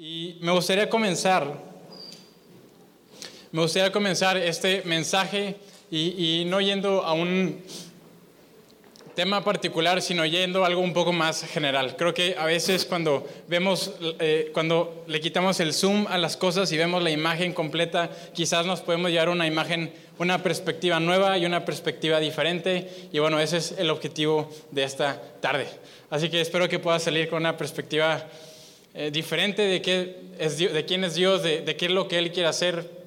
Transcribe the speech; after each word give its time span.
Y 0.00 0.36
me 0.42 0.52
gustaría 0.52 0.88
comenzar, 0.88 1.60
me 3.50 3.62
gustaría 3.62 3.90
comenzar 3.90 4.36
este 4.36 4.82
mensaje 4.84 5.56
y, 5.90 6.44
no 6.46 6.60
yendo 6.60 7.02
a 7.02 7.14
un 7.14 7.60
tema 9.16 9.42
particular, 9.42 10.00
sino 10.00 10.24
yendo 10.24 10.62
a 10.62 10.68
algo 10.68 10.82
un 10.82 10.92
poco 10.92 11.12
más 11.12 11.42
general. 11.42 11.96
Creo 11.96 12.14
que 12.14 12.36
a 12.38 12.44
veces 12.44 12.84
cuando 12.84 13.26
vemos, 13.48 13.90
eh, 14.20 14.52
cuando 14.54 15.02
le 15.08 15.20
quitamos 15.20 15.58
el 15.58 15.74
zoom 15.74 16.06
a 16.06 16.16
las 16.16 16.36
cosas 16.36 16.70
y 16.70 16.76
vemos 16.76 17.02
la 17.02 17.10
imagen 17.10 17.52
completa, 17.52 18.08
quizás 18.32 18.66
nos 18.66 18.82
podemos 18.82 19.10
llevar 19.10 19.30
una 19.30 19.48
imagen, 19.48 19.92
una 20.20 20.44
perspectiva 20.44 21.00
nueva 21.00 21.36
y 21.38 21.44
una 21.44 21.64
perspectiva 21.64 22.20
diferente. 22.20 23.08
Y 23.12 23.18
bueno, 23.18 23.40
ese 23.40 23.56
es 23.56 23.74
el 23.76 23.90
objetivo 23.90 24.48
de 24.70 24.84
esta 24.84 25.20
tarde. 25.40 25.66
Así 26.08 26.30
que 26.30 26.40
espero 26.40 26.68
que 26.68 26.78
pueda 26.78 27.00
salir 27.00 27.28
con 27.28 27.38
una 27.40 27.56
perspectiva 27.56 28.28
eh, 28.94 29.10
diferente 29.10 29.62
de, 29.62 29.82
qué 29.82 30.16
es 30.38 30.58
de 30.58 30.84
quién 30.84 31.04
es 31.04 31.14
Dios, 31.14 31.42
de, 31.42 31.76
qué 31.76 31.86
es 31.86 31.92
lo 31.92 32.08
que 32.08 32.18
Él 32.18 32.32
quiere 32.32 32.48
hacer. 32.48 32.98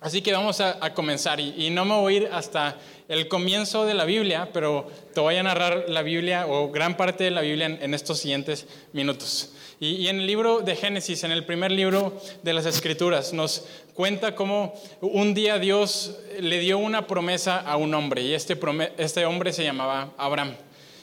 Así 0.00 0.22
que 0.22 0.32
vamos 0.32 0.60
a, 0.60 0.94
comenzar 0.94 1.40
y, 1.40 1.68
no 1.70 1.84
me 1.84 1.94
voy 1.94 2.14
a 2.14 2.16
ir 2.18 2.28
hasta 2.32 2.78
el 3.06 3.28
comienzo 3.28 3.84
de 3.84 3.92
la 3.92 4.04
Biblia, 4.04 4.48
pero 4.52 4.90
te 5.14 5.20
voy 5.20 5.36
a 5.36 5.42
narrar 5.42 5.84
la 5.88 6.02
Biblia 6.02 6.46
o 6.46 6.70
gran 6.70 6.96
parte 6.96 7.24
de 7.24 7.30
la 7.30 7.42
Biblia 7.42 7.66
en, 7.66 7.92
estos 7.92 8.18
siguientes 8.18 8.66
minutos. 8.92 9.52
Y, 9.78 10.08
en 10.08 10.20
el 10.20 10.26
libro 10.26 10.60
de 10.60 10.74
Génesis, 10.74 11.22
en 11.24 11.32
el 11.32 11.44
primer 11.44 11.70
libro 11.70 12.18
de 12.42 12.52
las 12.54 12.64
Escrituras, 12.64 13.34
nos 13.34 13.66
cuenta 13.92 14.34
cómo 14.34 14.74
un 15.02 15.34
día 15.34 15.58
Dios 15.58 16.18
le 16.40 16.58
dio 16.60 16.78
una 16.78 17.06
promesa 17.06 17.58
a 17.58 17.76
un 17.76 17.92
hombre 17.92 18.22
y 18.22 18.32
este, 18.32 18.58
este 18.96 19.26
hombre 19.26 19.52
se 19.52 19.64
llamaba 19.64 20.12
Abraham. 20.16 20.54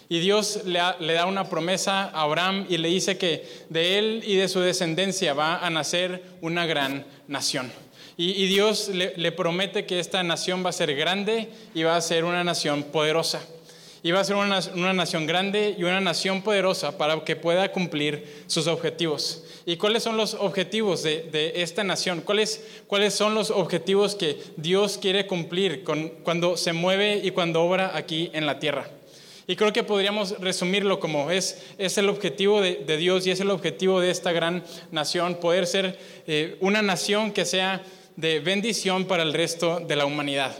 Y 0.09 0.19
Dios 0.19 0.61
le, 0.65 0.79
da 1.13 1.25
una 1.25 1.49
promesa 1.49 2.05
a 2.05 2.21
Abraham 2.21 2.65
y 2.69 2.77
le 2.77 2.87
dice 2.87 3.17
que 3.17 3.45
de 3.69 3.99
él 3.99 4.23
y 4.25 4.35
de 4.35 4.47
su 4.47 4.61
descendencia 4.61 5.33
va 5.33 5.57
a 5.57 5.69
nacer 5.69 6.23
una 6.41 6.65
gran 6.65 7.05
nación. 7.27 7.71
Y, 8.19 8.47
Dios 8.47 8.89
le, 8.89 9.31
promete 9.31 9.85
que 9.85 9.99
esta 9.99 10.23
nación 10.23 10.65
va 10.65 10.71
a 10.71 10.73
ser 10.73 10.95
grande 10.95 11.49
y 11.75 11.83
va 11.83 11.95
a 11.95 12.01
ser 12.01 12.23
una 12.23 12.43
nación 12.43 12.83
poderosa. 12.83 13.45
Y 14.01 14.11
va 14.11 14.21
a 14.21 14.23
ser 14.23 14.37
una, 14.37 14.93
nación 14.93 15.27
grande 15.27 15.75
y 15.77 15.83
una 15.83 16.01
nación 16.01 16.41
poderosa 16.41 16.97
para 16.97 17.23
que 17.23 17.35
pueda 17.35 17.71
cumplir 17.71 18.43
sus 18.47 18.65
objetivos. 18.65 19.43
¿Y 19.67 19.75
cuáles 19.75 20.01
son 20.01 20.17
los 20.17 20.33
objetivos 20.33 21.03
de, 21.03 21.51
esta 21.57 21.83
nación? 21.83 22.21
¿Cuáles, 22.21 22.65
¿Cuáles 22.87 23.13
son 23.13 23.35
los 23.35 23.51
objetivos 23.51 24.15
que 24.15 24.41
Dios 24.55 24.97
quiere 24.97 25.27
cumplir 25.27 25.83
cuando 26.23 26.57
se 26.57 26.73
mueve 26.73 27.21
y 27.23 27.31
cuando 27.31 27.61
obra 27.61 27.91
aquí 27.93 28.31
en 28.33 28.47
la 28.47 28.57
tierra? 28.57 28.89
Y 29.47 29.55
creo 29.55 29.71
que 29.71 29.83
podríamos 29.83 30.37
resumirlo 30.41 30.99
como 30.99 31.31
es, 31.31 31.63
es 31.77 31.97
el 31.97 32.09
objetivo 32.09 32.59
de, 32.59 32.97
Dios 32.97 33.25
y 33.25 33.31
es 33.31 33.39
el 33.39 33.49
objetivo 33.49 34.01
de 34.01 34.11
esta 34.11 34.33
gran 34.33 34.61
nación, 34.91 35.35
poder 35.35 35.65
ser 35.65 35.97
eh, 36.27 36.57
una 36.59 36.81
nación 36.81 37.31
que 37.31 37.45
sea 37.45 37.81
de 38.17 38.41
bendición 38.41 39.05
para 39.05 39.23
el 39.23 39.33
resto 39.33 39.79
de 39.79 39.95
la 39.95 40.05
humanidad. 40.05 40.53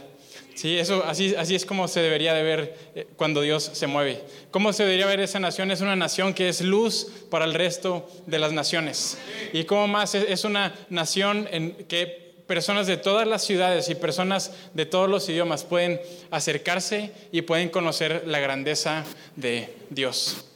Sí, 0.54 0.76
eso, 0.76 1.04
así, 1.06 1.34
así 1.36 1.54
es 1.54 1.66
como 1.66 1.86
se 1.86 2.00
debería 2.00 2.32
de 2.32 2.42
ver 2.42 2.76
eh, 2.94 3.06
cuando 3.16 3.42
Dios 3.42 3.70
se 3.74 3.86
mueve. 3.86 4.24
¿Cómo 4.50 4.72
se 4.72 4.84
debería 4.84 5.06
ver 5.06 5.20
esa 5.20 5.38
nación? 5.38 5.70
Es 5.70 5.82
una 5.82 5.94
nación 5.94 6.32
que 6.32 6.48
es 6.48 6.62
luz 6.62 7.12
para 7.30 7.44
el 7.44 7.52
resto 7.52 8.08
de 8.26 8.38
las 8.38 8.52
naciones. 8.52 9.18
Y 9.52 9.64
cómo 9.64 9.86
más 9.86 10.14
es 10.14 10.44
una 10.44 10.74
nación 10.88 11.46
en 11.52 11.74
que 11.86 12.27
personas 12.48 12.88
de 12.88 12.96
todas 12.96 13.28
las 13.28 13.44
ciudades 13.44 13.88
y 13.90 13.94
personas 13.94 14.50
de 14.74 14.86
todos 14.86 15.08
los 15.08 15.28
idiomas 15.28 15.62
pueden 15.62 16.00
acercarse 16.32 17.12
y 17.30 17.42
pueden 17.42 17.68
conocer 17.68 18.24
la 18.26 18.40
grandeza 18.40 19.04
de 19.36 19.76
Dios. 19.90 20.46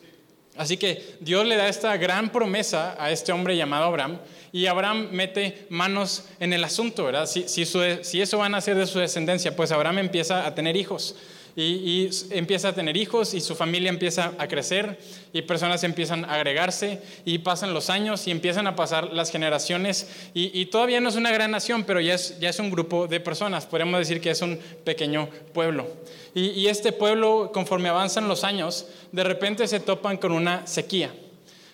Así 0.57 0.77
que 0.77 1.17
Dios 1.21 1.47
le 1.47 1.57
da 1.57 1.69
esta 1.69 1.97
gran 1.97 2.31
promesa 2.31 2.97
a 2.99 3.11
este 3.11 3.31
hombre 3.31 3.57
llamado 3.57 3.85
Abraham 3.85 4.19
y 4.53 4.67
Abraham 4.67 5.09
mete 5.13 5.67
manos 5.71 6.25
en 6.41 6.53
el 6.53 6.65
asunto, 6.65 7.05
¿verdad? 7.05 7.27
Si, 7.27 7.47
si, 7.47 8.21
eso 8.21 8.39
van 8.39 8.55
a 8.55 8.61
ser 8.61 8.77
de 8.77 8.87
su 8.87 8.99
descendencia, 8.99 9.55
pues 9.55 9.73
Abraham 9.73 9.99
empieza 9.99 10.47
a 10.47 10.55
tener 10.55 10.77
hijos 10.77 11.17
y, 11.57 12.09
empieza 12.31 12.69
a 12.69 12.75
tener 12.75 12.97
hijos 12.97 13.35
y 13.35 13.41
su 13.41 13.55
familia 13.55 13.91
empieza 13.91 14.33
a 14.39 14.49
crecer 14.49 14.99
y 15.33 15.43
personas 15.43 15.85
empiezan 15.85 16.25
a 16.25 16.35
agregarse 16.35 17.01
y 17.25 17.39
pasan 17.39 17.75
los 17.75 17.91
años 17.91 18.27
y 18.27 18.31
empiezan 18.31 18.67
a 18.67 18.77
pasar 18.77 19.13
las 19.13 19.31
generaciones 19.31 20.09
y, 20.35 20.67
todavía 20.67 21.01
no 21.01 21.09
es 21.09 21.17
una 21.17 21.31
gran 21.31 21.51
nación, 21.51 21.85
pero 21.85 22.01
ya 22.01 22.15
es, 22.15 22.39
ya 22.41 22.49
es 22.49 22.59
un 22.59 22.71
grupo 22.71 23.07
de 23.07 23.21
personas, 23.21 23.67
podemos 23.67 23.99
decir 23.99 24.21
que 24.21 24.31
es 24.31 24.41
un 24.43 24.59
pequeño 24.85 25.29
pueblo. 25.53 25.87
Y, 26.35 26.51
y 26.51 26.69
este 26.69 26.93
pueblo, 26.93 27.51
conforme 27.53 27.89
avanzan 27.89 28.29
los 28.29 28.45
años, 28.45 28.87
de 29.11 29.25
repente 29.25 29.69
se 29.69 29.81
topan 29.81 30.17
con 30.17 30.33
una 30.33 30.67
sequía. 30.67 31.13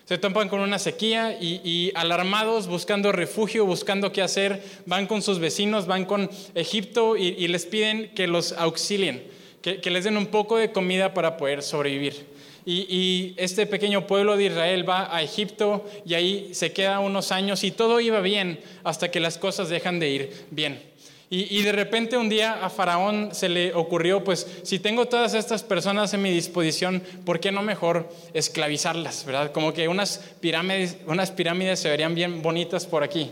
Se 0.09 0.17
topan 0.17 0.49
con 0.49 0.61
una 0.61 0.79
sequía 0.79 1.37
y, 1.39 1.91
alarmados, 1.93 2.65
buscando 2.65 3.11
refugio, 3.11 3.67
buscando 3.67 4.11
qué 4.11 4.23
hacer, 4.23 4.63
van 4.87 5.05
con 5.05 5.21
sus 5.21 5.37
vecinos, 5.37 5.85
van 5.85 6.05
con 6.05 6.31
Egipto 6.55 7.15
y, 7.15 7.47
les 7.47 7.67
piden 7.67 8.09
que 8.15 8.25
los 8.25 8.53
auxilien 8.53 9.21
que, 9.61 9.89
les 9.89 10.03
den 10.03 10.17
un 10.17 10.27
poco 10.27 10.57
de 10.57 10.71
comida 10.71 11.13
para 11.13 11.37
poder 11.37 11.61
sobrevivir. 11.63 12.27
Y, 12.65 13.33
este 13.37 13.65
pequeño 13.65 14.05
pueblo 14.05 14.37
de 14.37 14.45
Israel 14.45 14.87
va 14.87 15.15
a 15.15 15.23
Egipto 15.23 15.85
y 16.05 16.13
ahí 16.13 16.49
se 16.53 16.71
queda 16.71 16.99
unos 16.99 17.31
años 17.31 17.63
y 17.63 17.71
todo 17.71 17.99
iba 17.99 18.19
bien 18.21 18.59
hasta 18.83 19.09
que 19.09 19.19
las 19.19 19.37
cosas 19.37 19.69
dejan 19.69 19.99
de 19.99 20.09
ir 20.09 20.45
bien. 20.51 20.89
Y, 21.31 21.61
de 21.61 21.71
repente 21.71 22.17
un 22.17 22.27
día 22.27 22.65
a 22.65 22.71
Faraón 22.71 23.29
se 23.33 23.49
le 23.49 23.75
ocurrió, 23.75 24.23
pues 24.23 24.47
si 24.63 24.79
tengo 24.79 25.05
todas 25.05 25.35
estas 25.35 25.61
personas 25.61 26.11
en 26.15 26.23
mi 26.23 26.31
disposición, 26.31 27.03
¿por 27.23 27.39
qué 27.39 27.51
no 27.51 27.61
mejor 27.61 28.11
esclavizarlas? 28.33 29.25
¿Verdad? 29.25 29.51
Como 29.51 29.71
que 29.71 29.87
unas 29.87 30.21
pirámides, 30.39 30.97
unas 31.05 31.29
pirámides 31.29 31.79
se 31.79 31.89
verían 31.89 32.15
bien 32.15 32.41
bonitas 32.41 32.87
por 32.87 33.03
aquí. 33.03 33.29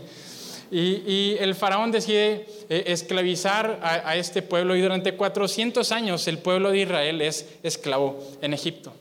Y, 0.70 1.36
el 1.38 1.54
faraón 1.54 1.90
decide 1.90 2.46
eh, 2.68 2.84
esclavizar 2.86 3.80
a, 3.82 4.16
este 4.16 4.42
pueblo 4.42 4.76
y 4.76 4.82
durante 4.82 5.14
400 5.14 5.90
años 5.92 6.28
el 6.28 6.38
pueblo 6.38 6.70
de 6.70 6.80
Israel 6.80 7.22
es 7.22 7.46
esclavo 7.62 8.18
en 8.42 8.54
Egipto. 8.54 8.92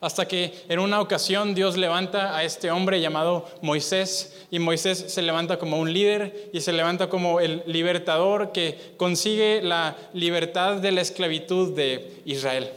Hasta 0.00 0.28
que 0.28 0.52
en 0.68 0.78
una 0.78 1.00
ocasión 1.00 1.54
Dios 1.54 1.76
levanta 1.76 2.36
a 2.36 2.44
este 2.44 2.70
hombre 2.70 3.00
llamado 3.00 3.48
Moisés 3.62 4.46
y 4.50 4.60
Moisés 4.60 5.06
se 5.08 5.22
levanta 5.22 5.58
como 5.58 5.78
un 5.78 5.92
líder 5.92 6.50
y 6.52 6.60
se 6.60 6.72
levanta 6.72 7.08
como 7.08 7.40
el 7.40 7.62
libertador 7.66 8.52
que 8.52 8.92
consigue 8.96 9.60
la 9.62 9.96
libertad 10.12 10.76
de 10.76 10.92
la 10.92 11.00
esclavitud 11.00 11.74
de 11.74 12.22
Israel. 12.26 12.70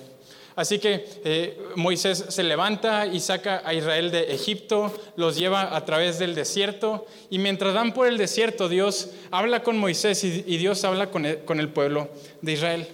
Así 0.56 0.80
que 0.80 1.06
eh, 1.24 1.58
Moisés 1.76 2.26
se 2.30 2.44
levanta 2.44 3.06
y 3.06 3.20
saca 3.20 3.62
a 3.66 3.74
Israel 3.74 4.12
de 4.12 4.34
Egipto, 4.34 4.94
los 5.16 5.38
lleva 5.38 5.76
a 5.76 5.86
través 5.86 6.20
del 6.20 6.36
desierto 6.36 7.06
y 7.30 7.40
mientras 7.40 7.74
van 7.74 7.94
por 7.94 8.08
el 8.08 8.18
desierto 8.18 8.68
Dios 8.68 9.12
habla 9.32 9.64
con 9.64 9.78
Moisés 9.78 10.24
y, 10.24 10.58
Dios 10.58 10.84
habla 10.84 11.10
con 11.10 11.26
el, 11.26 11.70
pueblo 11.70 12.10
de 12.42 12.52
Israel. 12.52 12.88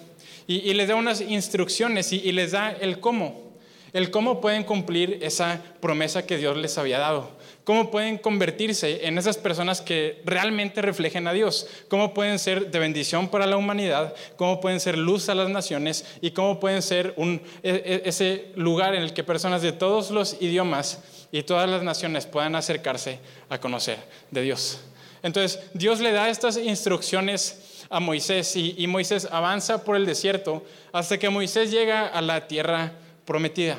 Y, 0.46 0.74
les 0.74 0.88
da 0.88 0.96
unas 0.96 1.22
instrucciones 1.22 2.14
y 2.14 2.32
les 2.32 2.52
da 2.52 2.72
el 2.72 3.00
cómo, 3.00 3.52
el 3.92 4.12
cómo 4.12 4.40
pueden 4.40 4.64
cumplir 4.64 5.20
esa 5.22 5.62
promesa 5.80 6.26
que 6.26 6.38
Dios 6.38 6.58
les 6.58 6.78
había 6.78 7.00
dado 7.00 7.37
cómo 7.68 7.92
pueden 7.92 8.18
convertirse 8.18 9.06
en 9.08 9.18
esas 9.18 9.36
personas 9.36 9.82
que 9.82 10.22
realmente 10.24 10.82
reflejen 10.82 11.28
a 11.28 11.34
Dios, 11.34 11.68
cómo 11.90 12.14
pueden 12.14 12.40
ser 12.40 12.72
de 12.72 12.80
bendición 12.80 13.28
para 13.28 13.46
la 13.46 13.58
humanidad, 13.58 14.16
cómo 14.38 14.62
pueden 14.62 14.80
ser 14.80 14.98
luz 14.98 15.28
a 15.28 15.36
las 15.36 15.50
naciones 15.50 16.06
y 16.22 16.32
cómo 16.32 16.62
pueden 16.62 16.82
ser 16.82 17.14
un, 17.18 17.42
e, 17.64 17.72
e, 17.72 18.02
ese 18.06 18.54
lugar 18.56 18.96
en 18.96 19.04
el 19.04 19.12
que 19.12 19.22
personas 19.26 19.62
de 19.62 19.74
todos 19.74 20.12
los 20.12 20.42
idiomas 20.42 21.00
y 21.30 21.44
todas 21.44 21.70
las 21.70 21.84
naciones 21.84 22.26
puedan 22.26 22.56
acercarse 22.56 23.20
a 23.50 23.60
conocer 23.60 23.98
de 24.32 24.44
Dios. 24.44 24.80
Entonces, 25.22 25.60
Dios 25.74 26.00
le 26.00 26.14
da 26.14 26.30
estas 26.30 26.56
instrucciones 26.56 27.84
a 27.90 28.00
Moisés 28.00 28.56
y, 28.56 28.76
y 28.78 28.88
Moisés 28.88 29.28
avanza 29.30 29.84
por 29.84 29.98
el 29.98 30.06
desierto 30.06 30.64
hasta 30.94 31.18
que 31.18 31.30
Moisés 31.30 31.70
llega 31.70 32.08
a 32.08 32.22
la 32.22 32.48
tierra 32.48 32.94
prometida 33.26 33.78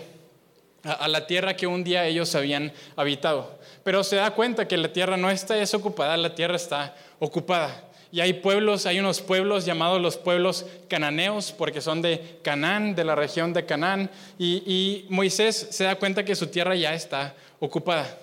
a 0.83 1.09
la 1.09 1.27
tierra 1.27 1.57
que 1.57 1.67
un 1.67 1.85
día 1.85 2.07
ellos 2.07 2.35
habían 2.35 2.73
habitado. 2.97 3.58
Pero 3.89 4.05
se 4.05 4.17
da 4.17 4.33
cuenta 4.33 4.69
que 4.69 4.77
la 4.77 4.93
tierra 4.93 5.17
no 5.17 5.31
está 5.31 5.55
desocupada, 5.55 6.15
la 6.19 6.35
tierra 6.35 6.57
está 6.57 6.95
ocupada. 7.19 7.85
Y 8.13 8.21
hay 8.21 8.35
pueblos, 8.35 8.85
hay 8.85 9.01
unos 9.01 9.23
pueblos 9.23 9.65
llamados 9.65 9.99
los 9.99 10.19
pueblos 10.19 10.67
cananeos, 10.91 11.53
porque 11.53 11.81
son 11.81 12.03
de 12.03 12.39
Canaán, 12.43 12.95
de 12.95 13.05
la 13.05 13.15
región 13.15 13.55
de 13.55 13.65
Canaán. 13.65 14.11
Y, 14.39 15.07
Moisés 15.09 15.69
se 15.71 15.85
da 15.85 15.97
cuenta 15.97 16.23
que 16.23 16.37
su 16.37 16.49
tierra 16.49 16.75
ya 16.75 16.93
está 16.93 17.35
ocupada. 17.61 18.15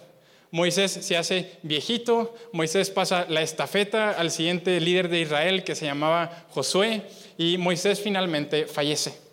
Moisés 0.51 0.91
se 0.91 1.17
hace 1.17 1.57
viejito, 1.63 2.35
Moisés 2.51 2.91
pasa 2.91 3.25
la 3.27 3.41
estafeta 3.41 4.11
al 4.11 4.29
siguiente 4.29 4.79
líder 4.79 5.09
de 5.09 5.21
Israel 5.21 5.63
que 5.63 5.73
se 5.73 5.87
llamaba 5.87 6.45
Josué, 6.51 7.01
y 7.39 7.57
Moisés 7.57 7.99
finalmente 7.99 8.67
fallece. 8.67 9.24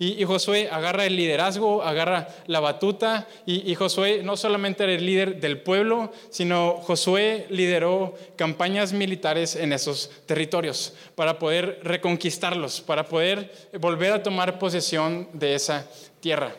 Y, 0.00 0.22
Josué 0.24 0.68
agarra 0.70 1.06
el 1.06 1.16
liderazgo, 1.16 1.82
agarra 1.82 2.28
la 2.46 2.60
batuta, 2.60 3.26
y, 3.46 3.74
Josué 3.74 4.22
no 4.22 4.36
solamente 4.36 4.84
era 4.84 4.92
el 4.92 5.04
líder 5.04 5.40
del 5.40 5.60
pueblo, 5.60 6.12
sino 6.30 6.74
Josué 6.82 7.46
lideró 7.50 8.14
campañas 8.36 8.92
militares 8.92 9.56
en 9.56 9.72
esos 9.72 10.10
territorios 10.26 10.94
para 11.16 11.40
poder 11.40 11.80
reconquistarlos, 11.82 12.80
para 12.80 13.08
poder 13.08 13.52
volver 13.80 14.12
a 14.12 14.22
tomar 14.22 14.60
posesión 14.60 15.28
de 15.32 15.56
esa 15.56 15.90
tierra. 16.20 16.54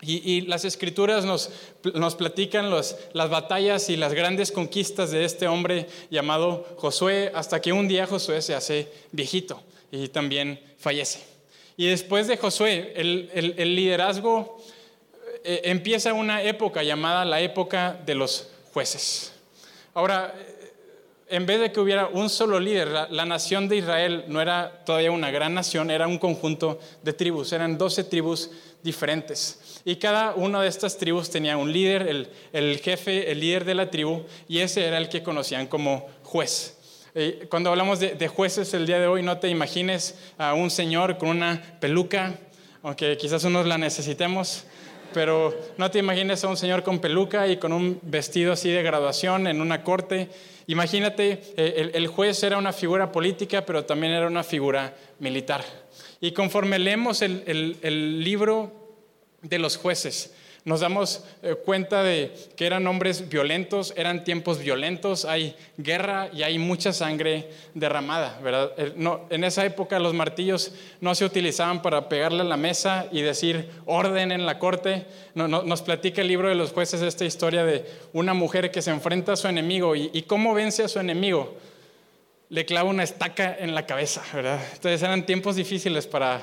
Y, 0.00 0.40
las 0.42 0.64
escrituras 0.64 1.26
nos, 1.26 1.50
platican 2.16 2.70
las 2.70 2.96
batallas 3.12 3.90
y 3.90 3.96
las 3.96 4.14
grandes 4.14 4.50
conquistas 4.50 5.10
de 5.10 5.26
este 5.26 5.46
hombre 5.46 5.86
llamado 6.10 6.66
Josué, 6.78 7.30
hasta 7.34 7.60
que 7.60 7.72
un 7.72 7.86
día 7.86 8.06
Josué 8.06 8.40
se 8.40 8.54
hace 8.54 8.90
viejito 9.12 9.62
y 9.92 10.08
también 10.08 10.58
fallece. 10.78 11.31
Y 11.76 11.86
después 11.86 12.26
de 12.28 12.36
Josué, 12.36 12.92
el, 12.96 13.30
el, 13.56 13.74
liderazgo 13.74 14.62
eh, 15.44 15.62
empieza 15.64 16.12
una 16.12 16.42
época 16.42 16.82
llamada 16.82 17.24
la 17.24 17.40
época 17.40 17.98
de 18.04 18.14
los 18.14 18.48
jueces. 18.72 19.32
Ahora, 19.94 20.34
en 21.32 21.46
vez 21.46 21.60
de 21.60 21.72
que 21.72 21.80
hubiera 21.80 22.08
un 22.08 22.28
solo 22.28 22.60
líder, 22.60 22.88
la, 22.88 23.24
nación 23.24 23.66
de 23.66 23.76
Israel 23.76 24.24
no 24.28 24.42
era 24.42 24.84
todavía 24.84 25.10
una 25.10 25.30
gran 25.30 25.54
nación, 25.54 25.90
era 25.90 26.06
un 26.06 26.18
conjunto 26.18 26.78
de 27.02 27.14
tribus, 27.14 27.54
eran 27.54 27.78
12 27.78 28.04
tribus 28.04 28.50
diferentes. 28.82 29.80
Y 29.86 29.96
cada 29.96 30.34
una 30.34 30.60
de 30.60 30.68
estas 30.68 30.98
tribus 30.98 31.30
tenía 31.30 31.56
un 31.56 31.72
líder, 31.72 32.28
el, 32.52 32.78
jefe, 32.80 33.32
el 33.32 33.40
líder 33.40 33.64
de 33.64 33.74
la 33.74 33.90
tribu, 33.90 34.24
y 34.46 34.58
ese 34.58 34.84
era 34.84 34.98
el 34.98 35.08
que 35.08 35.22
conocían 35.22 35.68
como 35.68 36.06
juez. 36.22 36.76
Eh, 37.14 37.46
cuando 37.50 37.68
hablamos 37.70 38.00
de, 38.00 38.28
jueces 38.28 38.72
el 38.72 38.86
día 38.86 38.98
de 38.98 39.06
hoy, 39.06 39.22
no 39.22 39.38
te 39.38 39.48
imagines 39.48 40.14
a 40.38 40.54
un 40.54 40.70
señor 40.70 41.18
con 41.18 41.28
una 41.28 41.62
peluca, 41.78 42.34
aunque 42.82 43.16
quizás 43.18 43.44
unos 43.44 43.66
la 43.66 43.76
necesitemos, 43.76 44.64
pero 45.12 45.54
no 45.76 45.90
te 45.90 45.98
imagines 45.98 46.42
a 46.42 46.48
un 46.48 46.56
señor 46.56 46.82
con 46.82 47.00
peluca 47.00 47.48
y 47.48 47.58
con 47.58 47.72
un 47.72 47.98
vestido 48.02 48.54
así 48.54 48.70
de 48.70 48.82
graduación 48.82 49.46
en 49.46 49.60
una 49.60 49.84
corte 49.84 50.30
Imagínate, 50.68 51.42
eh, 51.56 51.90
el, 51.92 52.06
juez 52.06 52.42
era 52.44 52.56
una 52.56 52.72
figura 52.72 53.10
política, 53.10 53.66
pero 53.66 53.84
también 53.84 54.12
era 54.12 54.26
una 54.28 54.44
figura 54.44 54.94
militar. 55.18 55.64
Y 56.20 56.30
conforme 56.32 56.78
leemos 56.78 57.20
el 57.20 58.22
libro 58.22 58.72
de 59.42 59.58
los 59.58 59.76
jueces, 59.76 60.32
nos 60.64 60.80
damos 60.80 61.24
eh, 61.42 61.56
cuenta 61.56 62.04
de 62.04 62.32
que 62.56 62.66
eran 62.66 62.86
hombres 62.86 63.28
violentos, 63.28 63.92
eran 63.96 64.22
tiempos 64.22 64.58
violentos, 64.58 65.24
hay 65.24 65.56
guerra 65.76 66.30
y 66.32 66.44
hay 66.44 66.58
mucha 66.58 66.92
sangre 66.92 67.50
derramada, 67.74 68.38
¿verdad? 68.42 68.72
en 68.76 69.44
esa 69.44 69.64
época 69.64 69.98
los 69.98 70.14
martillos 70.14 70.72
no 71.00 71.14
se 71.14 71.24
utilizaban 71.24 71.82
para 71.82 72.08
pegarle 72.08 72.42
a 72.42 72.44
la 72.44 72.56
mesa 72.56 73.06
y 73.10 73.22
decir 73.22 73.70
orden 73.86 74.30
en 74.30 74.46
la 74.46 74.58
corte. 74.58 75.06
nos 75.34 75.82
platica 75.82 76.22
el 76.22 76.28
libro 76.28 76.48
de 76.48 76.54
los 76.54 76.72
jueces 76.72 77.02
esta 77.02 77.24
historia 77.24 77.64
de 77.64 77.84
una 78.12 78.34
mujer 78.34 78.70
que 78.70 78.82
se 78.82 78.90
enfrenta 78.90 79.32
a 79.32 79.36
su 79.36 79.48
enemigo 79.48 79.96
y, 79.96 80.10
y 80.12 80.22
cómo 80.22 80.54
vence 80.54 80.84
a 80.84 80.88
su 80.88 81.00
enemigo. 81.00 81.56
Le 82.50 82.66
clava 82.66 82.88
una 82.90 83.02
estaca 83.02 83.56
en 83.58 83.74
la 83.74 83.86
cabeza, 83.86 84.22
¿verdad? 84.32 84.60
Entonces 84.74 85.02
eran 85.02 85.26
tiempos 85.26 85.56
difíciles 85.56 86.06
para 86.06 86.40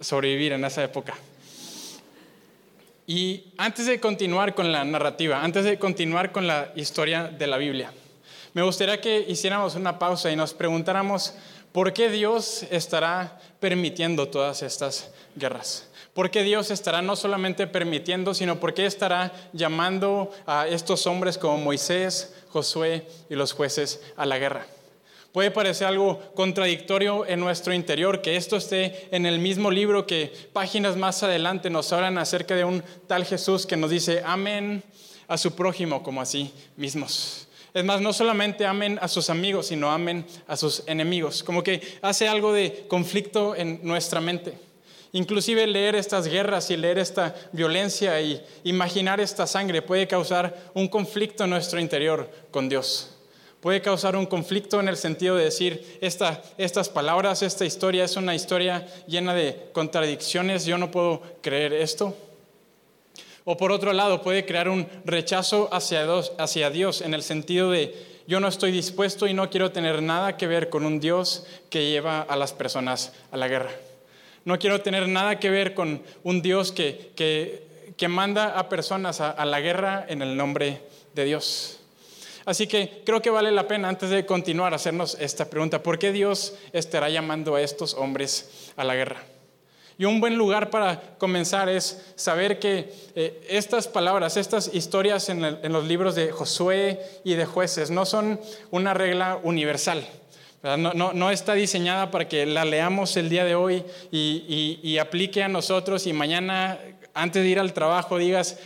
sobrevivir 0.00 0.52
en 0.52 0.64
esa 0.64 0.84
época. 0.84 1.14
Y 3.06 3.52
antes 3.56 3.86
de 3.86 4.00
continuar 4.00 4.54
con 4.54 4.72
la 4.72 4.84
narrativa, 4.84 5.42
antes 5.42 5.64
de 5.64 5.78
continuar 5.78 6.32
con 6.32 6.46
la 6.46 6.72
historia 6.74 7.28
de 7.28 7.46
la 7.46 7.56
Biblia, 7.56 7.92
me 8.52 8.62
gustaría 8.62 9.00
que 9.00 9.20
hiciéramos 9.28 9.76
una 9.76 9.98
pausa 9.98 10.32
y 10.32 10.36
nos 10.36 10.54
preguntáramos 10.54 11.34
por 11.70 11.92
qué 11.92 12.10
Dios 12.10 12.64
estará 12.70 13.38
permitiendo 13.60 14.28
todas 14.28 14.62
estas 14.62 15.10
guerras. 15.36 15.88
¿Por 16.14 16.30
qué 16.30 16.42
Dios 16.42 16.70
estará 16.70 17.02
no 17.02 17.14
solamente 17.14 17.66
permitiendo, 17.66 18.32
sino 18.32 18.58
por 18.58 18.72
qué 18.72 18.86
estará 18.86 19.32
llamando 19.52 20.32
a 20.46 20.66
estos 20.66 21.06
hombres 21.06 21.36
como 21.36 21.58
Moisés, 21.58 22.34
Josué 22.48 23.06
y 23.28 23.34
los 23.34 23.52
jueces 23.52 24.02
a 24.16 24.24
la 24.24 24.38
guerra? 24.38 24.66
Puede 25.32 25.50
parecer 25.50 25.86
algo 25.86 26.18
contradictorio 26.34 27.26
en 27.26 27.40
nuestro 27.40 27.74
interior 27.74 28.22
que 28.22 28.36
esto 28.36 28.56
esté 28.56 29.08
en 29.10 29.26
el 29.26 29.38
mismo 29.38 29.70
libro 29.70 30.06
que 30.06 30.32
páginas 30.52 30.96
más 30.96 31.22
adelante 31.22 31.68
nos 31.68 31.92
hablan 31.92 32.16
acerca 32.16 32.56
de 32.56 32.64
un 32.64 32.82
tal 33.06 33.24
Jesús 33.24 33.66
que 33.66 33.76
nos 33.76 33.90
dice 33.90 34.22
amén 34.24 34.82
a 35.28 35.36
su 35.36 35.54
prójimo 35.54 36.02
como 36.02 36.20
a 36.20 36.26
sí 36.26 36.52
mismos. 36.76 37.48
Es 37.74 37.84
más, 37.84 38.00
no 38.00 38.14
solamente 38.14 38.64
amen 38.64 38.98
a 39.02 39.08
sus 39.08 39.28
amigos, 39.28 39.66
sino 39.66 39.90
amen 39.90 40.24
a 40.46 40.56
sus 40.56 40.82
enemigos. 40.86 41.42
Como 41.42 41.62
que 41.62 41.82
hace 42.00 42.26
algo 42.26 42.54
de 42.54 42.86
conflicto 42.88 43.54
en 43.54 43.80
nuestra 43.82 44.22
mente. 44.22 44.54
Inclusive 45.12 45.66
leer 45.66 45.94
estas 45.94 46.26
guerras 46.28 46.70
y 46.70 46.78
leer 46.78 46.98
esta 46.98 47.34
violencia 47.52 48.18
y 48.22 48.42
imaginar 48.64 49.20
esta 49.20 49.46
sangre 49.46 49.82
puede 49.82 50.08
causar 50.08 50.70
un 50.72 50.88
conflicto 50.88 51.44
en 51.44 51.50
nuestro 51.50 51.78
interior 51.78 52.30
con 52.50 52.70
Dios 52.70 53.15
puede 53.66 53.82
causar 53.82 54.14
un 54.14 54.26
conflicto 54.26 54.78
en 54.78 54.86
el 54.86 54.96
sentido 54.96 55.34
de 55.34 55.42
decir, 55.42 55.98
estas 56.00 56.88
palabras, 56.88 57.42
esta 57.42 57.64
historia 57.64 58.04
es 58.04 58.14
una 58.14 58.32
historia 58.32 58.86
llena 59.08 59.34
de 59.34 59.70
contradicciones, 59.72 60.66
yo 60.66 60.78
no 60.78 60.92
puedo 60.92 61.20
creer 61.42 61.72
esto. 61.72 62.16
O 63.44 63.56
por 63.56 63.72
otro 63.72 63.92
lado, 63.92 64.22
puede 64.22 64.46
crear 64.46 64.68
un 64.68 64.86
rechazo 65.04 65.68
hacia 65.72 66.04
Dios, 66.04 66.32
hacia 66.38 66.70
Dios 66.70 67.00
en 67.00 67.12
el 67.12 67.24
sentido 67.24 67.72
de, 67.72 67.92
yo 68.28 68.38
no 68.38 68.46
estoy 68.46 68.70
dispuesto 68.70 69.26
y 69.26 69.34
no 69.34 69.50
quiero 69.50 69.72
tener 69.72 70.00
nada 70.00 70.36
que 70.36 70.46
ver 70.46 70.70
con 70.70 70.86
un 70.86 71.00
Dios 71.00 71.44
que 71.68 71.90
lleva 71.90 72.20
a 72.20 72.36
las 72.36 72.52
personas 72.52 73.14
a 73.32 73.36
la 73.36 73.48
guerra. 73.48 73.72
No 74.44 74.60
quiero 74.60 74.80
tener 74.80 75.08
nada 75.08 75.40
que 75.40 75.50
ver 75.50 75.74
con 75.74 76.04
un 76.22 76.40
Dios 76.40 76.70
que, 76.70 77.10
que, 77.16 78.06
manda 78.06 78.56
a 78.56 78.68
personas 78.68 79.20
a 79.20 79.44
la 79.44 79.60
guerra 79.60 80.06
en 80.08 80.22
el 80.22 80.36
nombre 80.36 80.82
de 81.16 81.24
Dios. 81.24 81.80
Así 82.46 82.68
que 82.68 83.02
creo 83.04 83.20
que 83.20 83.28
vale 83.28 83.50
la 83.50 83.66
pena, 83.66 83.88
antes 83.88 84.08
de 84.08 84.24
continuar, 84.24 84.72
hacernos 84.72 85.16
esta 85.20 85.50
pregunta. 85.50 85.82
¿Por 85.82 85.98
qué 85.98 86.12
Dios 86.12 86.54
estará 86.72 87.10
llamando 87.10 87.56
a 87.56 87.60
estos 87.60 87.94
hombres 87.94 88.72
a 88.76 88.84
la 88.84 88.94
guerra? 88.94 89.22
Y 89.98 90.04
un 90.04 90.20
buen 90.20 90.36
lugar 90.36 90.70
para 90.70 91.16
comenzar 91.18 91.68
es 91.68 92.12
saber 92.14 92.60
que 92.60 92.92
eh, 93.16 93.44
estas 93.48 93.88
palabras, 93.88 94.36
estas 94.36 94.72
historias 94.72 95.28
en, 95.28 95.72
los 95.72 95.86
libros 95.86 96.14
de 96.14 96.30
Josué 96.30 97.00
y 97.24 97.34
de 97.34 97.46
jueces 97.46 97.90
no 97.90 98.06
son 98.06 98.38
una 98.70 98.94
regla 98.94 99.40
universal. 99.42 100.06
No, 100.62 101.30
está 101.30 101.54
diseñada 101.54 102.10
para 102.10 102.28
que 102.28 102.44
la 102.44 102.64
leamos 102.64 103.16
el 103.16 103.28
día 103.28 103.44
de 103.44 103.54
hoy 103.54 103.84
y 104.10 104.98
aplique 104.98 105.42
a 105.42 105.48
nosotros 105.48 106.06
y 106.06 106.12
mañana 106.12 106.78
antes 107.16 107.42
de 107.42 107.48
ir 107.48 107.58
al 107.58 107.72
trabajo 107.72 108.18
digas, 108.18 108.58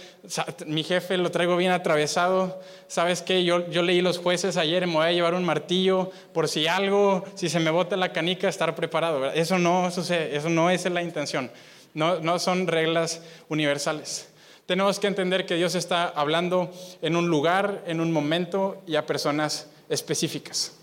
mi 0.66 0.82
jefe 0.82 1.16
lo 1.16 1.30
traigo 1.30 1.56
bien 1.56 1.70
atravesado, 1.70 2.60
¿sabes 2.88 3.22
qué? 3.22 3.44
Yo, 3.44 3.70
yo 3.70 3.82
leí 3.82 4.00
los 4.00 4.18
jueces 4.18 4.56
ayer, 4.56 4.88
me 4.88 4.94
voy 4.94 5.06
a 5.06 5.12
llevar 5.12 5.34
un 5.34 5.44
martillo 5.44 6.10
por 6.34 6.48
si 6.48 6.66
algo, 6.66 7.24
si 7.36 7.48
se 7.48 7.60
me 7.60 7.70
bota 7.70 7.96
la 7.96 8.12
canica, 8.12 8.48
estar 8.48 8.74
preparado. 8.74 9.30
Eso 9.30 9.60
no 9.60 9.86
eso 9.86 10.48
no 10.48 10.68
es 10.68 10.84
la 10.90 11.00
intención, 11.00 11.48
no 11.94 12.38
son 12.40 12.66
reglas 12.66 13.22
universales. 13.48 14.28
Tenemos 14.66 14.98
que 14.98 15.06
entender 15.06 15.46
que 15.46 15.54
Dios 15.54 15.76
está 15.76 16.08
hablando 16.08 16.72
en 17.02 17.14
un 17.14 17.28
lugar, 17.28 17.84
en 17.86 18.00
un 18.00 18.10
momento 18.10 18.82
y 18.84 18.96
a 18.96 19.06
personas 19.06 19.68
específicas. 19.88 20.79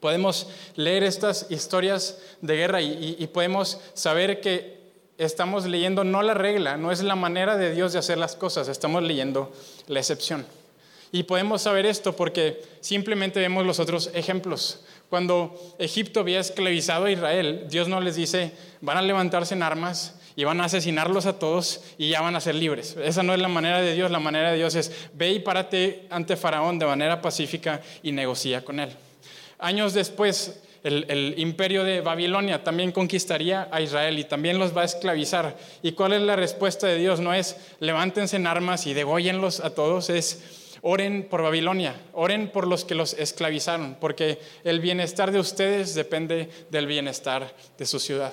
Podemos 0.00 0.48
leer 0.74 1.02
estas 1.02 1.46
historias 1.50 2.18
de 2.40 2.56
guerra 2.56 2.82
y 2.82 3.26
podemos 3.32 3.80
saber 3.94 4.40
que 4.40 4.76
estamos 5.18 5.66
leyendo 5.66 6.04
no 6.04 6.22
la 6.22 6.34
regla, 6.34 6.76
no 6.76 6.92
es 6.92 7.02
la 7.02 7.16
manera 7.16 7.56
de 7.56 7.74
Dios 7.74 7.92
de 7.92 7.98
hacer 7.98 8.18
las 8.18 8.36
cosas, 8.36 8.68
estamos 8.68 9.02
leyendo 9.02 9.52
la 9.86 10.00
excepción. 10.00 10.46
Y 11.12 11.22
podemos 11.22 11.62
saber 11.62 11.86
esto 11.86 12.14
porque 12.14 12.62
simplemente 12.80 13.40
vemos 13.40 13.64
los 13.64 13.78
otros 13.78 14.10
ejemplos. 14.12 14.84
Cuando 15.08 15.54
Egipto 15.78 16.20
había 16.20 16.40
esclavizado 16.40 17.06
a 17.06 17.10
Israel, 17.10 17.66
Dios 17.70 17.88
no 17.88 18.00
les 18.00 18.16
dice, 18.16 18.52
van 18.80 18.96
a 18.96 19.02
levantarse 19.02 19.54
en 19.54 19.62
armas 19.62 20.16
y 20.34 20.44
van 20.44 20.60
a 20.60 20.64
asesinarlos 20.64 21.26
a 21.26 21.38
todos 21.38 21.80
y 21.96 22.10
ya 22.10 22.20
van 22.20 22.34
a 22.34 22.40
ser 22.40 22.56
libres. 22.56 22.96
Esa 23.02 23.22
no 23.22 23.32
es 23.32 23.40
la 23.40 23.48
manera 23.48 23.80
de 23.80 23.94
Dios, 23.94 24.10
la 24.10 24.18
manera 24.18 24.50
de 24.50 24.58
Dios 24.58 24.74
es, 24.74 24.92
ve 25.14 25.30
y 25.30 25.38
párate 25.38 26.06
ante 26.10 26.36
Faraón 26.36 26.78
de 26.78 26.86
manera 26.86 27.22
pacífica 27.22 27.80
y 28.02 28.12
negocia 28.12 28.64
con 28.64 28.80
él. 28.80 28.90
Años 29.58 29.94
después, 29.94 30.60
el, 30.82 31.34
imperio 31.38 31.82
de 31.82 32.00
Babilonia 32.00 32.62
también 32.62 32.92
conquistaría 32.92 33.68
a 33.72 33.80
Israel 33.80 34.18
y 34.18 34.24
también 34.24 34.58
los 34.58 34.76
va 34.76 34.82
a 34.82 34.84
esclavizar. 34.84 35.56
¿Y 35.82 35.92
cuál 35.92 36.12
es 36.12 36.22
la 36.22 36.36
respuesta 36.36 36.86
de 36.86 36.96
Dios? 36.96 37.20
No 37.20 37.34
es 37.34 37.56
levántense 37.80 38.36
en 38.36 38.46
armas 38.46 38.86
y 38.86 38.94
dególlenlos 38.94 39.60
a 39.60 39.74
todos, 39.74 40.10
es 40.10 40.78
oren 40.82 41.24
por 41.28 41.42
Babilonia, 41.42 42.00
oren 42.12 42.50
por 42.50 42.66
los 42.66 42.84
que 42.84 42.94
los 42.94 43.14
esclavizaron, 43.14 43.96
porque 44.00 44.38
el 44.62 44.80
bienestar 44.80 45.32
de 45.32 45.40
ustedes 45.40 45.94
depende 45.94 46.48
del 46.70 46.86
bienestar 46.86 47.52
de 47.76 47.86
su 47.86 47.98
ciudad. 47.98 48.32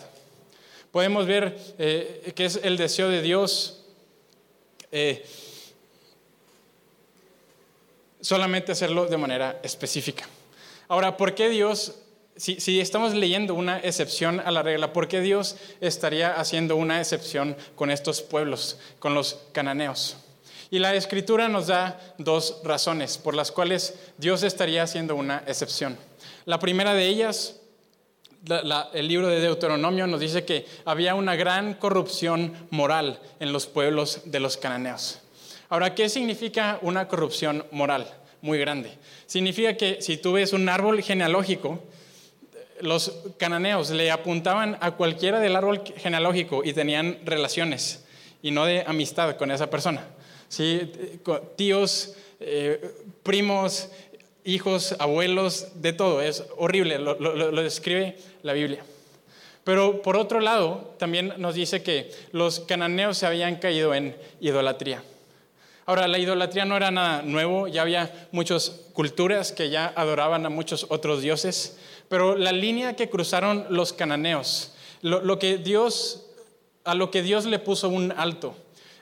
Podemos 0.92 1.26
ver 1.26 1.58
eh, 1.80 2.34
que 2.36 2.46
es 2.46 2.60
el 2.62 2.78
deseo 2.78 3.10
de 3.10 3.24
Dios 3.24 3.84
eh, 4.92 5.26
solamente 8.22 8.72
hacerlo 8.72 9.08
de 9.08 9.18
manera 9.18 9.60
específica. 9.64 10.28
Ahora, 10.88 11.18
¿por 11.18 11.36
qué 11.36 11.50
Dios 11.50 11.96
si, 12.36 12.80
estamos 12.80 13.14
leyendo 13.14 13.54
una 13.54 13.80
excepción 13.80 14.40
a 14.40 14.52
la 14.52 14.64
regla, 14.64 14.94
¿por 14.94 15.08
qué 15.08 15.22
Dios 15.22 15.56
estaría 15.82 16.34
haciendo 16.34 16.76
una 16.76 17.00
excepción 17.00 17.56
con 17.76 17.92
estos 17.92 18.22
pueblos, 18.22 18.80
con 19.00 19.14
los 19.14 19.40
cananeos? 19.52 20.18
Y 20.72 20.80
la 20.80 20.96
escritura 20.96 21.48
nos 21.50 21.68
da 21.68 22.00
dos 22.18 22.62
razones 22.64 23.20
por 23.20 23.36
las 23.36 23.52
cuales 23.52 23.94
Dios 24.18 24.42
estaría 24.42 24.84
haciendo 24.84 25.16
una 25.16 25.44
excepción. 25.46 25.98
La 26.46 26.60
primera 26.60 26.94
de 26.94 27.08
ellas 27.08 27.60
el 28.94 29.08
libro 29.08 29.28
de 29.28 29.40
Deuteronomio 29.40 30.06
nos 30.06 30.20
dice 30.20 30.44
que 30.44 30.66
había 30.84 31.16
una 31.16 31.38
gran 31.38 31.76
corrupción 31.76 32.68
moral 32.72 33.22
en 33.40 33.54
los 33.54 33.68
pueblos 33.68 34.22
de 34.26 34.42
los 34.42 34.58
cananeos. 34.58 35.20
Ahora, 35.70 35.96
¿qué 35.96 36.10
significa 36.10 36.78
una 36.82 37.08
corrupción 37.08 37.66
moral 37.72 38.06
muy 38.44 38.60
grande? 38.60 38.92
Significa 39.26 39.76
que 39.76 40.02
si 40.02 40.18
tú 40.18 40.34
ves 40.34 40.54
un 40.54 40.70
árbol 40.70 41.02
genealógico, 41.02 41.80
los 42.82 43.12
cananeos 43.38 43.90
le 43.90 44.12
apuntaban 44.12 44.78
a 44.82 44.92
cualquiera 44.92 45.40
del 45.40 45.56
árbol 45.56 45.82
genealógico 45.98 46.64
y 46.64 46.74
tenían 46.74 47.20
relaciones 47.26 48.04
y 48.42 48.52
no 48.52 48.66
de 48.66 48.84
amistad 48.86 49.38
con 49.38 49.50
esa 49.50 49.70
persona. 49.70 50.06
¿Sí? 50.50 50.92
Tíos, 51.56 52.16
eh, 52.40 52.94
primos, 53.24 53.90
hijos, 54.44 54.96
abuelos, 55.00 55.70
de 55.82 55.94
todo. 55.94 56.22
Es 56.22 56.44
horrible, 56.58 57.00
lo, 57.00 57.64
describe 57.64 58.18
la 58.44 58.54
Biblia. 58.54 58.84
Pero 59.64 60.02
por 60.02 60.18
otro 60.18 60.42
lado, 60.42 60.94
también 61.00 61.34
nos 61.38 61.56
dice 61.56 61.82
que 61.82 62.12
los 62.34 62.60
cananeos 62.60 63.18
se 63.18 63.26
habían 63.26 63.56
caído 63.56 63.96
en 63.96 64.16
idolatría. 64.42 65.02
Ahora, 65.86 66.08
la 66.08 66.18
idolatría 66.18 66.66
no 66.66 66.78
era 66.78 66.92
nada 66.92 67.22
nuevo, 67.24 67.68
ya 67.68 67.82
había 67.82 68.28
muchas 68.32 68.70
culturas 68.94 69.52
que 69.52 69.70
ya 69.70 69.92
adoraban 69.96 70.46
a 70.46 70.50
muchos 70.50 70.86
otros 70.90 71.22
dioses, 71.22 71.78
pero 72.08 72.38
la 72.38 72.52
línea 72.52 72.96
que 72.96 73.10
cruzaron 73.10 73.66
los 73.70 73.92
cananeos, 73.92 74.74
lo 75.02 75.40
que 75.40 75.58
Dios, 75.58 76.26
a 76.86 76.96
lo 76.96 77.12
que 77.12 77.22
Dios 77.22 77.46
le 77.46 77.60
puso 77.60 77.90
un 77.90 78.14
alto, 78.16 78.56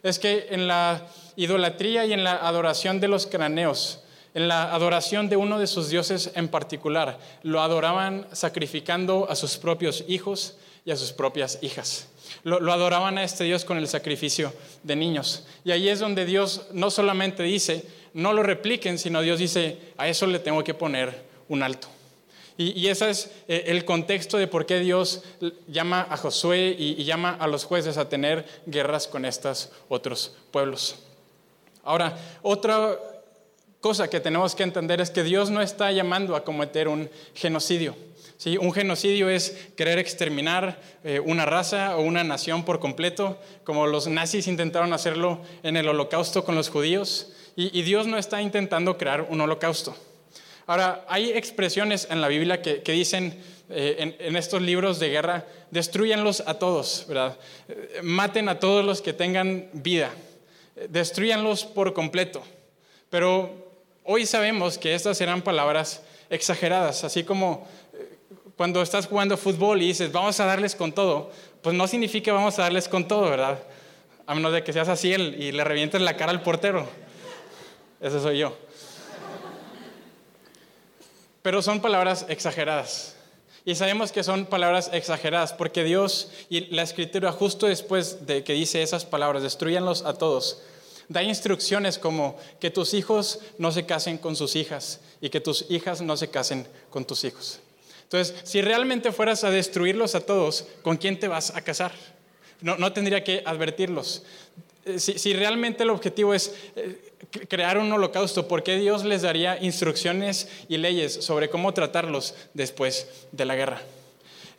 es 0.03 0.17
que 0.17 0.47
en 0.49 0.67
la 0.67 1.07
idolatría 1.35 2.05
y 2.05 2.13
en 2.13 2.23
la 2.23 2.35
adoración 2.35 2.99
de 2.99 3.07
los 3.07 3.27
cananeos, 3.27 3.99
en 4.33 4.47
la 4.47 4.73
adoración 4.73 5.29
de 5.29 5.35
uno 5.35 5.59
de 5.59 5.67
sus 5.67 5.89
dioses 5.89 6.31
en 6.35 6.47
particular, 6.47 7.19
lo 7.43 7.61
adoraban 7.61 8.27
sacrificando 8.31 9.27
a 9.29 9.35
sus 9.35 9.57
propios 9.57 10.03
hijos 10.07 10.57
y 10.85 10.91
a 10.91 10.95
sus 10.95 11.11
propias 11.11 11.59
hijas. 11.61 12.07
Lo, 12.43 12.71
adoraban 12.71 13.17
a 13.17 13.23
este 13.23 13.43
Dios 13.43 13.65
con 13.65 13.77
el 13.77 13.87
sacrificio 13.87 14.53
de 14.83 14.95
niños. 14.95 15.45
Y 15.63 15.71
ahí 15.71 15.89
es 15.89 15.99
donde 15.99 16.25
Dios 16.25 16.67
no 16.71 16.91
solamente 16.91 17.43
dice, 17.43 17.85
no 18.13 18.33
lo 18.33 18.43
repliquen, 18.43 18.97
sino 18.97 19.21
Dios 19.21 19.39
dice, 19.39 19.77
a 19.97 20.07
eso 20.07 20.27
le 20.27 20.39
tengo 20.39 20.63
que 20.63 20.73
poner 20.73 21.23
un 21.49 21.63
alto. 21.63 21.87
Y, 22.57 22.87
ese 22.87 23.09
es 23.09 23.31
eh, 23.47 23.63
el 23.67 23.85
contexto 23.85 24.37
de 24.37 24.45
por 24.45 24.65
qué 24.65 24.79
Dios 24.79 25.23
llama 25.67 26.05
a 26.09 26.17
Josué 26.17 26.75
y 26.77 27.03
llama 27.03 27.35
a 27.39 27.47
los 27.47 27.63
jueces 27.63 27.97
a 27.97 28.07
tener 28.07 28.45
guerras 28.67 29.07
con 29.07 29.25
estos 29.25 29.71
otros 29.89 30.35
pueblos. 30.51 30.99
Ahora, 31.83 32.15
otra 32.43 32.99
cosa 33.79 34.09
que 34.09 34.19
tenemos 34.19 34.55
que 34.55 34.63
entender 34.63 35.01
es 35.01 35.09
que 35.09 35.23
Dios 35.23 35.49
no 35.49 35.61
está 35.61 35.91
llamando 35.91 36.35
a 36.35 36.43
cometer 36.43 36.87
un 36.87 37.09
genocidio. 37.33 37.95
¿Sí? 38.41 38.57
Un 38.57 38.73
genocidio 38.73 39.29
es 39.29 39.55
querer 39.77 39.99
exterminar 39.99 40.81
eh, 41.03 41.19
una 41.19 41.45
raza 41.45 41.95
o 41.95 42.01
una 42.01 42.23
nación 42.23 42.65
por 42.65 42.79
completo, 42.79 43.39
como 43.63 43.85
los 43.85 44.07
nazis 44.07 44.47
intentaron 44.47 44.93
hacerlo 44.93 45.41
en 45.61 45.77
el 45.77 45.87
holocausto 45.87 46.43
con 46.43 46.55
los 46.55 46.69
judíos, 46.69 47.33
y, 47.55 47.81
Dios 47.83 48.07
no 48.07 48.17
está 48.17 48.41
intentando 48.41 48.97
crear 48.97 49.27
un 49.29 49.41
holocausto. 49.41 49.95
Ahora, 50.65 51.05
hay 51.07 51.31
expresiones 51.31 52.07
en 52.09 52.21
la 52.21 52.29
Biblia 52.29 52.61
que, 52.61 52.81
dicen 52.91 53.37
eh, 53.69 54.15
en, 54.19 54.35
estos 54.35 54.61
libros 54.61 54.99
de 54.99 55.09
guerra, 55.09 55.45
destruyanlos 55.69 56.41
a 56.47 56.55
todos, 56.55 57.05
¿verdad? 57.07 57.37
Eh, 57.67 57.99
maten 58.01 58.49
a 58.49 58.57
todos 58.57 58.83
los 58.83 59.01
que 59.01 59.13
tengan 59.13 59.69
vida, 59.73 60.09
destruyanlos 60.89 61.65
por 61.65 61.93
completo. 61.93 62.41
Pero 63.09 63.71
Hoy 64.03 64.25
sabemos 64.25 64.79
que 64.79 64.95
estas 64.95 65.19
serán 65.19 65.43
palabras 65.43 66.01
exageradas, 66.31 67.03
así 67.03 67.23
como 67.23 67.67
cuando 68.55 68.81
estás 68.81 69.07
jugando 69.07 69.37
fútbol 69.37 69.81
y 69.81 69.87
dices, 69.87 70.11
vamos 70.11 70.39
a 70.39 70.45
darles 70.45 70.75
con 70.75 70.91
todo, 70.91 71.31
pues 71.61 71.75
no 71.75 71.87
significa 71.87 72.33
vamos 72.33 72.57
a 72.59 72.63
darles 72.63 72.87
con 72.87 73.07
todo, 73.07 73.29
¿verdad? 73.29 73.59
A 74.25 74.35
menos 74.35 74.53
de 74.53 74.63
que 74.63 74.73
seas 74.73 74.87
así 74.87 75.09
y 75.09 75.51
le 75.51 75.63
revientes 75.63 76.01
la 76.01 76.15
cara 76.15 76.31
al 76.31 76.43
portero. 76.43 76.87
Ese 77.99 78.19
soy 78.19 78.39
yo. 78.39 78.57
Pero 81.41 81.61
son 81.61 81.81
palabras 81.81 82.25
exageradas. 82.29 83.15
Y 83.65 83.75
sabemos 83.75 84.11
que 84.11 84.23
son 84.23 84.45
palabras 84.45 84.89
exageradas 84.91 85.53
porque 85.53 85.83
Dios 85.83 86.31
y 86.49 86.61
la 86.73 86.81
escritura 86.81 87.31
justo 87.31 87.67
después 87.67 88.25
de 88.25 88.43
que 88.43 88.53
dice 88.53 88.81
esas 88.81 89.05
palabras, 89.05 89.43
destruyanlos 89.43 90.03
a 90.03 90.13
todos, 90.13 90.61
Da 91.11 91.21
instrucciones 91.21 91.97
como 91.97 92.37
que 92.61 92.71
tus 92.71 92.93
hijos 92.93 93.39
no 93.57 93.73
se 93.73 93.85
casen 93.85 94.17
con 94.17 94.37
sus 94.37 94.55
hijas 94.55 95.01
y 95.19 95.29
que 95.29 95.41
tus 95.41 95.65
hijas 95.69 95.99
no 95.99 96.15
se 96.15 96.29
casen 96.29 96.65
con 96.89 97.03
tus 97.03 97.25
hijos. 97.25 97.59
Entonces, 98.11 98.35
si 98.43 98.61
realmente 98.61 99.13
fueras 99.13 99.45
a 99.45 99.51
destruirlos 99.51 100.15
a 100.15 100.19
todos, 100.19 100.67
¿con 100.81 100.97
quién 100.97 101.17
te 101.17 101.29
vas 101.29 101.55
a 101.55 101.61
casar? 101.61 101.93
No, 102.59 102.91
tendría 102.91 103.23
que 103.23 103.41
advertirlos. 103.45 104.23
Eh, 104.83 104.99
si, 104.99 105.31
realmente 105.31 105.83
el 105.83 105.91
objetivo 105.91 106.33
es 106.33 106.53
eh, 106.75 107.13
crear 107.47 107.77
un 107.77 107.89
holocausto, 107.89 108.49
¿por 108.49 108.63
qué 108.63 108.75
Dios 108.75 109.05
les 109.05 109.21
daría 109.21 109.63
instrucciones 109.63 110.49
y 110.67 110.75
leyes 110.75 111.23
sobre 111.23 111.49
cómo 111.49 111.73
tratarlos 111.73 112.35
después 112.53 113.07
de 113.31 113.45
la 113.45 113.55
guerra? 113.55 113.81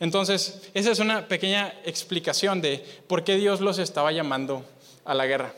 Entonces, 0.01 0.63
esa 0.73 0.91
es 0.91 0.99
una 0.99 1.29
pequeña 1.29 1.75
explicación 1.85 2.63
de 2.63 2.83
por 3.07 3.23
qué 3.23 3.37
Dios 3.37 3.61
los 3.61 3.79
estaba 3.79 4.13
llamando 4.13 4.65
a 5.05 5.13
la 5.13 5.27
guerra. 5.27 5.53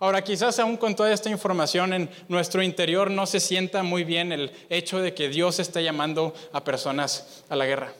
Ahora, 0.00 0.24
quizás 0.24 0.58
aún 0.58 0.78
con 0.78 0.96
toda 0.96 1.12
esta 1.12 1.28
información 1.28 1.92
en 1.92 2.10
nuestro 2.26 2.62
interior 2.62 3.10
no 3.10 3.26
se 3.26 3.38
sienta 3.38 3.82
muy 3.82 4.02
bien 4.02 4.32
el 4.32 4.50
hecho 4.70 4.98
de 4.98 5.12
que 5.12 5.28
Dios 5.28 5.58
está 5.58 5.82
llamando 5.82 6.34
a 6.52 6.64
personas 6.64 7.44
a 7.50 7.54
la 7.54 7.66
guerra. 7.66 7.92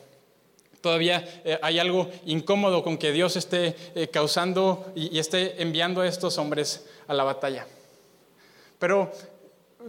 Todavía 0.80 1.42
eh, 1.45 1.59
hay 1.61 1.78
algo 1.78 2.09
incómodo 2.25 2.83
con 2.83 2.97
que 2.97 3.12
Dios 3.12 3.37
esté 3.37 3.76
eh, 3.95 4.09
causando 4.09 4.90
y, 4.95 5.19
esté 5.19 5.61
enviando 5.61 6.00
a 6.00 6.09
estos 6.09 6.38
hombres 6.38 6.87
a 7.07 7.12
la 7.12 7.23
batalla. 7.23 7.66
Pero 8.78 9.12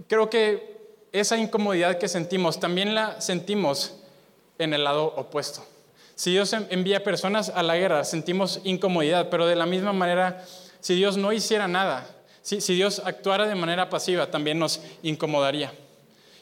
creo 0.10 0.30
que 0.30 0.82
esa 1.14 1.38
incomodidad 1.38 1.98
que 1.98 2.10
sentimos 2.10 2.60
también 2.60 2.94
la 2.94 3.22
sentimos 3.22 3.96
en 4.58 4.74
el 4.74 4.84
lado 4.84 5.06
opuesto. 5.16 5.66
Si 6.16 6.32
Dios 6.32 6.52
envía 6.52 7.06
personas 7.06 7.48
a 7.50 7.64
la 7.64 7.78
guerra, 7.78 8.04
sentimos 8.04 8.60
incomodidad, 8.66 9.30
pero 9.30 9.48
de 9.48 9.56
la 9.56 9.66
misma 9.66 9.94
manera 9.94 10.46
si 10.82 10.96
Dios 10.96 11.16
no 11.16 11.32
hiciera 11.32 11.68
nada, 11.68 12.08
si, 12.42 12.58
Dios 12.74 13.02
actuara 13.06 13.46
de 13.46 13.56
manera 13.56 13.90
pasiva, 13.90 14.32
también 14.32 14.58
nos 14.58 14.82
incomodaría. 15.04 15.72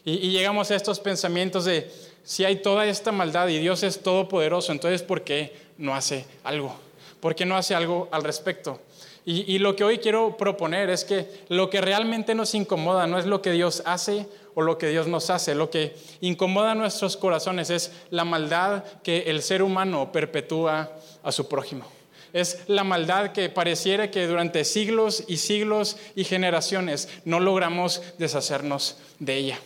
Y, 0.06 0.32
llegamos 0.32 0.72
a 0.72 0.76
estos 0.76 1.00
pensamientos 1.00 1.66
de, 1.66 1.92
si 2.24 2.46
hay 2.46 2.58
toda 2.58 2.86
esta 2.88 3.12
maldad 3.12 3.50
y 3.50 3.60
Dios 3.60 3.84
es 3.84 4.02
todopoderoso, 4.02 4.72
entonces 4.72 5.04
¿por 5.04 5.24
qué 5.24 5.54
no 5.78 5.94
hace 5.94 6.26
algo? 6.44 6.74
¿Por 7.20 7.36
qué 7.36 7.46
no 7.46 7.58
hace 7.58 7.76
algo 7.76 8.08
al 8.12 8.24
respecto? 8.24 8.80
Y, 9.26 9.54
y, 9.54 9.60
lo 9.60 9.76
que 9.76 9.84
hoy 9.84 10.00
quiero 10.00 10.38
proponer 10.38 10.90
es 10.90 11.04
que 11.04 11.44
lo 11.50 11.70
que 11.70 11.82
realmente 11.82 12.34
nos 12.34 12.56
incomoda 12.56 13.06
no 13.06 13.20
es 13.20 13.26
lo 13.26 13.42
que 13.42 13.52
Dios 13.52 13.84
hace 13.86 14.26
o 14.56 14.62
lo 14.62 14.78
que 14.78 14.88
Dios 14.88 15.08
nos 15.08 15.30
hace, 15.30 15.54
lo 15.54 15.70
que 15.70 15.96
incomoda 16.22 16.74
nuestros 16.74 17.18
corazones 17.18 17.70
es 17.70 17.92
la 18.10 18.24
maldad 18.24 18.86
que 19.04 19.24
el 19.24 19.44
ser 19.44 19.62
humano 19.62 20.12
perpetúa 20.14 20.92
a 21.22 21.32
su 21.34 21.48
prójimo. 21.48 21.99
Es 22.34 22.60
la 22.68 22.84
maldad 22.84 23.32
que 23.32 23.50
pareciera 23.50 24.12
que 24.12 24.28
durante 24.28 24.64
siglos 24.66 25.24
y 25.28 25.38
siglos 25.38 25.98
y 26.16 26.24
generaciones 26.24 27.10
no 27.26 27.40
logramos 27.40 28.02
deshacernos 28.18 28.98
de 29.20 29.36
ella. 29.36 29.60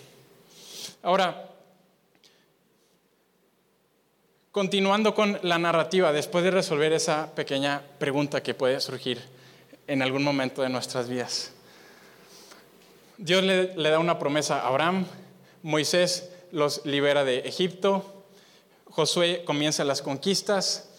Ahora, 1.01 1.50
continuando 4.51 5.15
con 5.15 5.39
la 5.41 5.58
narrativa, 5.58 6.13
después 6.13 6.43
de 6.43 6.51
resolver 6.51 6.93
esa 6.93 7.34
pequeña 7.34 7.82
pregunta 7.98 8.43
que 8.43 8.53
puede 8.53 8.79
surgir 8.79 9.20
en 9.88 10.01
algún 10.01 10.24
momento 10.24 10.62
de 10.62 10.70
nuestras 10.70 11.10
vidas. 11.10 11.51
Dios 13.17 13.43
le, 13.43 13.74
da 13.75 14.00
una 14.00 14.20
promesa 14.20 14.62
a 14.62 14.67
Abraham, 14.67 15.05
Moisés 15.62 16.29
los 16.51 16.86
libera 16.86 17.24
de 17.24 17.39
Egipto, 17.39 18.25
Josué 18.86 19.43
comienza 19.43 19.84
las 19.84 20.01
conquistas, 20.01 20.89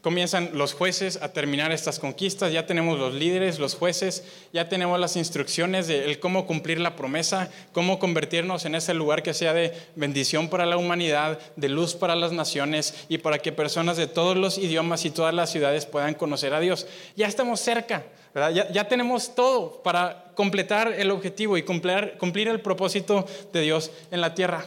comienzan 0.00 0.50
los 0.52 0.74
jueces 0.74 1.20
a 1.20 1.32
terminar 1.32 1.72
estas 1.72 1.98
conquistas, 1.98 2.52
ya 2.52 2.66
tenemos 2.66 2.98
los 2.98 3.14
líderes, 3.14 3.58
los 3.58 3.74
jueces, 3.74 4.22
ya 4.52 4.68
tenemos 4.68 5.00
las 5.00 5.16
instrucciones 5.16 5.88
de 5.88 6.18
cómo 6.20 6.46
cumplir 6.46 6.78
la 6.78 6.94
promesa, 6.94 7.50
cómo 7.72 7.98
convertirnos 7.98 8.64
en 8.64 8.76
ese 8.76 8.94
lugar 8.94 9.24
que 9.24 9.34
sea 9.34 9.52
de 9.52 9.72
bendición 9.96 10.48
para 10.48 10.66
la 10.66 10.76
humanidad, 10.76 11.40
de 11.56 11.68
luz 11.68 11.94
para 11.94 12.14
las 12.14 12.30
naciones 12.30 13.06
y 13.08 13.18
para 13.18 13.38
que 13.38 13.50
personas 13.50 13.96
de 13.96 14.06
todos 14.06 14.36
los 14.36 14.56
idiomas 14.56 15.04
y 15.04 15.10
todas 15.10 15.34
las 15.34 15.50
ciudades 15.50 15.84
puedan 15.84 16.14
conocer 16.14 16.54
a 16.54 16.60
Dios. 16.60 16.86
Ya 17.16 17.26
estamos 17.26 17.60
cerca, 17.60 18.04
Ya, 18.52 18.86
tenemos 18.86 19.34
todo 19.34 19.82
para 19.82 20.26
completar 20.34 20.92
el 20.92 21.10
objetivo 21.10 21.56
y 21.56 21.62
cumplir 21.62 22.48
el 22.48 22.60
propósito 22.60 23.26
de 23.52 23.62
Dios 23.62 23.90
en 24.10 24.20
la 24.20 24.34
tierra. 24.34 24.66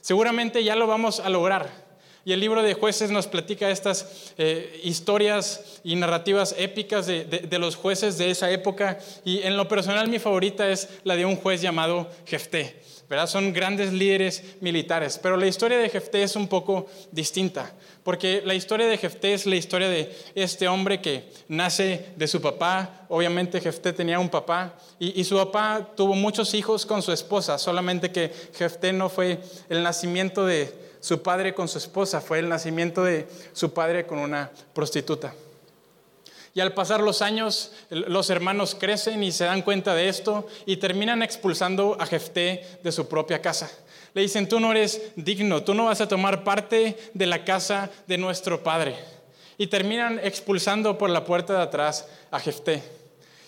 Seguramente 0.00 0.62
ya 0.62 0.76
lo 0.76 0.86
vamos 0.86 1.18
a 1.18 1.28
lograr 1.28 1.87
Y 2.28 2.32
el 2.34 2.40
libro 2.40 2.62
de 2.62 2.74
jueces 2.74 3.10
nos 3.10 3.26
platica 3.26 3.70
estas 3.70 4.34
eh, 4.36 4.82
historias 4.84 5.80
y 5.82 5.96
narrativas 5.96 6.54
épicas 6.58 7.06
de, 7.06 7.24
de, 7.24 7.58
los 7.58 7.74
jueces 7.74 8.18
de 8.18 8.30
esa 8.30 8.50
época. 8.50 8.98
Y 9.24 9.40
en 9.44 9.56
lo 9.56 9.66
personal 9.66 10.08
mi 10.08 10.18
favorita 10.18 10.68
es 10.68 10.90
la 11.04 11.16
de 11.16 11.24
un 11.24 11.36
juez 11.36 11.62
llamado 11.62 12.06
Jefté. 12.26 12.82
¿verdad? 13.08 13.28
Son 13.28 13.54
grandes 13.54 13.94
líderes 13.94 14.44
militares. 14.60 15.18
Pero 15.22 15.38
la 15.38 15.46
historia 15.46 15.78
de 15.78 15.88
Jefté 15.88 16.22
es 16.22 16.36
un 16.36 16.48
poco 16.48 16.86
distinta. 17.12 17.72
Porque 18.04 18.42
la 18.44 18.52
historia 18.52 18.86
de 18.86 18.98
Jefté 18.98 19.32
es 19.32 19.46
la 19.46 19.56
historia 19.56 19.88
de 19.88 20.14
este 20.34 20.68
hombre 20.68 21.00
que 21.00 21.30
nace 21.48 22.10
de 22.14 22.28
su 22.28 22.42
papá. 22.42 23.06
Obviamente 23.08 23.58
Jefté 23.58 23.94
tenía 23.94 24.18
un 24.18 24.28
papá. 24.28 24.74
Y, 24.98 25.18
y 25.18 25.24
su 25.24 25.36
papá 25.36 25.92
tuvo 25.96 26.12
muchos 26.12 26.52
hijos 26.52 26.84
con 26.84 27.00
su 27.00 27.10
esposa. 27.10 27.56
Solamente 27.56 28.12
que 28.12 28.30
Jefté 28.54 28.92
no 28.92 29.08
fue 29.08 29.38
el 29.70 29.82
nacimiento 29.82 30.44
de 30.44 30.87
su 31.00 31.22
padre 31.22 31.54
con 31.54 31.68
su 31.68 31.78
esposa, 31.78 32.20
fue 32.20 32.38
el 32.38 32.48
nacimiento 32.48 33.04
de 33.04 33.28
su 33.52 33.72
padre 33.72 34.06
con 34.06 34.18
una 34.18 34.50
prostituta. 34.72 35.34
Y 36.54 36.60
al 36.60 36.74
pasar 36.74 37.00
los 37.00 37.22
años, 37.22 37.72
los 37.90 38.30
hermanos 38.30 38.74
crecen 38.74 39.22
y 39.22 39.30
se 39.30 39.44
dan 39.44 39.62
cuenta 39.62 39.94
de 39.94 40.08
esto 40.08 40.46
y 40.66 40.78
terminan 40.78 41.22
expulsando 41.22 41.96
a 42.00 42.06
Jefté 42.06 42.66
de 42.82 42.90
su 42.90 43.06
propia 43.06 43.40
casa. 43.40 43.70
Le 44.14 44.22
dicen, 44.22 44.48
tú 44.48 44.58
no 44.58 44.72
eres 44.72 45.00
digno, 45.14 45.62
tú 45.62 45.74
no 45.74 45.84
vas 45.84 46.00
a 46.00 46.08
tomar 46.08 46.42
parte 46.42 46.98
de 47.14 47.26
la 47.26 47.44
casa 47.44 47.90
de 48.06 48.18
nuestro 48.18 48.62
padre. 48.62 48.96
Y 49.58 49.68
terminan 49.68 50.18
expulsando 50.22 50.98
por 50.98 51.10
la 51.10 51.24
puerta 51.24 51.54
de 51.54 51.62
atrás 51.62 52.06
a 52.30 52.40
Jefté. 52.40 52.97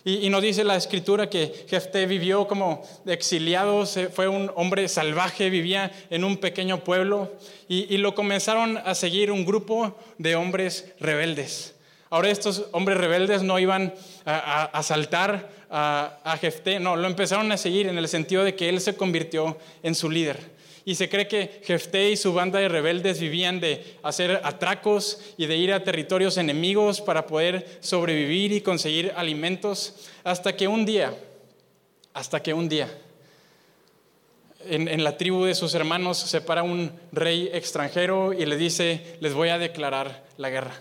Y, 0.05 0.31
nos 0.31 0.41
dice 0.41 0.65
la 0.65 0.77
escritura 0.77 1.29
que 1.29 1.67
Jefté 1.69 2.07
vivió 2.07 2.49
como 2.49 2.83
exiliado, 3.05 3.85
fue 3.87 4.29
un 4.29 4.51
hombre 4.55 4.89
salvaje, 4.89 5.51
vivía 5.51 5.93
en 6.09 6.25
un 6.25 6.39
pequeño 6.39 6.83
pueblo 6.83 7.33
y, 7.69 7.99
lo 7.99 8.15
comenzaron 8.15 8.79
a 8.79 8.95
seguir 8.95 9.31
un 9.31 9.45
grupo 9.45 9.97
de 10.17 10.37
hombres 10.37 10.93
rebeldes. 11.01 11.75
Ahora 12.09 12.31
estos 12.31 12.67
hombres 12.73 12.99
rebeldes 12.99 13.43
no 13.43 13.59
iban 13.59 13.95
a, 14.25 14.65
asaltar 14.65 15.51
a, 15.71 16.19
a 16.25 16.37
Jefté, 16.39 16.81
no, 16.81 16.97
lo 16.97 17.07
empezaron 17.07 17.53
a 17.53 17.59
seguir 17.59 17.87
en 17.87 17.99
el 17.99 18.09
sentido 18.09 18.43
de 18.43 18.55
que 18.55 18.69
él 18.69 18.81
se 18.81 18.97
convirtió 18.97 19.59
en 19.83 19.95
su 19.95 20.11
líder. 20.11 20.60
Y 20.91 20.97
se 20.97 21.09
cree 21.09 21.29
que 21.29 21.61
Jefté 21.63 22.11
y 22.11 22.17
su 22.17 22.33
banda 22.33 22.59
de 22.59 22.69
rebeldes 22.69 23.21
vivían 23.21 23.61
de 23.61 23.95
hacer 24.03 24.41
atracos 24.43 25.21
y 25.37 25.47
de 25.47 25.57
ir 25.57 25.73
a 25.73 25.85
territorios 25.85 26.37
enemigos 26.37 27.01
para 27.01 27.29
poder 27.29 27.79
sobrevivir 27.79 28.51
y 28.51 28.61
conseguir 28.61 29.13
alimentos, 29.15 30.09
hasta 30.25 30.57
que 30.57 30.67
un 30.67 30.85
día, 30.85 31.15
hasta 32.13 32.43
que 32.43 32.53
un 32.53 32.69
día, 32.69 32.89
en, 34.69 35.05
la 35.05 35.17
tribu 35.17 35.45
de 35.45 35.55
sus 35.55 35.75
hermanos 35.75 36.19
se 36.19 36.41
para 36.41 36.65
un 36.65 36.91
rey 37.13 37.49
extranjero 37.53 38.33
y 38.33 38.45
le 38.45 38.57
dice, 38.57 39.17
les 39.21 39.33
voy 39.33 39.51
a 39.51 39.59
declarar 39.59 40.25
la 40.39 40.51
guerra. 40.51 40.75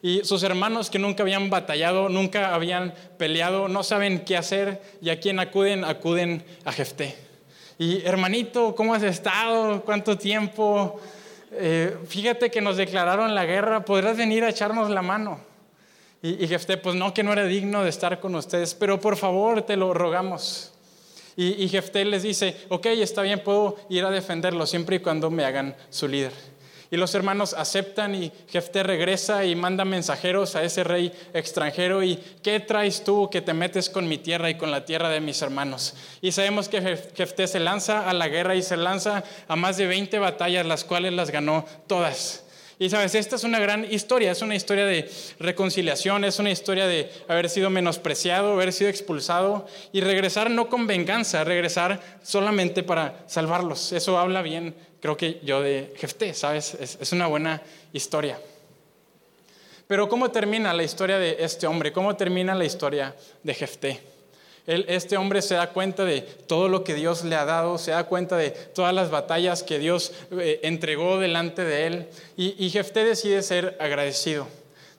Y 0.00 0.20
sus 0.22 0.44
hermanos 0.44 0.90
que 0.90 1.00
nunca 1.00 1.24
habían 1.24 1.50
batallado, 1.50 2.08
nunca 2.08 2.54
habían 2.54 2.94
peleado, 3.18 3.66
no 3.66 3.82
saben 3.82 4.20
qué 4.20 4.36
hacer 4.36 4.80
y 5.02 5.10
a 5.10 5.18
quién 5.18 5.40
acuden, 5.40 5.82
acuden 5.82 6.44
a 6.64 6.70
Jefté. 6.70 7.27
Y 7.78 8.04
hermanito, 8.04 8.74
¿cómo 8.74 8.92
has 8.92 9.04
estado? 9.04 9.82
¿Cuánto 9.84 10.18
tiempo? 10.18 11.00
Eh, 11.52 11.96
fíjate 12.08 12.50
que 12.50 12.60
nos 12.60 12.76
declararon 12.76 13.36
la 13.36 13.46
guerra, 13.46 13.84
¿podrás 13.84 14.16
venir 14.16 14.42
a 14.42 14.48
echarnos 14.48 14.90
la 14.90 15.00
mano? 15.00 15.38
Y, 16.20 16.44
y 16.44 16.48
Jefté, 16.48 16.76
pues 16.76 16.96
no, 16.96 17.14
que 17.14 17.22
no 17.22 17.32
era 17.32 17.44
digno 17.44 17.84
de 17.84 17.90
estar 17.90 18.18
con 18.18 18.34
ustedes, 18.34 18.74
pero 18.74 19.00
por 19.00 19.16
favor 19.16 19.62
te 19.62 19.76
lo 19.76 19.94
rogamos. 19.94 20.72
Y, 21.36 21.62
y 21.62 21.68
Jefté 21.68 22.04
les 22.04 22.24
dice, 22.24 22.56
ok, 22.68 22.86
está 22.86 23.22
bien, 23.22 23.44
puedo 23.44 23.76
ir 23.88 24.04
a 24.04 24.10
defenderlo 24.10 24.66
siempre 24.66 24.96
y 24.96 24.98
cuando 24.98 25.30
me 25.30 25.44
hagan 25.44 25.76
su 25.88 26.08
líder. 26.08 26.32
Y 26.90 26.96
los 26.96 27.14
hermanos 27.14 27.54
aceptan 27.54 28.14
y 28.14 28.32
Jefté 28.48 28.82
regresa 28.82 29.44
y 29.44 29.54
manda 29.54 29.84
mensajeros 29.84 30.56
a 30.56 30.62
ese 30.62 30.84
rey 30.84 31.12
extranjero 31.34 32.02
y 32.02 32.18
¿qué 32.42 32.60
traes 32.60 33.04
tú 33.04 33.28
que 33.30 33.42
te 33.42 33.52
metes 33.52 33.90
con 33.90 34.08
mi 34.08 34.16
tierra 34.16 34.48
y 34.48 34.56
con 34.56 34.70
la 34.70 34.86
tierra 34.86 35.10
de 35.10 35.20
mis 35.20 35.42
hermanos? 35.42 35.94
Y 36.22 36.32
sabemos 36.32 36.68
que 36.68 36.80
Jefté 37.14 37.46
se 37.46 37.60
lanza 37.60 38.08
a 38.08 38.14
la 38.14 38.28
guerra 38.28 38.54
y 38.54 38.62
se 38.62 38.78
lanza 38.78 39.22
a 39.48 39.56
más 39.56 39.76
de 39.76 39.86
20 39.86 40.18
batallas, 40.18 40.64
las 40.64 40.84
cuales 40.84 41.12
las 41.12 41.30
ganó 41.30 41.66
todas. 41.86 42.44
Y 42.80 42.90
sabes, 42.90 43.16
esta 43.16 43.34
es 43.34 43.42
una 43.42 43.58
gran 43.58 43.92
historia, 43.92 44.30
es 44.30 44.40
una 44.40 44.54
historia 44.54 44.86
de 44.86 45.10
reconciliación, 45.40 46.24
es 46.24 46.38
una 46.38 46.52
historia 46.52 46.86
de 46.86 47.10
haber 47.26 47.50
sido 47.50 47.70
menospreciado, 47.70 48.52
haber 48.52 48.72
sido 48.72 48.88
expulsado 48.88 49.66
y 49.92 50.00
regresar 50.00 50.48
no 50.48 50.68
con 50.68 50.86
venganza, 50.86 51.42
regresar 51.42 52.00
solamente 52.22 52.84
para 52.84 53.24
salvarlos. 53.26 53.92
Eso 53.92 54.16
habla 54.16 54.42
bien 54.42 54.76
creo 55.00 55.16
que 55.16 55.40
yo 55.42 55.60
de 55.60 55.94
Jefté, 55.96 56.34
¿sabes? 56.34 56.74
Es, 56.74 57.12
una 57.12 57.26
buena 57.26 57.62
historia. 57.92 58.38
Pero 59.86 60.08
¿cómo 60.08 60.30
termina 60.30 60.74
la 60.74 60.82
historia 60.82 61.18
de 61.18 61.36
este 61.40 61.66
hombre? 61.66 61.92
¿Cómo 61.92 62.16
termina 62.16 62.54
la 62.54 62.64
historia 62.64 63.14
de 63.42 63.54
Jefté? 63.54 64.00
este 64.66 65.16
hombre 65.16 65.40
se 65.40 65.54
da 65.54 65.70
cuenta 65.70 66.04
de 66.04 66.20
todo 66.20 66.68
lo 66.68 66.84
que 66.84 66.92
Dios 66.92 67.24
le 67.24 67.36
ha 67.36 67.46
dado, 67.46 67.78
se 67.78 67.92
da 67.92 68.04
cuenta 68.04 68.36
de 68.36 68.50
todas 68.50 68.94
las 68.94 69.10
batallas 69.10 69.62
que 69.62 69.78
Dios 69.78 70.12
eh, 70.30 70.60
entregó 70.62 71.18
delante 71.18 71.64
de 71.64 71.86
él. 71.86 72.08
Y, 72.36 72.54
y 72.62 72.68
Jefté 72.68 73.02
decide 73.02 73.40
ser 73.40 73.78
agradecido, 73.80 74.46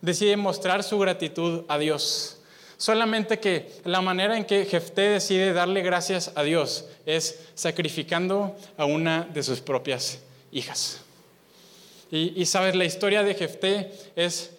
decide 0.01 0.37
mostrar 0.37 0.83
su 0.83 0.97
gratitud 0.97 1.65
a 1.67 1.77
Dios. 1.77 2.38
Solamente 2.79 3.39
que 3.39 3.73
la 3.83 3.99
manera 3.99 4.37
en 4.37 4.45
que 4.45 4.63
Jefté 4.63 5.01
decide 5.09 5.51
darle 5.51 5.81
gracias 5.81 6.31
a 6.35 6.43
Dios 6.43 6.85
es 7.05 7.37
sacrificando 7.53 8.55
a 8.77 8.85
una 8.85 9.27
de 9.33 9.43
sus 9.43 9.59
propias 9.59 10.19
hijas. 10.53 11.01
Y, 12.09 12.45
sabes, 12.45 12.75
la 12.75 12.85
historia 12.85 13.21
de 13.21 13.35
Jefté 13.35 13.91
es 14.15 14.51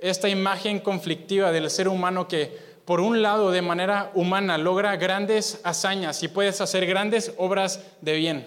esta 0.00 0.30
imagen 0.30 0.80
conflictiva 0.80 1.52
del 1.52 1.68
ser 1.70 1.88
humano 1.88 2.26
que, 2.26 2.56
por 2.86 3.00
un 3.00 3.20
lado, 3.20 3.50
de 3.50 3.60
manera 3.60 4.12
humana, 4.14 4.56
logra 4.56 4.96
grandes 4.96 5.60
hazañas 5.62 6.22
y 6.22 6.28
puedes 6.28 6.62
hacer 6.62 6.86
grandes 6.86 7.34
obras 7.36 7.80
de 8.00 8.14
bien, 8.14 8.46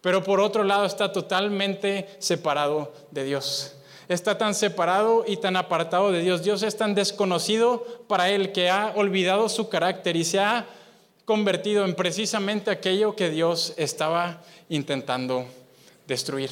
pero 0.00 0.24
por 0.24 0.40
otro 0.40 0.64
lado 0.64 0.86
está 0.86 1.12
totalmente 1.12 2.08
separado 2.18 2.90
de 3.10 3.24
Dios 3.24 3.76
está 4.14 4.36
tan 4.36 4.54
separado 4.54 5.24
y 5.26 5.36
tan 5.36 5.56
apartado 5.56 6.10
de 6.10 6.20
Dios. 6.20 6.42
Dios 6.42 6.64
es 6.64 6.76
tan 6.76 6.96
desconocido 6.96 7.86
para 8.08 8.28
él 8.30 8.50
que 8.50 8.68
ha 8.68 8.92
olvidado 8.96 9.48
su 9.48 9.68
carácter 9.68 10.16
y 10.16 10.24
se 10.24 10.40
ha 10.40 10.66
convertido 11.24 11.84
en 11.84 11.94
precisamente 11.94 12.72
aquello 12.72 13.14
que 13.14 13.30
Dios 13.30 13.72
estaba 13.76 14.42
intentando 14.68 15.46
destruir. 16.08 16.50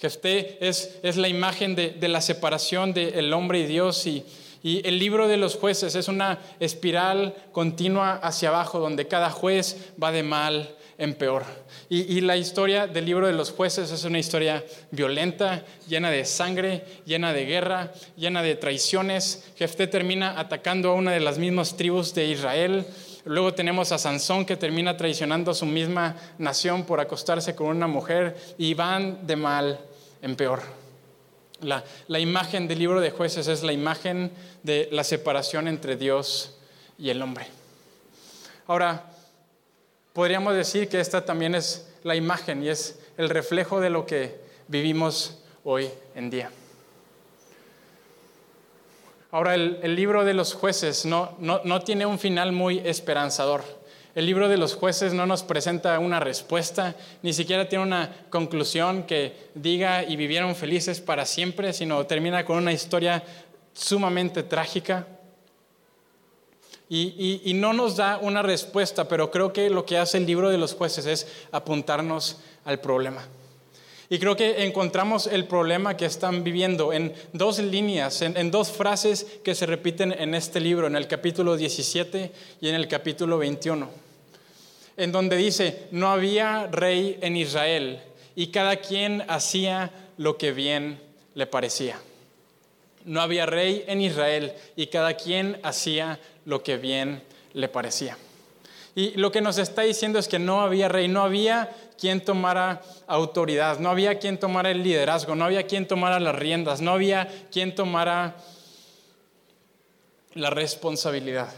Jefté 0.00 0.58
es, 0.60 0.98
es 1.02 1.16
la 1.16 1.28
imagen 1.28 1.74
de, 1.74 1.96
la 2.08 2.20
separación 2.20 2.92
del 2.92 3.32
hombre 3.32 3.60
y 3.60 3.66
Dios 3.66 4.06
y, 4.06 4.22
y 4.62 4.86
el 4.86 4.98
libro 4.98 5.28
de 5.28 5.38
los 5.38 5.56
jueces 5.56 5.94
es 5.94 6.08
una 6.08 6.38
espiral 6.60 7.34
continua 7.52 8.16
hacia 8.16 8.50
abajo 8.50 8.80
donde 8.80 9.08
cada 9.08 9.30
juez 9.30 9.92
va 10.00 10.12
de 10.12 10.22
mal 10.22 10.76
en 10.98 11.14
peor. 11.14 11.44
Y, 11.88 12.20
la 12.20 12.36
historia 12.36 12.88
del 12.88 13.06
libro 13.06 13.28
de 13.28 13.32
los 13.32 13.52
jueces 13.52 13.90
es 13.92 14.04
una 14.04 14.18
historia 14.18 14.64
violenta, 14.90 15.64
llena 15.86 16.10
de 16.10 16.24
sangre, 16.24 16.84
llena 17.06 17.32
de 17.32 17.46
guerra, 17.46 17.92
llena 18.16 18.42
de 18.42 18.56
traiciones. 18.56 19.48
Jefté 19.56 19.86
termina 19.86 20.38
atacando 20.38 20.90
a 20.90 20.94
una 20.94 21.12
de 21.12 21.20
las 21.20 21.38
mismas 21.38 21.76
tribus 21.76 22.12
de 22.14 22.26
Israel. 22.26 22.84
Luego 23.24 23.54
tenemos 23.54 23.92
a 23.92 23.98
Sansón 23.98 24.44
que 24.44 24.56
termina 24.56 24.96
traicionando 24.96 25.52
a 25.52 25.54
su 25.54 25.66
misma 25.66 26.16
nación 26.36 26.84
por 26.84 27.00
acostarse 27.00 27.54
con 27.54 27.68
una 27.68 27.86
mujer 27.86 28.36
y 28.58 28.74
van 28.74 29.24
de 29.26 29.36
mal 29.36 29.80
en 30.20 30.34
peor. 30.34 30.62
La, 31.60 31.84
la 32.08 32.18
imagen 32.18 32.66
del 32.66 32.80
libro 32.80 33.00
de 33.00 33.10
jueces 33.10 33.46
es 33.46 33.62
la 33.62 33.72
imagen 33.72 34.32
de 34.64 34.88
la 34.90 35.04
separación 35.04 35.68
entre 35.68 35.96
Dios 35.96 36.56
y 36.98 37.10
el 37.10 37.22
hombre. 37.22 37.46
Ahora, 38.66 39.12
podríamos 40.18 40.56
decir 40.56 40.88
que 40.88 40.98
esta 40.98 41.24
también 41.24 41.54
es 41.54 41.88
la 42.02 42.16
imagen 42.16 42.64
y 42.64 42.68
es 42.68 42.98
el 43.18 43.28
reflejo 43.28 43.80
de 43.80 43.88
lo 43.88 44.04
que 44.04 44.40
vivimos 44.66 45.38
hoy 45.62 45.88
en 46.16 46.28
día. 46.28 46.50
Ahora, 49.30 49.54
el, 49.54 49.94
libro 49.94 50.24
de 50.24 50.34
los 50.34 50.54
jueces 50.54 51.06
no, 51.06 51.36
no, 51.38 51.82
tiene 51.82 52.04
un 52.04 52.18
final 52.18 52.50
muy 52.50 52.80
esperanzador. 52.80 53.62
El 54.16 54.26
libro 54.26 54.48
de 54.48 54.56
los 54.56 54.74
jueces 54.74 55.14
no 55.14 55.24
nos 55.24 55.44
presenta 55.44 55.96
una 56.00 56.18
respuesta, 56.18 56.96
ni 57.22 57.32
siquiera 57.32 57.68
tiene 57.68 57.84
una 57.84 58.12
conclusión 58.28 59.04
que 59.04 59.50
diga 59.54 60.02
y 60.02 60.16
vivieron 60.16 60.56
felices 60.56 61.00
para 61.00 61.26
siempre, 61.26 61.72
sino 61.72 62.04
termina 62.06 62.44
con 62.44 62.56
una 62.56 62.72
historia 62.72 63.22
sumamente 63.72 64.42
trágica. 64.42 65.06
Y, 66.90 67.52
no 67.54 67.74
nos 67.74 67.96
da 67.96 68.18
una 68.18 68.42
respuesta, 68.42 69.08
pero 69.08 69.30
creo 69.30 69.52
que 69.52 69.68
lo 69.68 69.84
que 69.84 69.98
hace 69.98 70.16
el 70.16 70.26
libro 70.26 70.48
de 70.48 70.56
los 70.56 70.74
jueces 70.74 71.04
es 71.04 71.26
apuntarnos 71.52 72.38
al 72.64 72.80
problema. 72.80 73.26
Y 74.10 74.18
creo 74.18 74.36
que 74.36 74.64
encontramos 74.64 75.26
el 75.26 75.44
problema 75.44 75.98
que 75.98 76.06
están 76.06 76.42
viviendo 76.42 76.94
en 76.94 77.12
dos 77.34 77.58
líneas, 77.58 78.22
en, 78.22 78.50
dos 78.50 78.70
frases 78.70 79.26
que 79.44 79.54
se 79.54 79.66
repiten 79.66 80.12
en 80.12 80.34
este 80.34 80.60
libro, 80.60 80.86
en 80.86 80.96
el 80.96 81.06
capítulo 81.06 81.58
17 81.58 82.32
y 82.62 82.68
en 82.68 82.74
el 82.74 82.88
capítulo 82.88 83.36
21, 83.36 83.90
en 84.96 85.12
donde 85.12 85.36
dice, 85.36 85.88
no 85.90 86.08
había 86.08 86.68
rey 86.68 87.18
en 87.20 87.36
Israel 87.36 88.00
y 88.34 88.46
cada 88.46 88.76
quien 88.76 89.24
hacía 89.28 89.90
lo 90.16 90.38
que 90.38 90.52
bien 90.52 90.98
le 91.34 91.46
parecía. 91.46 92.00
No 93.08 93.22
había 93.22 93.46
rey 93.46 93.84
en 93.88 94.02
Israel 94.02 94.52
y 94.76 94.88
cada 94.88 95.14
quien 95.14 95.58
hacía 95.62 96.20
lo 96.44 96.62
que 96.62 96.76
bien 96.76 97.22
le 97.54 97.68
parecía. 97.68 98.18
Y 98.94 99.12
lo 99.12 99.32
que 99.32 99.40
nos 99.40 99.58
está 99.58 99.82
diciendo 99.82 100.18
es 100.18 100.28
que 100.28 100.38
no 100.38 100.60
había 100.60 100.88
rey, 100.88 101.08
no 101.08 101.22
había 101.22 101.70
quien 101.98 102.24
tomara 102.24 102.82
autoridad, 103.06 103.78
no 103.78 103.90
había 103.90 104.18
quien 104.18 104.38
tomara 104.38 104.70
el 104.70 104.82
liderazgo, 104.82 105.34
no 105.34 105.44
había 105.44 105.66
quien 105.66 105.86
tomara 105.86 106.20
las 106.20 106.34
riendas, 106.34 106.80
no 106.80 106.92
había 106.92 107.28
quien 107.50 107.74
tomara 107.74 108.36
la 110.34 110.50
responsabilidad. 110.50 111.48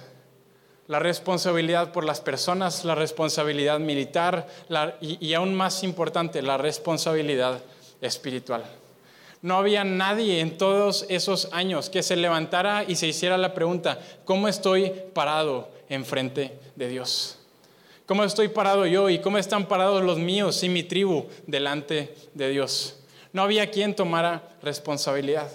La 0.87 0.99
responsabilidad 0.99 1.93
por 1.93 2.05
las 2.05 2.21
personas, 2.21 2.85
la 2.85 2.95
responsabilidad 2.95 3.81
militar 3.81 4.47
y, 5.01 5.25
y 5.25 5.35
aún 5.35 5.55
más 5.55 5.83
importante, 5.83 6.43
la 6.43 6.59
responsabilidad 6.59 7.61
espiritual. 8.01 8.65
No 9.43 9.57
había 9.57 9.85
nadie 9.85 10.41
en 10.41 10.59
todos 10.59 11.07
esos 11.09 11.49
años 11.53 11.89
que 11.89 12.03
se 12.03 12.17
levantara 12.17 12.85
y 12.87 12.97
se 12.97 13.07
hiciera 13.07 13.39
la 13.39 13.55
pregunta, 13.55 13.99
¿cómo 14.25 14.49
estoy 14.49 14.93
parado 15.15 15.71
enfrente 15.89 16.59
de 16.77 16.89
Dios? 16.89 17.39
¿Cómo 18.05 18.25
estoy 18.25 18.49
parado 18.49 18.87
yo 18.87 19.09
y 19.09 19.21
cómo 19.21 19.39
están 19.39 19.67
parados 19.67 20.03
los 20.03 20.19
míos 20.19 20.63
y 20.63 20.69
mi 20.69 20.83
tribu 20.83 21.27
delante 21.47 22.15
de 22.35 22.51
Dios? 22.51 22.97
No 23.33 23.43
había 23.43 23.71
quien 23.71 23.95
tomara 23.95 24.49
responsabilidad. 24.63 25.49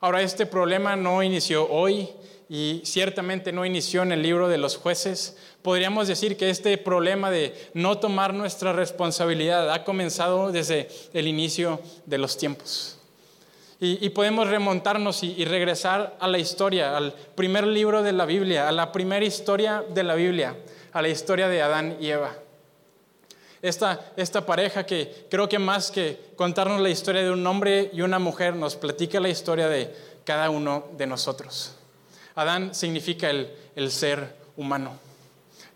Ahora, 0.00 0.22
este 0.22 0.46
problema 0.46 0.96
no 0.96 1.22
inició 1.22 1.68
hoy 1.68 2.08
y 2.48 2.80
ciertamente 2.84 3.52
no 3.52 3.66
inició 3.66 4.02
en 4.02 4.12
el 4.12 4.22
libro 4.22 4.48
de 4.48 4.58
los 4.58 4.76
jueces. 4.76 5.36
Podríamos 5.62 6.08
decir 6.08 6.36
que 6.36 6.50
este 6.50 6.76
problema 6.78 7.30
de 7.30 7.54
no 7.74 7.98
tomar 7.98 8.34
nuestra 8.34 8.72
responsabilidad 8.72 9.72
ha 9.72 9.84
comenzado 9.84 10.50
desde 10.52 10.88
el 11.12 11.28
inicio 11.28 11.80
de 12.06 12.18
los 12.18 12.36
tiempos. 12.36 12.98
Y, 13.84 14.10
podemos 14.10 14.48
remontarnos 14.48 15.24
y, 15.24 15.34
y 15.36 15.44
regresar 15.44 16.16
a 16.20 16.28
la 16.28 16.38
historia, 16.38 16.96
al 16.96 17.12
primer 17.34 17.66
libro 17.66 18.04
de 18.04 18.12
la 18.12 18.26
Biblia, 18.26 18.68
a 18.68 18.72
la 18.72 18.92
primera 18.92 19.24
historia 19.24 19.84
de 19.92 20.04
la 20.04 20.14
Biblia 20.14 20.54
a 20.92 21.02
la 21.02 21.08
historia 21.08 21.48
de 21.48 21.62
Adán 21.62 21.96
y 22.00 22.10
Eva. 22.10 22.34
Esta, 23.60 24.12
esta 24.16 24.44
pareja 24.44 24.84
que 24.84 25.26
creo 25.30 25.48
que 25.48 25.58
más 25.58 25.90
que 25.90 26.32
contarnos 26.36 26.80
la 26.80 26.90
historia 26.90 27.22
de 27.22 27.30
un 27.30 27.46
hombre 27.46 27.90
y 27.92 28.02
una 28.02 28.18
mujer, 28.18 28.56
nos 28.56 28.76
platica 28.76 29.20
la 29.20 29.28
historia 29.28 29.68
de 29.68 29.94
cada 30.24 30.50
uno 30.50 30.88
de 30.96 31.06
nosotros. 31.06 31.76
Adán 32.34 32.74
significa 32.74 33.30
el, 33.30 33.52
el 33.76 33.90
ser 33.90 34.36
humano. 34.56 34.98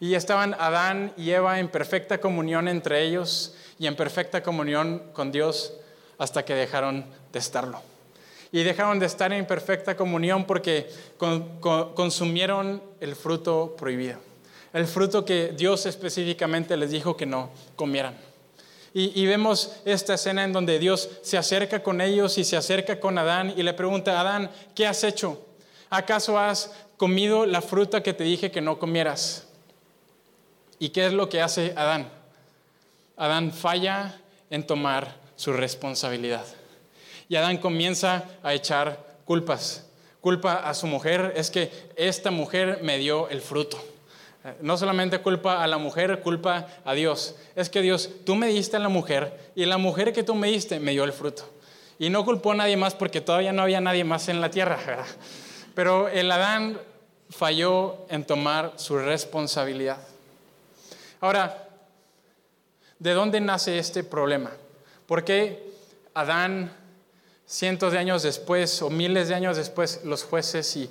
Y 0.01 0.15
estaban 0.15 0.55
Adán 0.59 1.13
y 1.17 1.31
Eva 1.31 1.59
en 1.59 1.69
perfecta 1.69 2.19
comunión 2.19 2.69
entre 2.69 3.03
ellos 3.03 3.55
y 3.79 3.87
en 3.87 3.97
perfecta 3.97 4.43
comunión 4.43 5.03
con 5.13 5.33
Dios 5.33 5.75
hasta 6.19 6.45
que 6.45 6.55
dejaron 6.55 7.07
de 7.33 7.39
estarlo. 7.39 7.81
Y 8.53 8.63
dejaron 8.63 8.99
de 8.99 9.07
estar 9.07 9.33
en 9.33 9.47
perfecta 9.47 9.97
comunión 9.97 10.45
porque 10.45 10.89
consumieron 11.95 12.83
el 13.01 13.17
fruto 13.17 13.75
prohibido 13.77 14.27
el 14.77 14.87
fruto 14.87 15.25
que 15.25 15.55
Dios 15.57 15.87
específicamente 15.87 16.77
les 16.77 16.91
dijo 16.91 17.17
que 17.17 17.25
no 17.25 17.49
comieran. 17.77 18.15
Y, 18.93 19.27
vemos 19.27 19.73
esta 19.85 20.15
escena 20.15 20.45
en 20.45 20.55
donde 20.55 20.79
Dios 20.79 21.11
se 21.21 21.37
acerca 21.37 21.83
con 21.83 22.01
ellos 22.01 22.39
y 22.39 22.45
se 22.45 22.57
acerca 22.57 22.99
con 22.99 23.19
Adán 23.19 23.53
y 23.55 23.63
le 23.63 23.75
pregunta, 23.75 24.19
Adán, 24.19 24.51
¿qué 24.75 24.87
has 24.87 25.05
hecho? 25.05 25.45
¿Acaso 25.91 26.39
has 26.39 26.73
comido 26.97 27.45
la 27.45 27.61
fruta 27.61 28.03
que 28.03 28.15
te 28.15 28.25
dije 28.25 28.51
que 28.51 28.63
no 28.63 28.79
comieras? 28.79 29.49
¿Y 30.79 30.91
qué 30.91 31.07
es 31.07 31.13
lo 31.13 31.29
que 31.29 31.41
hace 31.41 31.73
Adán? 31.77 32.09
Adán 33.17 33.53
falla 33.53 34.21
en 34.51 34.67
tomar 34.67 35.17
su 35.37 35.53
responsabilidad. 35.53 36.45
Y 37.29 37.37
Adán 37.37 37.59
comienza 37.59 38.25
a 38.43 38.55
echar 38.55 39.05
culpas. 39.25 39.87
Culpa 40.21 40.55
a 40.55 40.75
su 40.75 40.87
mujer, 40.87 41.33
es 41.37 41.51
que 41.51 41.71
esta 41.97 42.31
mujer 42.31 42.81
me 42.83 42.99
dio 42.99 43.29
el 43.29 43.41
fruto. 43.41 43.79
No 44.61 44.77
solamente 44.77 45.21
culpa 45.21 45.63
a 45.63 45.67
la 45.67 45.79
mujer, 45.79 46.21
culpa 46.21 46.67
a 46.85 46.95
Dios. 46.95 47.37
Es 47.55 47.69
que 47.69 47.83
Dios, 47.83 48.11
tú 48.25 48.37
me 48.37 48.49
diste 48.49 48.77
a 48.77 48.81
la 48.81 48.89
mujer 48.89 49.53
y 49.57 49.65
la 49.65 49.79
mujer 49.79 50.13
que 50.13 50.23
tú 50.23 50.35
me 50.35 50.49
diste 50.49 50.79
me 50.79 50.93
dio 50.93 51.05
el 51.05 51.13
fruto. 51.13 51.49
Y 51.99 52.11
no 52.11 52.25
culpó 52.25 52.53
a 52.53 52.57
nadie 52.57 52.77
más 52.77 52.95
porque 52.95 53.21
todavía 53.21 53.53
no 53.53 53.63
había 53.63 53.81
nadie 53.81 54.05
más 54.05 54.29
en 54.29 54.41
la 54.41 54.51
tierra. 54.51 54.79
Pero 55.75 56.09
el 56.09 56.31
Adán 56.31 56.79
falló 57.31 58.07
en 58.09 58.25
tomar 58.25 58.75
su 58.77 58.99
responsabilidad. 58.99 59.99
Ahora, 61.21 61.69
¿de 62.99 63.13
dónde 63.13 63.41
nace 63.41 63.79
este 63.79 64.05
problema? 64.05 64.51
¿Por 65.07 65.25
qué 65.25 65.67
Adán, 66.17 66.73
cientos 67.47 67.93
de 67.93 67.99
años 67.99 68.23
después 68.23 68.81
o 68.81 68.89
miles 68.89 69.29
de 69.29 69.35
años 69.35 69.59
después, 69.59 70.01
los 70.03 70.25
jueces 70.25 70.75
y 70.77 70.89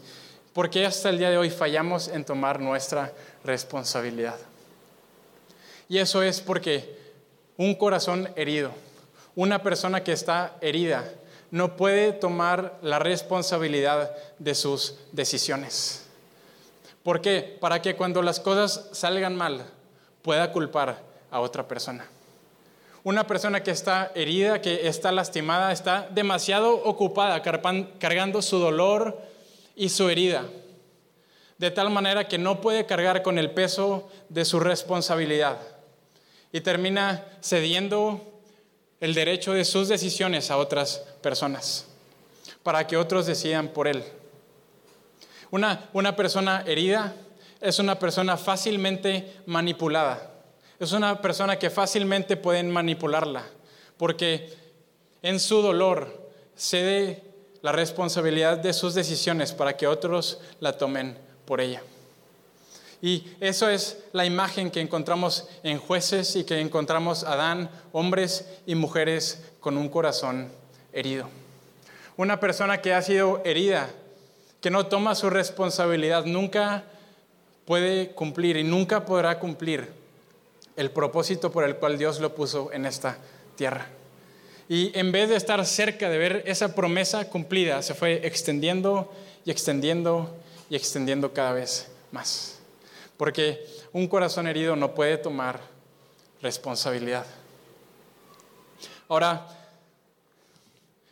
por 0.53 0.69
qué 0.69 0.85
hasta 0.85 1.09
el 1.09 1.17
día 1.17 1.31
de 1.31 1.37
hoy 1.37 1.49
fallamos 1.49 2.07
en 2.07 2.23
tomar 2.23 2.59
nuestra 2.59 3.11
responsabilidad. 3.43 4.37
Y 5.89 5.97
eso 5.97 6.21
es 6.21 6.41
porque 6.41 6.97
un 7.57 7.73
corazón 7.73 8.29
herido, 8.35 8.71
una 9.35 9.63
persona 9.63 10.03
que 10.03 10.11
está 10.11 10.55
herida, 10.61 11.11
no 11.49 11.75
puede 11.75 12.11
tomar 12.11 12.77
la 12.83 12.99
responsabilidad 12.99 14.15
de 14.37 14.53
sus 14.53 14.95
decisiones. 15.11 16.05
¿Por 17.01 17.19
qué? 17.19 17.57
Para 17.59 17.81
que 17.81 17.95
cuando 17.95 18.21
las 18.21 18.39
cosas 18.39 18.89
salgan 18.91 19.35
mal 19.35 19.65
pueda 20.25 20.51
culpar 20.51 21.03
a 21.29 21.39
otra 21.39 21.67
persona. 21.67 22.03
Una 23.03 23.27
persona 23.27 23.61
que 23.61 23.69
está 23.69 24.11
herida, 24.15 24.59
que 24.59 24.87
está 24.87 25.11
lastimada, 25.11 25.71
está 25.71 26.09
demasiado 26.09 26.73
ocupada 26.73 27.43
cargando 27.43 28.41
su 28.41 28.57
dolor 28.57 29.21
y 29.75 29.89
su 29.89 30.09
herida 30.09 30.43
de 31.59 31.69
tal 31.69 31.91
manera 31.91 32.27
que 32.27 32.39
no 32.39 32.59
puede 32.59 32.87
cargar 32.87 33.21
con 33.21 33.37
el 33.37 33.51
peso 33.51 34.09
de 34.29 34.45
su 34.45 34.59
responsabilidad 34.59 35.59
y 36.51 36.61
termina 36.61 37.23
cediendo 37.39 38.41
el 38.99 39.13
derecho 39.13 39.53
de 39.53 39.63
sus 39.63 39.87
decisiones 39.87 40.49
a 40.49 40.57
otras 40.57 41.03
personas 41.21 41.85
para 42.63 42.87
que 42.87 42.97
otros 42.97 43.27
decidan 43.27 43.67
por 43.67 43.87
él. 43.87 44.03
Una, 45.51 45.87
una 45.93 46.15
persona 46.15 46.63
herida 46.65 47.13
es 47.61 47.79
una 47.79 47.97
persona 47.97 48.37
fácilmente 48.37 49.41
manipulada. 49.45 50.31
Es 50.79 50.91
una 50.91 51.21
persona 51.21 51.57
que 51.57 51.69
fácilmente 51.69 52.35
pueden 52.37 52.69
manipularla 52.69 53.43
porque 53.97 54.53
en 55.21 55.39
su 55.39 55.61
dolor 55.61 56.29
cede 56.55 57.23
la 57.61 57.71
responsabilidad 57.71 58.57
de 58.57 58.73
sus 58.73 58.93
decisiones 58.93 59.53
para 59.53 59.75
que 59.75 59.87
otros 59.87 60.39
la 60.59 60.77
tomen 60.77 61.17
por 61.45 61.61
ella. 61.61 61.81
Y 63.01 63.27
eso 63.39 63.69
es 63.69 64.03
la 64.13 64.25
imagen 64.25 64.71
que 64.71 64.81
encontramos 64.81 65.47
en 65.63 65.79
jueces 65.79 66.35
y 66.35 66.43
que 66.43 66.59
encontramos 66.59 67.23
Adán, 67.23 67.69
hombres 67.91 68.47
y 68.65 68.75
mujeres 68.75 69.43
con 69.59 69.77
un 69.77 69.89
corazón 69.89 70.49
herido. 70.93 71.29
Una 72.17 72.39
persona 72.39 72.81
que 72.81 72.93
ha 72.93 73.01
sido 73.01 73.41
herida, 73.43 73.89
que 74.61 74.69
no 74.69 74.87
toma 74.87 75.13
su 75.15 75.29
responsabilidad, 75.29 76.25
nunca 76.25 76.85
puede 77.65 78.11
cumplir 78.11 78.57
y 78.57 78.63
nunca 78.63 79.05
podrá 79.05 79.39
cumplir 79.39 79.89
el 80.75 80.91
propósito 80.91 81.51
por 81.51 81.63
el 81.63 81.77
cual 81.77 81.97
Dios 81.97 82.19
lo 82.19 82.35
puso 82.35 82.71
en 82.71 82.85
esta 82.85 83.17
tierra. 83.55 83.87
Y 84.67 84.97
en 84.97 85.11
vez 85.11 85.29
de 85.29 85.35
estar 85.35 85.63
cerca 85.65 86.09
de 86.09 86.17
ver 86.17 86.43
esa 86.45 86.73
promesa 86.73 87.29
cumplida, 87.29 87.81
se 87.81 87.93
fue 87.93 88.25
extendiendo 88.25 89.11
y 89.45 89.51
extendiendo 89.51 90.35
y 90.69 90.75
extendiendo 90.75 91.33
cada 91.33 91.53
vez 91.53 91.87
más. 92.11 92.59
Porque 93.17 93.65
un 93.93 94.07
corazón 94.07 94.47
herido 94.47 94.75
no 94.75 94.93
puede 94.93 95.17
tomar 95.17 95.59
responsabilidad. 96.41 97.25
Ahora, 99.07 99.47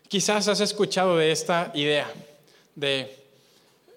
quizás 0.08 0.48
has 0.48 0.60
escuchado 0.60 1.18
de 1.18 1.32
esta 1.32 1.72
idea 1.76 2.12
de 2.76 3.23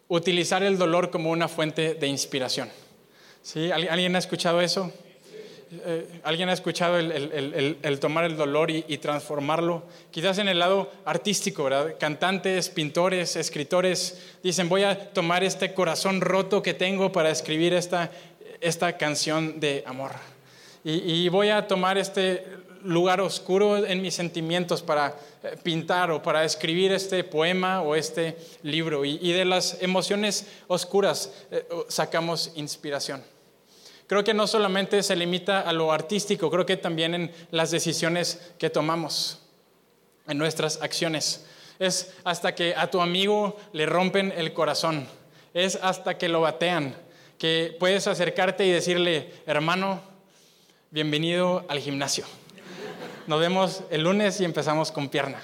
utilizar 0.09 0.63
el 0.63 0.79
dolor 0.79 1.11
como 1.11 1.31
una 1.31 1.49
fuente 1.49 1.95
de 1.95 2.07
inspiración. 2.07 2.69
¿Sí? 3.43 3.71
¿Alguien 3.71 4.17
ha 4.17 4.19
escuchado 4.19 4.61
eso? 4.61 4.93
Eh, 5.85 6.21
¿Alguien 6.23 6.49
ha 6.49 6.53
escuchado 6.53 6.97
el, 6.99 7.99
tomar 8.01 8.25
el 8.25 8.37
dolor 8.37 8.71
y, 8.71 8.99
transformarlo? 8.99 9.85
Quizás 10.11 10.39
en 10.39 10.49
el 10.49 10.59
lado 10.59 10.91
artístico, 11.05 11.65
¿verdad? 11.65 11.97
Cantantes, 11.99 12.69
pintores, 12.69 13.37
escritores 13.37 14.21
dicen, 14.43 14.69
voy 14.69 14.85
a 14.85 15.13
tomar 15.13 15.43
este 15.43 15.75
corazón 15.75 16.21
roto 16.21 16.63
que 16.63 16.75
tengo 16.75 17.11
para 17.11 17.31
escribir 17.31 17.75
esta, 17.75 18.11
esta 18.61 18.97
canción 18.97 19.59
de 19.59 19.83
amor. 19.87 20.13
Y, 20.85 21.29
voy 21.31 21.49
a 21.49 21.67
tomar 21.67 21.99
este 21.99 22.47
lugar 22.87 23.21
oscuro 23.21 23.85
en 23.85 24.01
mis 24.01 24.15
sentimientos 24.15 24.83
para 24.83 25.17
eh, 25.43 25.57
pintar 25.63 26.11
o 26.11 26.23
para 26.23 26.45
escribir 26.45 26.93
este 26.93 27.25
poema 27.25 27.83
o 27.83 27.95
este 27.95 28.37
libro. 28.63 29.05
Y, 29.05 29.33
de 29.33 29.45
las 29.45 29.83
emociones 29.83 30.47
oscuras 30.69 31.33
eh, 31.51 31.67
sacamos 31.89 32.53
inspiración. 32.55 33.23
Creo 34.07 34.23
que 34.23 34.35
no 34.35 34.47
solamente 34.47 35.03
se 35.03 35.17
limita 35.17 35.63
a 35.63 35.73
lo 35.73 35.91
artístico, 35.91 36.49
creo 36.51 36.65
que 36.65 36.77
también 36.77 37.15
en 37.15 37.33
las 37.51 37.73
decisiones 37.73 38.53
que 38.57 38.71
tomamos, 38.71 39.41
en 40.29 40.39
nuestras 40.39 40.81
acciones. 40.81 41.45
Es 41.79 42.15
hasta 42.25 42.55
que 42.55 42.75
a 42.77 42.89
tu 42.91 43.01
amigo 43.01 43.57
le 43.73 43.85
rompen 43.85 44.33
el 44.37 44.53
corazón, 44.53 45.09
es 45.53 45.77
hasta 45.83 46.17
que 46.17 46.29
lo 46.29 46.43
batean, 46.43 46.95
que 47.37 47.77
puedes 47.81 48.07
acercarte 48.07 48.65
y 48.65 48.71
decirle, 48.71 49.33
hermano, 49.45 50.01
bienvenido 50.91 51.67
al 51.69 51.81
gimnasio. 51.81 52.25
Nos 53.27 53.41
vemos 53.41 53.83
el 53.91 54.03
lunes 54.03 54.41
y 54.41 54.45
empezamos 54.45 54.93
con 54.93 55.09
pierna. 55.09 55.43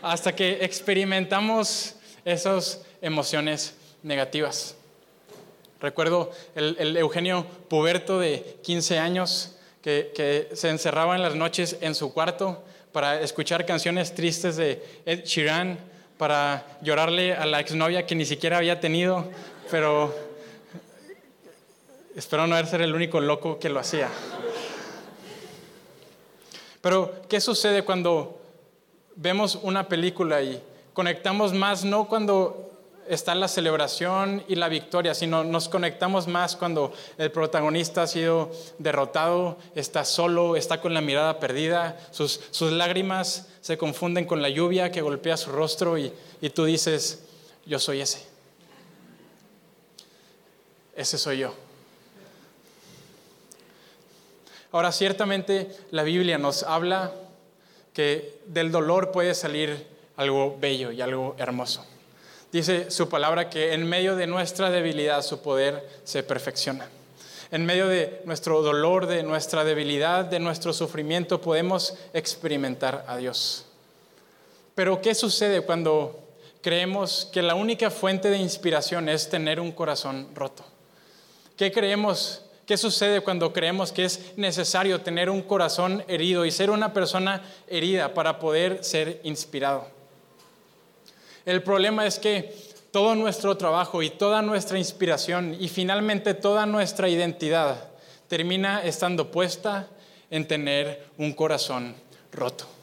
Hasta 0.00 0.34
que 0.34 0.64
experimentamos 0.64 1.94
esas 2.24 2.86
emociones 3.02 3.74
negativas. 4.02 4.76
Recuerdo 5.78 6.32
el, 6.54 6.96
Eugenio 6.96 7.44
Puberto 7.68 8.18
de 8.18 8.56
15 8.62 8.98
años 8.98 9.56
que, 9.82 10.48
se 10.54 10.70
encerraba 10.70 11.16
en 11.16 11.22
las 11.22 11.34
noches 11.34 11.76
en 11.82 11.94
su 11.94 12.14
cuarto 12.14 12.64
para 12.92 13.20
escuchar 13.20 13.66
canciones 13.66 14.14
tristes 14.14 14.56
de 14.56 14.82
Ed 15.04 15.24
Sheeran, 15.24 15.78
para 16.16 16.78
llorarle 16.80 17.34
a 17.34 17.44
la 17.44 17.60
exnovia 17.60 18.06
que 18.06 18.14
ni 18.14 18.24
siquiera 18.24 18.56
había 18.56 18.80
tenido, 18.80 19.28
pero 19.70 20.16
espero 22.16 22.46
no 22.46 22.66
ser 22.66 22.80
el 22.80 22.94
único 22.94 23.20
loco 23.20 23.58
que 23.58 23.68
lo 23.68 23.80
hacía. 23.80 24.08
Pero, 26.80 27.14
¿qué 27.28 27.40
sucede 27.40 27.84
cuando 27.84 28.40
vemos 29.16 29.58
una 29.62 29.88
película 29.88 30.42
y 30.42 30.62
conectamos 30.92 31.52
más 31.52 31.84
no 31.84 32.06
cuando 32.06 32.68
está 33.08 33.34
la 33.34 33.48
celebración 33.48 34.44
y 34.48 34.54
la 34.54 34.68
victoria, 34.68 35.14
sino 35.14 35.42
nos 35.42 35.68
conectamos 35.68 36.26
más 36.28 36.56
cuando 36.56 36.92
el 37.16 37.32
protagonista 37.32 38.02
ha 38.02 38.06
sido 38.06 38.50
derrotado, 38.78 39.56
está 39.74 40.04
solo, 40.04 40.56
está 40.56 40.80
con 40.80 40.94
la 40.94 41.00
mirada 41.00 41.40
perdida, 41.40 41.98
sus, 42.10 42.60
lágrimas 42.60 43.48
se 43.60 43.78
confunden 43.78 44.26
con 44.26 44.42
la 44.42 44.50
lluvia 44.50 44.92
que 44.92 45.00
golpea 45.00 45.36
su 45.36 45.50
rostro 45.50 45.98
y, 45.98 46.12
y 46.40 46.50
tú 46.50 46.64
dices, 46.64 47.24
yo 47.66 47.78
soy 47.78 48.00
ese. 48.00 48.26
Ese 50.94 51.16
soy 51.18 51.38
yo. 51.38 51.67
Ahora, 54.70 54.92
ciertamente 54.92 55.70
la 55.90 56.02
Biblia 56.02 56.36
nos 56.38 56.62
habla 56.62 57.12
que 57.94 58.40
del 58.46 58.70
dolor 58.70 59.10
puede 59.12 59.34
salir 59.34 59.86
algo 60.16 60.56
bello 60.60 60.92
y 60.92 61.00
algo 61.00 61.34
hermoso. 61.38 61.84
Dice 62.52 62.90
su 62.90 63.08
palabra 63.08 63.50
que 63.50 63.72
en 63.72 63.88
medio 63.88 64.16
de 64.16 64.26
nuestra 64.26 64.70
debilidad 64.70 65.22
su 65.22 65.40
poder 65.40 65.88
se 66.04 66.22
perfecciona. 66.22 66.88
En 67.50 67.64
medio 67.64 67.88
de 67.88 68.20
nuestro 68.24 68.62
dolor, 68.62 69.06
de 69.06 69.22
nuestra 69.22 69.64
debilidad, 69.64 70.24
de 70.24 70.38
nuestro 70.38 70.72
sufrimiento, 70.72 71.40
podemos 71.40 71.94
experimentar 72.12 73.04
a 73.08 73.16
Dios. 73.16 73.64
Pero 74.74 75.00
¿qué 75.00 75.14
sucede 75.14 75.62
cuando 75.62 76.18
creemos 76.60 77.28
que 77.32 77.42
la 77.42 77.54
única 77.54 77.90
fuente 77.90 78.28
de 78.28 78.38
inspiración 78.38 79.08
es 79.08 79.30
tener 79.30 79.60
un 79.60 79.72
corazón 79.72 80.28
roto? 80.34 80.64
¿Qué 81.56 81.72
creemos? 81.72 82.42
¿Qué 82.68 82.76
sucede 82.76 83.22
cuando 83.22 83.50
creemos 83.50 83.92
que 83.92 84.04
es 84.04 84.36
necesario 84.36 85.00
tener 85.00 85.30
un 85.30 85.40
corazón 85.40 86.04
herido 86.06 86.44
y 86.44 86.50
ser 86.50 86.68
una 86.68 86.92
persona 86.92 87.42
herida 87.66 88.12
para 88.12 88.38
poder 88.38 88.84
ser 88.84 89.22
inspirado? 89.24 89.86
El 91.46 91.62
problema 91.62 92.06
es 92.06 92.18
que 92.18 92.54
todo 92.90 93.14
nuestro 93.14 93.56
trabajo 93.56 94.02
y 94.02 94.10
toda 94.10 94.42
nuestra 94.42 94.76
inspiración 94.76 95.56
y 95.58 95.70
finalmente 95.70 96.34
toda 96.34 96.66
nuestra 96.66 97.08
identidad 97.08 97.88
termina 98.28 98.82
estando 98.84 99.30
puesta 99.30 99.88
en 100.30 100.46
tener 100.46 101.06
un 101.16 101.32
corazón 101.32 101.94
roto. 102.32 102.77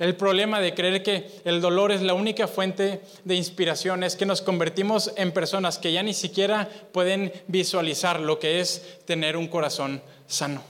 El 0.00 0.16
problema 0.16 0.60
de 0.60 0.72
creer 0.72 1.02
que 1.02 1.30
el 1.44 1.60
dolor 1.60 1.92
es 1.92 2.00
la 2.00 2.14
única 2.14 2.48
fuente 2.48 3.02
de 3.24 3.34
inspiración 3.34 4.02
es 4.02 4.16
que 4.16 4.24
nos 4.24 4.40
convertimos 4.40 5.12
en 5.14 5.30
personas 5.30 5.76
que 5.76 5.92
ya 5.92 6.02
ni 6.02 6.14
siquiera 6.14 6.70
pueden 6.90 7.30
visualizar 7.48 8.18
lo 8.18 8.38
que 8.38 8.60
es 8.60 8.98
tener 9.04 9.36
un 9.36 9.46
corazón 9.46 10.00
sano. 10.26 10.62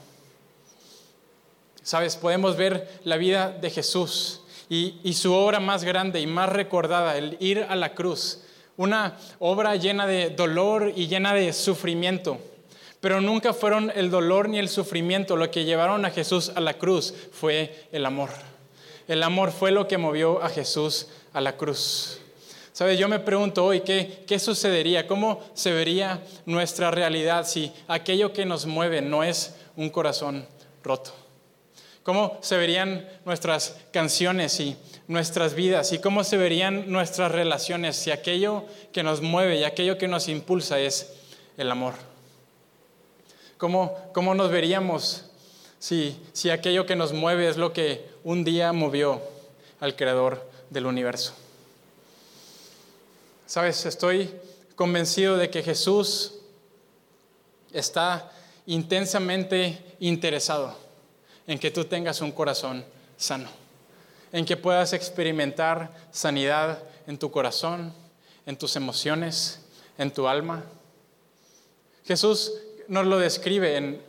Sabes, 1.81 2.17
podemos 2.17 2.57
ver 2.57 2.99
la 3.05 3.15
vida 3.15 3.51
de 3.51 3.69
Jesús 3.69 4.41
y, 4.67 5.13
su 5.13 5.33
obra 5.33 5.61
más 5.61 5.85
grande 5.85 6.19
y 6.19 6.27
más 6.27 6.49
recordada, 6.49 7.17
el 7.17 7.37
ir 7.39 7.65
a 7.69 7.77
la 7.77 7.95
cruz. 7.95 8.41
Una 8.75 9.17
obra 9.39 9.77
llena 9.77 10.07
de 10.07 10.31
dolor 10.31 10.91
y 10.93 11.07
llena 11.07 11.33
de 11.33 11.53
sufrimiento. 11.53 12.37
Pero 12.99 13.21
nunca 13.21 13.53
fueron 13.53 13.93
el 13.95 14.11
dolor 14.11 14.49
ni 14.49 14.59
el 14.59 14.67
sufrimiento 14.67 15.37
lo 15.37 15.49
que 15.49 15.63
llevaron 15.63 16.03
a 16.03 16.11
Jesús 16.11 16.51
a 16.53 16.59
la 16.59 16.73
cruz, 16.73 17.13
fue 17.31 17.87
el 17.93 18.05
amor. 18.05 18.50
El 19.07 19.23
amor 19.23 19.51
fue 19.51 19.71
lo 19.71 19.87
que 19.87 19.97
movió 19.97 20.41
a 20.43 20.49
Jesús 20.49 21.07
a 21.33 21.41
la 21.41 21.57
cruz. 21.57 22.19
¿Sabes? 22.73 22.97
Yo 22.97 23.07
me 23.07 23.19
pregunto 23.19 23.65
hoy, 23.65 23.81
¿qué, 23.81 24.23
¿qué 24.25 24.39
sucedería? 24.39 25.07
¿Cómo 25.07 25.41
se 25.53 25.71
vería 25.71 26.21
nuestra 26.45 26.89
realidad 26.91 27.45
si 27.45 27.71
aquello 27.87 28.33
que 28.33 28.45
nos 28.45 28.65
mueve 28.65 29.01
no 29.01 29.23
es 29.23 29.55
un 29.75 29.89
corazón 29.89 30.47
roto? 30.83 31.13
cómo 32.03 32.37
se 32.41 32.57
verían 32.57 33.07
nuestras 33.25 33.75
canciones 33.91 34.59
y 34.59 34.75
nuestras 35.07 35.53
vidas 35.53 35.93
y 35.93 35.99
cómo 35.99 36.23
se 36.23 36.37
verían 36.37 36.91
nuestras 36.91 37.31
relaciones 37.31 37.95
si 37.95 38.11
aquello 38.11 38.65
que 38.91 39.03
nos 39.03 39.21
mueve 39.21 39.59
y 39.59 39.63
aquello 39.63 39.97
que 39.97 40.07
nos 40.07 40.27
impulsa 40.27 40.79
es 40.79 41.13
el 41.57 41.69
amor. 41.71 41.93
¿Cómo, 43.57 43.95
cómo 44.13 44.33
nos 44.33 44.49
veríamos 44.49 45.25
si, 45.77 46.19
si 46.33 46.49
aquello 46.49 46.85
que 46.85 46.95
nos 46.95 47.13
mueve 47.13 47.47
es 47.47 47.57
lo 47.57 47.73
que 47.73 48.09
un 48.23 48.43
día 48.43 48.71
movió 48.73 49.21
al 49.79 49.95
creador 49.95 50.49
del 50.69 50.85
universo? 50.85 51.33
Sabes, 53.47 53.85
estoy 53.85 54.33
convencido 54.75 55.37
de 55.37 55.49
que 55.49 55.63
Jesús 55.63 56.35
está 57.73 58.31
intensamente 58.65 59.95
interesado 59.99 60.75
en 61.47 61.59
que 61.59 61.71
tú 61.71 61.85
tengas 61.85 62.21
un 62.21 62.31
corazón 62.31 62.85
sano, 63.17 63.49
en 64.31 64.45
que 64.45 64.57
puedas 64.57 64.93
experimentar 64.93 65.91
sanidad 66.11 66.81
en 67.07 67.17
tu 67.17 67.31
corazón, 67.31 67.93
en 68.45 68.57
tus 68.57 68.75
emociones, 68.75 69.59
en 69.97 70.11
tu 70.11 70.27
alma. 70.27 70.63
Jesús 72.05 72.53
nos 72.87 73.05
lo 73.05 73.19
describe 73.19 73.77
en, 73.77 74.01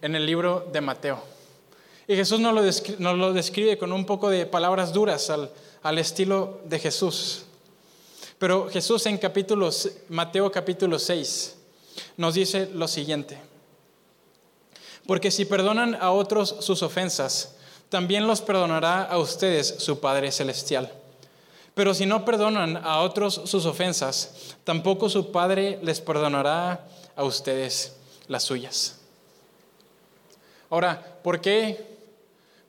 el 0.00 0.26
libro 0.26 0.68
de 0.72 0.80
Mateo. 0.80 1.22
Y 2.08 2.16
Jesús 2.16 2.40
nos 2.40 2.54
lo, 2.54 2.62
describe, 2.62 2.98
nos 3.00 3.16
lo 3.16 3.32
describe 3.32 3.78
con 3.78 3.92
un 3.92 4.04
poco 4.04 4.28
de 4.28 4.46
palabras 4.46 4.92
duras 4.92 5.30
al, 5.30 5.50
al 5.82 5.98
estilo 5.98 6.60
de 6.64 6.78
Jesús. 6.78 7.44
Pero 8.38 8.68
Jesús 8.68 9.06
en 9.06 9.18
capítulo, 9.18 9.70
Mateo 10.08 10.50
capítulo 10.50 10.98
6 10.98 11.56
nos 12.16 12.34
dice 12.34 12.68
lo 12.74 12.88
siguiente. 12.88 13.38
Porque 15.06 15.30
si 15.30 15.44
perdonan 15.44 15.96
a 16.00 16.10
otros 16.10 16.56
sus 16.60 16.82
ofensas, 16.82 17.54
también 17.88 18.26
los 18.26 18.40
perdonará 18.40 19.02
a 19.02 19.18
ustedes 19.18 19.76
su 19.78 20.00
Padre 20.00 20.32
Celestial. 20.32 20.92
Pero 21.74 21.94
si 21.94 22.06
no 22.06 22.24
perdonan 22.24 22.76
a 22.76 23.00
otros 23.00 23.42
sus 23.44 23.66
ofensas, 23.66 24.54
tampoco 24.64 25.08
su 25.08 25.32
Padre 25.32 25.78
les 25.82 26.00
perdonará 26.00 26.86
a 27.16 27.24
ustedes 27.24 27.94
las 28.28 28.42
suyas. 28.42 28.98
Ahora, 30.70 31.18
¿por 31.22 31.40
qué, 31.40 31.91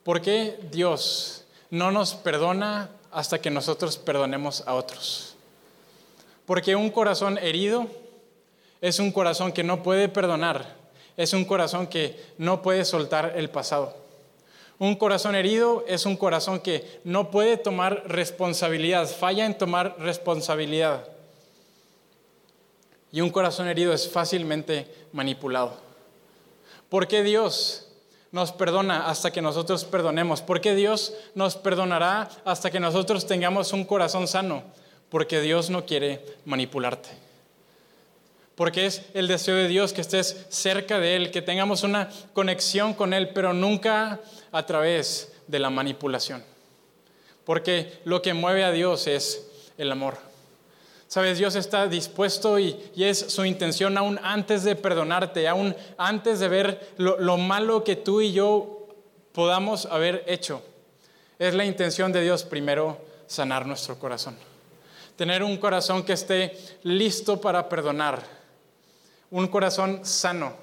¿por 0.03 0.21
qué 0.21 0.59
Dios 0.71 1.43
no 1.69 1.91
nos 1.91 2.13
perdona 2.13 2.89
hasta 3.11 3.39
que 3.39 3.49
nosotros 3.49 3.97
perdonemos 3.97 4.63
a 4.67 4.73
otros? 4.73 5.35
Porque 6.45 6.75
un 6.75 6.89
corazón 6.89 7.37
herido 7.37 7.87
es 8.81 8.99
un 8.99 9.11
corazón 9.11 9.51
que 9.51 9.63
no 9.63 9.81
puede 9.81 10.09
perdonar 10.09 10.83
es 11.17 11.33
un 11.33 11.45
corazón 11.45 11.87
que 11.87 12.19
no 12.37 12.61
puede 12.61 12.85
soltar 12.85 13.33
el 13.35 13.49
pasado. 13.49 13.95
Un 14.79 14.95
corazón 14.95 15.35
herido 15.35 15.85
es 15.87 16.05
un 16.05 16.17
corazón 16.17 16.59
que 16.59 16.99
no 17.03 17.29
puede 17.29 17.57
tomar 17.57 18.03
responsabilidad, 18.07 19.07
falla 19.07 19.45
en 19.45 19.57
tomar 19.57 19.95
responsabilidad. 19.99 21.07
Y 23.11 23.21
un 23.21 23.29
corazón 23.29 23.67
herido 23.67 23.93
es 23.93 24.09
fácilmente 24.09 24.87
manipulado. 25.11 25.77
¿Por 26.89 27.07
qué 27.07 27.21
Dios 27.21 27.87
nos 28.33 28.51
perdona 28.51 29.07
hasta 29.07 29.31
que 29.31 29.41
nosotros 29.41 29.85
perdonemos? 29.85 30.41
¿Por 30.41 30.59
qué 30.59 30.75
Dios 30.75 31.13
nos 31.35 31.55
perdonará 31.55 32.29
hasta 32.43 32.69
que 32.69 32.81
nosotros 32.81 33.25
tengamos 33.25 33.71
un 33.71 33.85
corazón 33.85 34.27
sano? 34.27 34.63
Porque 35.09 35.39
Dios 35.39 35.69
no 35.69 35.85
quiere 35.85 36.37
manipularte 36.43 37.23
porque 38.55 38.85
es 38.85 39.01
el 39.13 39.27
deseo 39.27 39.55
de 39.55 39.67
Dios 39.67 39.93
que 39.93 40.01
estés 40.01 40.45
cerca 40.49 40.99
de 40.99 41.15
Él, 41.15 41.31
que 41.31 41.41
tengamos 41.41 41.83
una 41.83 42.09
conexión 42.33 42.93
con 42.93 43.13
Él, 43.13 43.29
pero 43.29 43.53
nunca 43.53 44.19
a 44.51 44.65
través 44.65 45.33
de 45.47 45.59
la 45.59 45.69
manipulación. 45.69 46.43
Porque 47.45 47.99
lo 48.05 48.21
que 48.21 48.33
mueve 48.33 48.63
a 48.63 48.71
Dios 48.71 49.07
es 49.07 49.47
el 49.77 49.91
amor. 49.91 50.17
Sabes, 51.13 51.37
Dios 51.37 51.53
está 51.53 51.85
dispuesto 51.85 52.57
y, 52.57 52.75
es 52.97 53.19
su 53.19 53.45
intención 53.45 53.99
aún 53.99 54.19
antes 54.23 54.63
de 54.63 54.75
perdonarte, 54.75 55.47
aún 55.47 55.75
antes 55.95 56.39
de 56.39 56.47
ver 56.47 56.95
lo, 56.97 57.37
malo 57.37 57.83
que 57.83 57.95
tú 57.95 58.19
y 58.19 58.33
yo 58.33 58.87
podamos 59.31 59.85
haber 59.85 60.23
hecho. 60.25 60.63
Es 61.37 61.53
la 61.53 61.65
intención 61.65 62.11
de 62.11 62.23
Dios 62.23 62.43
primero 62.43 62.97
sanar 63.27 63.67
nuestro 63.67 63.99
corazón. 63.99 64.35
Tener 65.15 65.43
un 65.43 65.57
corazón 65.57 66.01
que 66.01 66.13
esté 66.13 66.57
listo 66.81 67.39
para 67.39 67.69
perdonar. 67.69 68.23
Un 69.29 69.49
corazón 69.49 70.03
sano. 70.03 70.53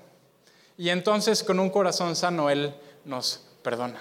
Y 0.76 0.88
entonces 0.88 1.44
con 1.44 1.60
un 1.60 1.70
corazón 1.70 2.16
sano 2.16 2.50
Él 2.50 2.74
nos 3.04 3.40
perdona. 3.62 4.00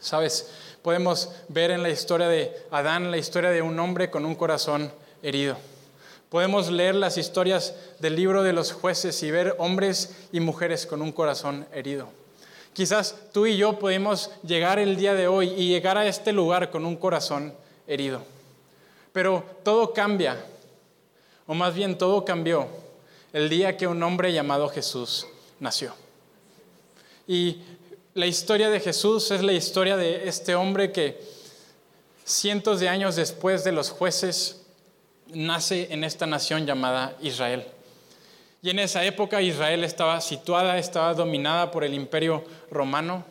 Sabes, 0.00 0.50
podemos 0.86 1.30
ver 1.48 1.72
en 1.72 1.82
la 1.82 1.90
historia 1.90 2.28
de 2.28 2.56
Adán 2.70 3.10
la 3.10 3.18
historia 3.18 3.50
de 3.50 3.60
un 3.60 3.76
hombre 3.80 4.08
con 4.08 4.24
un 4.24 4.36
corazón 4.36 4.92
herido. 5.20 5.56
Podemos 6.28 6.70
leer 6.70 6.94
las 6.94 7.18
historias 7.18 7.74
del 7.98 8.14
libro 8.14 8.44
de 8.44 8.52
los 8.52 8.70
jueces 8.70 9.20
y 9.24 9.32
ver 9.32 9.56
hombres 9.58 10.28
y 10.30 10.38
mujeres 10.38 10.86
con 10.86 11.02
un 11.02 11.10
corazón 11.10 11.66
herido. 11.72 12.06
Quizás 12.72 13.16
tú 13.32 13.46
y 13.46 13.56
yo 13.56 13.80
podemos 13.80 14.30
llegar 14.44 14.78
el 14.78 14.94
día 14.94 15.14
de 15.14 15.26
hoy 15.26 15.48
y 15.56 15.66
llegar 15.66 15.98
a 15.98 16.06
este 16.06 16.30
lugar 16.30 16.70
con 16.70 16.86
un 16.86 16.94
corazón 16.94 17.52
herido. 17.88 18.22
Pero 19.12 19.42
todo 19.64 19.92
cambia, 19.92 20.36
o 21.48 21.54
más 21.54 21.74
bien 21.74 21.98
todo 21.98 22.24
cambió 22.24 22.68
el 23.32 23.48
día 23.48 23.76
que 23.76 23.88
un 23.88 24.00
hombre 24.04 24.32
llamado 24.32 24.68
Jesús 24.68 25.26
nació. 25.58 25.94
Y 27.26 27.60
la 28.16 28.26
historia 28.26 28.70
de 28.70 28.80
Jesús 28.80 29.30
es 29.30 29.42
la 29.42 29.52
historia 29.52 29.94
de 29.98 30.26
este 30.26 30.54
hombre 30.54 30.90
que 30.90 31.20
cientos 32.24 32.80
de 32.80 32.88
años 32.88 33.14
después 33.14 33.62
de 33.62 33.72
los 33.72 33.90
jueces 33.90 34.62
nace 35.34 35.88
en 35.92 36.02
esta 36.02 36.24
nación 36.24 36.64
llamada 36.64 37.14
Israel. 37.20 37.66
Y 38.62 38.70
en 38.70 38.78
esa 38.78 39.04
época 39.04 39.42
Israel 39.42 39.84
estaba 39.84 40.22
situada, 40.22 40.78
estaba 40.78 41.12
dominada 41.12 41.70
por 41.70 41.84
el 41.84 41.92
imperio 41.92 42.42
romano. 42.70 43.22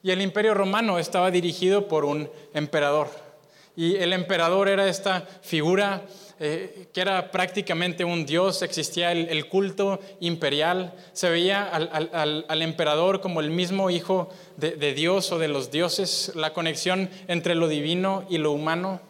Y 0.00 0.12
el 0.12 0.22
imperio 0.22 0.54
romano 0.54 1.00
estaba 1.00 1.32
dirigido 1.32 1.88
por 1.88 2.04
un 2.04 2.30
emperador. 2.54 3.08
Y 3.74 3.96
el 3.96 4.12
emperador 4.12 4.68
era 4.68 4.88
esta 4.88 5.26
figura 5.42 6.02
eh, 6.46 6.88
que 6.92 7.00
era 7.00 7.30
prácticamente 7.30 8.04
un 8.04 8.26
dios, 8.26 8.60
existía 8.60 9.12
el, 9.12 9.48
culto 9.48 9.98
imperial, 10.20 10.92
se 11.14 11.30
veía 11.30 11.64
al, 11.64 12.60
emperador 12.60 13.22
como 13.22 13.40
el 13.40 13.48
mismo 13.48 13.88
hijo 13.88 14.28
de, 14.58 14.92
Dios 14.92 15.32
o 15.32 15.38
de 15.38 15.48
los 15.48 15.70
dioses, 15.70 16.32
la 16.34 16.52
conexión 16.52 17.08
entre 17.28 17.54
lo 17.54 17.66
divino 17.66 18.26
y 18.28 18.36
lo 18.36 18.52
humano. 18.52 19.00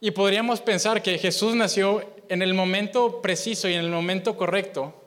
Y 0.00 0.10
podríamos 0.10 0.60
pensar 0.60 1.00
que 1.00 1.16
Jesús 1.16 1.54
nació 1.54 2.02
en 2.28 2.42
el 2.42 2.54
momento 2.54 3.22
preciso 3.22 3.68
y 3.68 3.74
en 3.74 3.84
el 3.84 3.90
momento 3.90 4.36
correcto, 4.36 5.00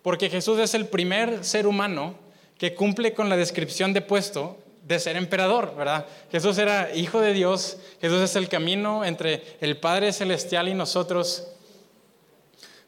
porque 0.00 0.30
Jesús 0.30 0.58
es 0.58 0.72
el 0.72 0.86
primer 0.86 1.44
ser 1.44 1.66
humano 1.66 2.14
que 2.56 2.74
cumple 2.74 3.12
con 3.12 3.28
la 3.28 3.36
descripción 3.36 3.92
de 3.92 4.00
puesto 4.00 4.56
de 4.94 4.98
ser 4.98 5.16
emperador, 5.16 5.76
¿verdad? 5.76 6.04
Jesús 6.32 6.58
era 6.58 6.92
hijo 6.92 7.20
de 7.20 7.32
Dios, 7.32 7.76
Jesús 8.00 8.20
es 8.22 8.34
el 8.34 8.48
camino 8.48 9.04
entre 9.04 9.56
el 9.60 9.76
Padre 9.76 10.12
Celestial 10.12 10.68
y 10.68 10.74
nosotros, 10.74 11.46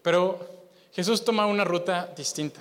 pero 0.03 0.41
Jesús 0.93 1.25
toma 1.25 1.47
una 1.47 1.63
ruta 1.65 2.13
distinta. 2.17 2.61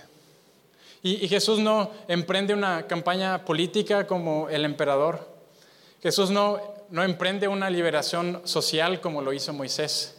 Y, 1.01 1.27
Jesús 1.27 1.57
no 1.57 1.89
emprende 2.07 2.53
una 2.53 2.85
campaña 2.85 3.43
política 3.43 4.05
como 4.05 4.47
el 4.49 4.63
emperador. 4.63 5.27
Jesús 6.03 6.29
no, 6.29 6.61
no 6.91 7.03
emprende 7.03 7.47
una 7.47 7.71
liberación 7.71 8.41
social 8.43 9.01
como 9.01 9.23
lo 9.23 9.33
hizo 9.33 9.51
Moisés. 9.51 10.17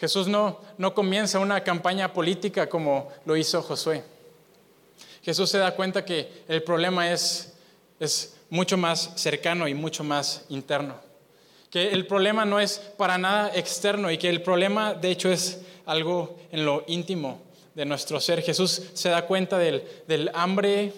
Jesús 0.00 0.26
no, 0.26 0.58
no 0.76 0.92
comienza 0.92 1.38
una 1.38 1.62
campaña 1.62 2.12
política 2.12 2.68
como 2.68 3.12
lo 3.24 3.36
hizo 3.36 3.62
Josué. 3.62 4.02
Jesús 5.22 5.48
se 5.48 5.58
da 5.58 5.76
cuenta 5.76 6.04
que 6.04 6.42
el 6.48 6.64
problema 6.64 7.12
es 7.12 7.51
es 8.02 8.34
mucho 8.50 8.76
más 8.76 9.12
cercano 9.14 9.68
y 9.68 9.74
mucho 9.74 10.04
más 10.04 10.44
interno. 10.48 10.96
Que 11.70 11.88
el 11.88 12.06
problema 12.06 12.44
no 12.44 12.60
es 12.60 12.78
para 12.98 13.16
nada 13.16 13.52
externo 13.54 14.10
y 14.10 14.18
que 14.18 14.28
el 14.28 14.42
problema 14.42 14.92
de 14.92 15.10
hecho 15.10 15.30
es 15.30 15.60
algo 15.86 16.36
en 16.50 16.66
lo 16.66 16.84
íntimo 16.86 17.40
de 17.74 17.84
nuestro 17.84 18.20
ser. 18.20 18.42
Jesús 18.42 18.82
se 18.92 19.08
da 19.08 19.26
cuenta 19.26 19.56
del, 19.56 19.84
del 20.06 20.30
hambre 20.34 20.92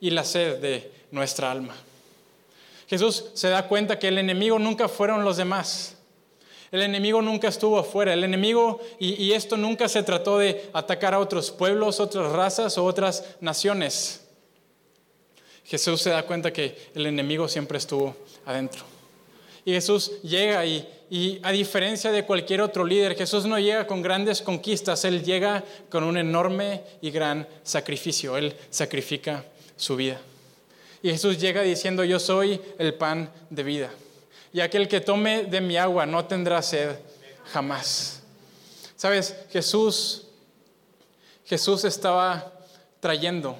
y 0.00 0.10
la 0.10 0.24
sed 0.24 0.58
de 0.58 0.92
nuestra 1.10 1.50
alma. 1.50 1.74
Jesús 2.86 3.24
se 3.32 3.48
da 3.48 3.66
cuenta 3.66 3.98
que 3.98 4.08
el 4.08 4.18
enemigo 4.18 4.58
nunca 4.58 4.88
fueron 4.88 5.24
los 5.24 5.38
demás. 5.38 5.96
El 6.70 6.82
enemigo 6.82 7.20
nunca 7.22 7.48
estuvo 7.48 7.78
afuera. 7.78 8.12
El 8.12 8.24
enemigo, 8.24 8.80
y, 8.98 9.22
y, 9.22 9.32
esto 9.32 9.56
nunca 9.56 9.88
se 9.88 10.02
trató 10.02 10.38
de 10.38 10.70
atacar 10.72 11.14
a 11.14 11.18
otros 11.18 11.50
pueblos, 11.50 12.00
otras 12.00 12.30
razas 12.32 12.78
o 12.78 12.84
otras 12.84 13.24
naciones. 13.40 14.22
Jesús 15.64 16.02
se 16.02 16.10
da 16.10 16.24
cuenta 16.24 16.52
que 16.52 16.90
el 16.94 17.06
enemigo 17.06 17.48
siempre 17.48 17.78
estuvo 17.78 18.16
adentro. 18.44 18.84
Y 19.64 19.72
Jesús 19.72 20.20
llega 20.22 20.66
y, 20.66 20.88
y, 21.08 21.38
a 21.42 21.52
diferencia 21.52 22.10
de 22.10 22.24
cualquier 22.24 22.62
otro 22.62 22.84
líder, 22.84 23.16
Jesús 23.16 23.44
no 23.46 23.58
llega 23.58 23.86
con 23.86 24.02
grandes 24.02 24.42
conquistas, 24.42 25.04
Él 25.04 25.22
llega 25.22 25.62
con 25.88 26.02
un 26.02 26.16
enorme 26.16 26.82
y 27.00 27.10
gran 27.10 27.46
sacrificio. 27.62 28.36
Él 28.36 28.54
sacrifica 28.70 29.44
su 29.76 29.94
vida. 29.94 30.20
Y 31.02 31.10
Jesús 31.10 31.38
llega 31.38 31.62
diciendo, 31.62 32.04
yo 32.04 32.18
soy 32.18 32.60
el 32.78 32.94
pan 32.94 33.30
de 33.50 33.62
vida. 33.62 33.90
Y 34.52 34.60
aquel 34.60 34.88
que 34.88 35.00
tome 35.00 35.44
de 35.44 35.60
mi 35.60 35.76
agua 35.76 36.06
no 36.06 36.24
tendrá 36.26 36.60
sed 36.62 36.96
jamás. 37.52 38.22
Sabes, 38.96 39.34
Jesús, 39.50 40.26
Jesús 41.44 41.84
estaba 41.84 42.52
trayendo 43.00 43.56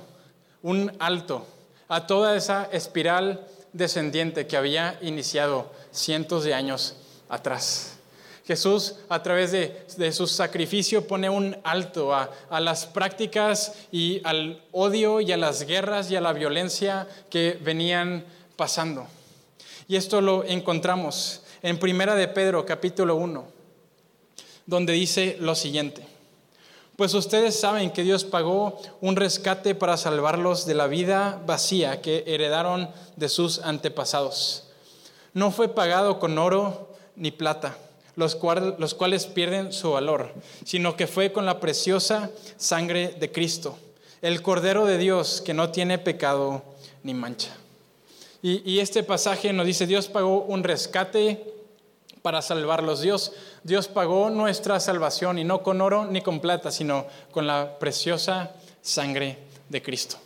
un 0.62 0.92
alto 0.98 1.46
a 1.92 2.06
toda 2.06 2.34
esa 2.34 2.70
espiral 2.72 3.46
descendiente 3.74 4.46
que 4.46 4.56
había 4.56 4.98
iniciado 5.02 5.70
cientos 5.90 6.42
de 6.42 6.54
años 6.54 6.96
atrás. 7.28 7.98
Jesús, 8.46 8.94
a 9.10 9.22
través 9.22 9.52
de, 9.52 10.12
su 10.12 10.26
sacrificio, 10.26 11.06
pone 11.06 11.28
un 11.28 11.54
alto 11.64 12.14
a, 12.14 12.30
las 12.60 12.86
prácticas 12.86 13.74
y 13.92 14.22
al 14.24 14.62
odio 14.72 15.20
y 15.20 15.32
a 15.32 15.36
las 15.36 15.66
guerras 15.66 16.10
y 16.10 16.16
a 16.16 16.22
la 16.22 16.32
violencia 16.32 17.06
que 17.28 17.58
venían 17.62 18.24
pasando. 18.56 19.06
Y 19.86 19.96
esto 19.96 20.22
lo 20.22 20.44
encontramos 20.44 21.42
en 21.60 21.78
Primera 21.78 22.14
de 22.14 22.26
Pedro, 22.26 22.64
capítulo 22.64 23.16
1, 23.16 23.44
donde 24.64 24.94
dice 24.94 25.36
lo 25.40 25.54
siguiente. 25.54 26.11
Pues 26.96 27.14
ustedes 27.14 27.58
saben 27.58 27.90
que 27.90 28.02
Dios 28.02 28.24
pagó 28.24 28.78
un 29.00 29.16
rescate 29.16 29.74
para 29.74 29.96
salvarlos 29.96 30.66
de 30.66 30.74
la 30.74 30.86
vida 30.86 31.40
vacía 31.46 32.02
que 32.02 32.22
heredaron 32.26 32.90
de 33.16 33.30
sus 33.30 33.60
antepasados. 33.60 34.64
No 35.32 35.50
fue 35.50 35.68
pagado 35.68 36.18
con 36.18 36.36
oro 36.36 36.90
ni 37.16 37.30
plata, 37.30 37.78
los, 38.14 38.34
cuales 38.34 39.26
pierden 39.26 39.72
su 39.72 39.92
valor, 39.92 40.34
sino 40.64 40.94
que 40.94 41.06
fue 41.06 41.32
con 41.32 41.46
la 41.46 41.60
preciosa 41.60 42.30
sangre 42.58 43.08
de 43.18 43.32
Cristo, 43.32 43.78
el 44.20 44.42
Cordero 44.42 44.84
de 44.84 44.98
Dios 44.98 45.40
que 45.40 45.54
no 45.54 45.70
tiene 45.70 45.98
pecado 45.98 46.62
ni 47.02 47.14
mancha. 47.14 47.56
Y, 48.42 48.70
y 48.70 48.80
este 48.80 49.02
pasaje 49.02 49.52
nos 49.54 49.64
dice, 49.64 49.86
Dios 49.86 50.08
pagó 50.08 50.42
un 50.42 50.62
rescate 50.62 51.51
para 52.22 52.40
salvarlos. 52.40 53.02
Dios, 53.02 53.32
Dios 53.64 53.88
pagó 53.88 54.30
nuestra 54.30 54.80
salvación 54.80 55.38
y 55.38 55.44
no 55.44 55.62
con 55.62 55.80
oro 55.80 56.06
ni 56.06 56.22
con 56.22 56.40
plata, 56.40 56.70
sino 56.70 57.06
con 57.30 57.46
la 57.46 57.78
preciosa 57.78 58.52
sangre 58.80 59.38
de 59.68 59.82
Cristo. 59.82 60.16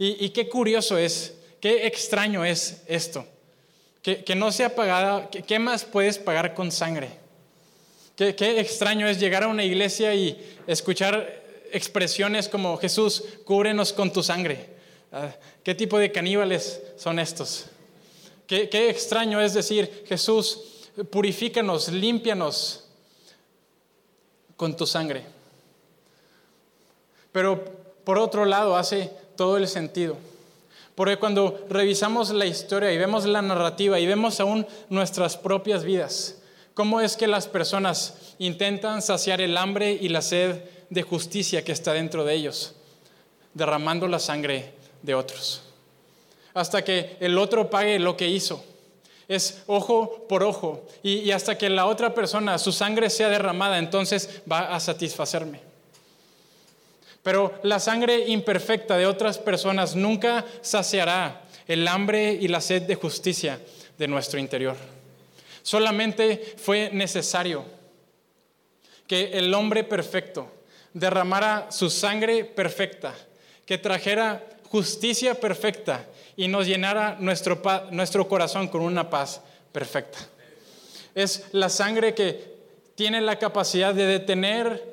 Y, 0.00 0.28
qué 0.30 0.48
curioso 0.48 0.96
es, 0.96 1.34
qué 1.60 1.88
extraño 1.88 2.44
es 2.44 2.82
esto, 2.86 3.26
que, 4.00 4.34
no 4.36 4.52
sea 4.52 4.74
pagada, 4.76 5.28
¿qué 5.28 5.58
más 5.58 5.84
puedes 5.84 6.18
pagar 6.18 6.54
con 6.54 6.70
sangre? 6.70 7.10
Qué, 8.14 8.60
extraño 8.60 9.08
es 9.08 9.18
llegar 9.18 9.42
a 9.42 9.48
una 9.48 9.64
iglesia 9.64 10.14
y 10.14 10.56
escuchar 10.68 11.42
expresiones 11.72 12.48
como 12.48 12.76
Jesús, 12.76 13.24
cúbrenos 13.44 13.92
con 13.92 14.12
tu 14.12 14.22
sangre. 14.22 14.66
Ah, 15.10 15.30
¿Qué 15.64 15.74
tipo 15.74 15.98
de 15.98 16.12
caníbales 16.12 16.80
son 16.96 17.18
estos? 17.18 17.66
Qué 18.46 18.88
extraño 18.88 19.40
es 19.40 19.52
decir, 19.52 20.04
Jesús, 20.06 20.77
purifícanos, 21.04 21.88
límpianos 21.88 22.84
con 24.56 24.76
tu 24.76 24.86
sangre. 24.86 25.24
Pero 27.32 27.64
por 28.04 28.18
otro 28.18 28.44
lado 28.44 28.76
hace 28.76 29.10
todo 29.36 29.56
el 29.56 29.68
sentido. 29.68 30.16
Porque 30.94 31.16
cuando 31.16 31.64
revisamos 31.68 32.30
la 32.30 32.46
historia 32.46 32.92
y 32.92 32.98
vemos 32.98 33.24
la 33.24 33.40
narrativa 33.40 34.00
y 34.00 34.06
vemos 34.06 34.40
aún 34.40 34.66
nuestras 34.88 35.36
propias 35.36 35.84
vidas, 35.84 36.38
cómo 36.74 37.00
es 37.00 37.16
que 37.16 37.28
las 37.28 37.46
personas 37.46 38.34
intentan 38.38 39.00
saciar 39.00 39.40
el 39.40 39.56
hambre 39.56 39.92
y 39.92 40.08
la 40.08 40.22
sed 40.22 40.60
de 40.90 41.02
justicia 41.02 41.62
que 41.62 41.70
está 41.70 41.92
dentro 41.92 42.24
de 42.24 42.34
ellos, 42.34 42.74
derramando 43.54 44.08
la 44.08 44.18
sangre 44.18 44.72
de 45.02 45.14
otros, 45.14 45.62
hasta 46.54 46.82
que 46.82 47.16
el 47.20 47.38
otro 47.38 47.70
pague 47.70 48.00
lo 48.00 48.16
que 48.16 48.26
hizo 48.26 48.64
Es 49.28 49.62
ojo 49.66 50.26
por 50.26 50.42
ojo. 50.42 50.86
Y, 51.02 51.30
hasta 51.30 51.58
que 51.58 51.68
la 51.68 51.86
otra 51.86 52.14
persona, 52.14 52.58
su 52.58 52.72
sangre 52.72 53.10
sea 53.10 53.28
derramada, 53.28 53.78
entonces 53.78 54.40
va 54.50 54.74
a 54.74 54.80
satisfacerme. 54.80 55.60
Pero 57.22 57.52
la 57.62 57.78
sangre 57.78 58.26
imperfecta 58.28 58.96
de 58.96 59.06
otras 59.06 59.38
personas 59.38 59.94
nunca 59.94 60.46
saciará 60.62 61.42
el 61.66 61.86
hambre 61.86 62.32
y 62.32 62.48
la 62.48 62.62
sed 62.62 62.82
de 62.82 62.94
justicia 62.94 63.60
de 63.98 64.08
nuestro 64.08 64.40
interior. 64.40 64.76
Solamente 65.62 66.54
fue 66.56 66.88
necesario 66.94 67.64
que 69.06 69.32
el 69.34 69.52
hombre 69.52 69.84
perfecto 69.84 70.50
derramara 70.94 71.70
su 71.70 71.90
sangre 71.90 72.44
perfecta, 72.44 73.14
que 73.66 73.76
trajera 73.76 74.42
justicia 74.70 75.34
perfecta 75.34 76.06
y 76.38 76.46
nos 76.46 76.68
llenara 76.68 77.16
nuestro, 77.18 77.60
nuestro 77.90 78.28
corazón 78.28 78.68
con 78.68 78.80
una 78.82 79.10
paz 79.10 79.40
perfecta. 79.72 80.20
Es 81.12 81.46
la 81.50 81.68
sangre 81.68 82.14
que 82.14 82.54
tiene 82.94 83.20
la 83.20 83.40
capacidad 83.40 83.92
de 83.92 84.06
detener 84.06 84.84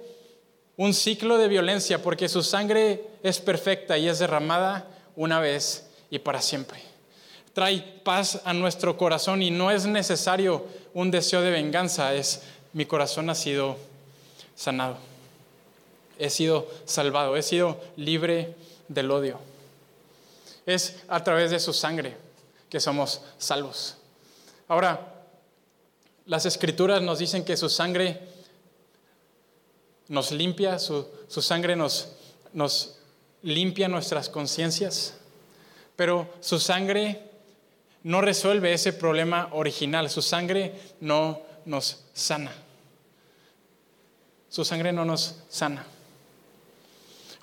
un 0.75 0.95
ciclo 0.95 1.37
de 1.37 1.47
violencia 1.47 2.01
porque 2.01 2.29
su 2.29 2.41
sangre 2.41 3.03
es 3.21 3.39
perfecta 3.39 3.95
y 3.95 4.07
es 4.07 4.17
derramada 4.17 4.87
una 5.15 5.39
vez 5.39 5.87
y 6.09 6.17
para 6.17 6.41
siempre. 6.41 6.79
Trae 7.53 8.01
paz 8.03 8.41
a 8.43 8.51
nuestro 8.51 8.97
corazón 8.97 9.43
y 9.43 9.51
no 9.51 9.69
es 9.69 9.85
necesario 9.85 10.65
un 10.95 11.11
deseo 11.11 11.41
de 11.41 11.51
venganza, 11.51 12.15
es 12.15 12.41
mi 12.73 12.87
corazón 12.87 13.29
ha 13.29 13.35
sido 13.35 13.77
sanado. 14.55 14.97
He 16.17 16.31
sido 16.31 16.67
salvado, 16.85 17.37
he 17.37 17.43
sido 17.43 17.79
libre 17.97 18.55
del 18.87 19.11
odio. 19.11 19.54
Es 20.65 21.03
a 21.07 21.23
través 21.23 21.51
de 21.51 21.59
su 21.59 21.73
sangre 21.73 22.17
que 22.69 22.79
somos 22.79 23.21
salvos. 23.37 23.97
Ahora, 24.67 25.13
las 26.25 26.45
escrituras 26.45 27.01
nos 27.01 27.19
dicen 27.19 27.45
que 27.45 27.55
su 27.55 27.69
sangre 27.69 28.19
nos 30.07 30.31
limpia, 30.31 30.79
su, 30.79 31.07
sangre 31.27 31.75
nos, 31.75 32.09
nos 32.53 32.97
limpia 33.43 33.87
nuestras 33.87 34.29
conciencias, 34.29 35.15
pero 35.95 36.27
su 36.41 36.59
sangre 36.59 37.29
no 38.03 38.21
resuelve 38.21 38.73
ese 38.73 38.93
problema 38.93 39.49
original, 39.51 40.09
su 40.09 40.21
sangre 40.21 40.73
no 40.99 41.41
nos 41.65 42.03
sana. 42.13 42.51
Su 44.49 44.63
sangre 44.63 44.93
no 44.93 45.05
nos 45.05 45.35
sana. 45.49 45.85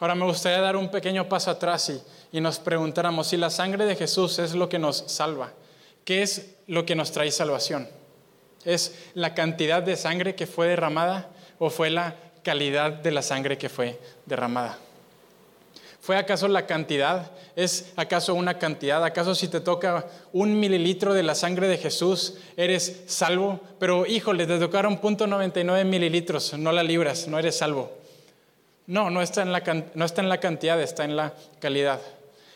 Ahora 0.03 0.17
me 0.17 0.25
gustaría 0.25 0.61
dar 0.61 0.75
un 0.75 0.91
pequeño 0.91 1.29
paso 1.29 1.53
atrás 1.53 1.89
y, 1.89 2.37
y 2.37 2.41
nos 2.41 2.59
preguntáramos 2.59 3.29
si 3.29 3.37
la 3.37 3.51
sangre 3.51 3.87
de 3.87 3.95
Jesús 3.95 4.41
es 4.41 4.53
lo 4.53 4.69
que 4.69 4.81
nos 4.81 5.05
salva, 5.07 5.53
¿qué 6.05 6.23
es 6.23 6.57
lo 6.67 6.85
que 6.85 6.97
nos 6.97 7.13
trae 7.13 7.31
salvación? 7.31 7.89
¿Es 8.65 8.97
la 9.15 9.33
cantidad 9.33 9.81
de 9.81 9.97
sangre 9.97 10.35
que 10.35 10.49
fue 10.49 10.67
derramada 10.67 11.29
o 11.61 11.71
fue 11.71 11.91
la 11.91 12.17
calidad 12.43 12.91
de 12.91 13.13
la 13.13 13.23
sangre 13.23 13.57
que 13.57 13.69
fue 13.69 13.99
derramada. 14.27 14.79
¿Fue 16.01 16.17
acaso 16.17 16.49
la 16.49 16.67
cantidad? 16.67 17.31
¿Es 17.55 17.93
acaso 17.95 18.35
una 18.35 18.59
cantidad? 18.59 19.05
¿Acaso 19.05 19.37
si 19.37 19.47
te 19.47 19.61
toca 19.61 20.07
un 20.33 20.59
mililitro 20.59 21.15
de 21.15 21.23
la 21.23 21.37
sangre 21.37 21.69
de 21.69 21.79
Jesús, 21.79 22.35
eres 22.57 23.05
salvo? 23.07 23.61
Pero 23.79 24.05
híjole, 24.05 24.49
te 24.49 24.59
tocaron 24.59 25.01
.99 25.01 25.85
mililitros, 25.85 26.59
no 26.59 26.73
la 26.73 26.83
libras, 26.83 27.29
no 27.29 27.39
eres 27.39 27.57
salvo. 27.57 28.02
No, 28.87 29.11
no 29.11 29.23
está, 29.23 29.43
en 29.43 29.53
la, 29.53 29.63
no 29.95 30.05
está 30.05 30.23
en 30.23 30.29
la 30.29 30.41
cantidad, 30.41 30.81
está 30.81 31.05
en 31.05 31.17
la 31.17 31.35
calidad. 31.61 32.01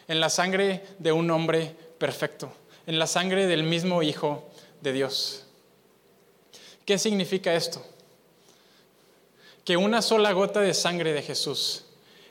En 0.09 0.21
la 0.21 0.29
sangre 0.29 0.85
de 0.99 1.13
un 1.13 1.31
hombre 1.31 1.75
perfecto, 1.99 2.53
en 2.87 2.99
la 2.99 3.07
sangre 3.07 3.47
del 3.47 3.63
mismo 3.63 4.03
Hijo 4.03 4.49
de 4.81 4.93
Dios. 4.93 5.45
¿Qué 6.85 6.99
significa 6.99 7.55
esto? 7.55 7.83
que 9.67 9.77
una 9.77 10.01
sola 10.01 10.31
gota 10.31 10.61
de 10.61 10.73
sangre 10.73 11.13
de 11.13 11.23
Jesús 11.23 11.87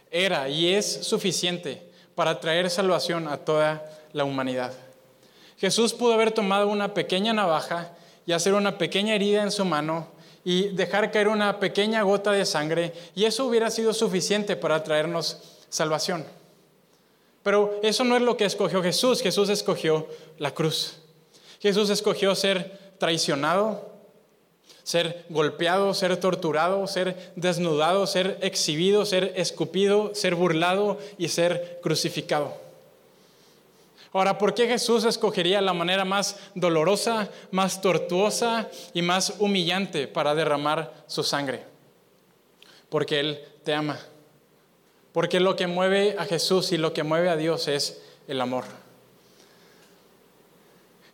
era 0.10 0.48
y 0.48 0.74
es 0.74 1.06
suficiente 1.06 1.86
para 2.16 2.39
traer 2.39 2.70
salvación 2.70 3.28
a 3.28 3.39
toda 3.39 3.86
la 4.14 4.24
humanidad. 4.24 4.72
Jesús 5.58 5.93
pudo 5.93 6.14
haber 6.14 6.32
tomado 6.32 6.70
una 6.70 6.93
pequeña 6.93 7.34
navaja 7.34 7.91
y 8.26 8.32
hacer 8.32 8.54
una 8.54 8.78
pequeña 8.78 9.14
herida 9.14 9.43
en 9.43 9.52
su 9.52 9.66
mano 9.66 10.08
y 10.46 10.70
dejar 10.70 11.12
caer 11.12 11.28
una 11.28 11.60
pequeña 11.60 12.04
gota 12.04 12.32
de 12.32 12.46
sangre 12.46 12.93
y 13.16 13.26
eso 13.26 13.46
hubiera 13.48 13.72
sido 13.72 13.93
suficiente 13.93 14.56
para 14.56 14.84
traernos 14.84 15.39
salvación. 15.70 16.24
Pero 17.43 17.80
eso 17.84 18.04
no 18.04 18.16
es 18.16 18.22
lo 18.22 18.38
que 18.38 18.46
escogió 18.46 18.82
Jesús. 18.82 19.22
Jesús 19.22 19.50
escogió 19.50 20.08
la 20.38 20.52
cruz. 20.52 20.98
Jesús 21.60 21.89
escogió 21.89 22.34
ser 22.36 22.80
traicionado, 23.00 23.91
ser 24.84 25.26
golpeado, 25.30 25.93
ser 25.93 26.18
torturado, 26.18 26.86
ser 26.88 27.34
desnudado, 27.36 28.06
ser 28.06 28.38
exhibido, 28.41 29.06
ser 29.06 29.34
escupido, 29.36 30.14
ser 30.14 30.36
burlado 30.36 31.00
y 31.18 31.30
ser 31.30 31.80
crucificado. 31.82 32.64
Ahora, 34.16 34.38
¿por 34.38 34.53
qué 34.53 34.66
Jesús 34.66 35.03
escogería 35.03 35.59
la 35.59 35.74
manera 35.74 36.05
más 36.05 36.38
dolorosa, 36.53 37.28
más 37.51 37.82
tortuosa 37.82 38.70
y 38.93 39.01
más 39.01 39.34
humillante 39.39 40.07
para 40.07 40.34
derramar 40.34 41.03
su 41.05 41.22
sangre? 41.22 41.66
Porque 42.88 43.20
Él 43.20 43.43
te 43.66 43.74
ama. 43.74 43.99
Porque 45.11 45.41
lo 45.41 45.57
que 45.57 45.68
mueve 45.68 46.16
a 46.18 46.24
Jesús 46.24 46.72
y 46.72 46.78
lo 46.78 46.93
que 46.93 47.03
mueve 47.03 47.28
a 47.28 47.36
Dios 47.36 47.68
es 47.68 48.01
el 48.30 48.39
amor. 48.39 48.63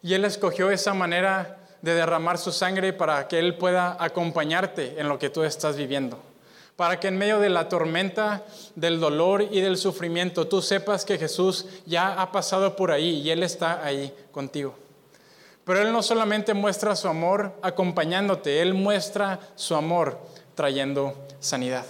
Y 0.03 0.13
Él 0.13 0.23
escogió 0.23 0.69
esa 0.69 0.93
manera 0.93 1.57
de 1.81 1.95
derramar 1.95 2.37
su 2.37 2.51
sangre 2.51 2.93
para 2.93 3.27
que 3.27 3.39
Él 3.39 3.57
pueda 3.57 3.97
acompañarte 3.99 4.99
en 4.99 5.09
lo 5.09 5.17
que 5.17 5.31
tú 5.31 5.41
estás 5.41 5.75
viviendo. 5.75 6.19
Para 6.81 6.99
que 6.99 7.09
en 7.09 7.17
medio 7.19 7.39
de 7.39 7.49
la 7.49 7.69
tormenta, 7.69 8.43
del 8.73 8.99
dolor 8.99 9.43
y 9.43 9.61
del 9.61 9.77
sufrimiento, 9.77 10.47
tú 10.47 10.63
sepas 10.63 11.05
que 11.05 11.19
Jesús 11.19 11.67
ya 11.85 12.19
ha 12.19 12.31
pasado 12.31 12.75
por 12.75 12.89
ahí 12.89 13.19
y 13.19 13.29
Él 13.29 13.43
está 13.43 13.85
ahí 13.85 14.11
contigo. 14.31 14.73
Pero 15.63 15.79
Él 15.79 15.91
no 15.91 16.01
solamente 16.01 16.55
muestra 16.55 16.95
su 16.95 17.07
amor 17.07 17.53
acompañándote, 17.61 18.63
Él 18.63 18.73
muestra 18.73 19.39
su 19.53 19.75
amor 19.75 20.17
trayendo 20.55 21.13
sanidad. 21.39 21.85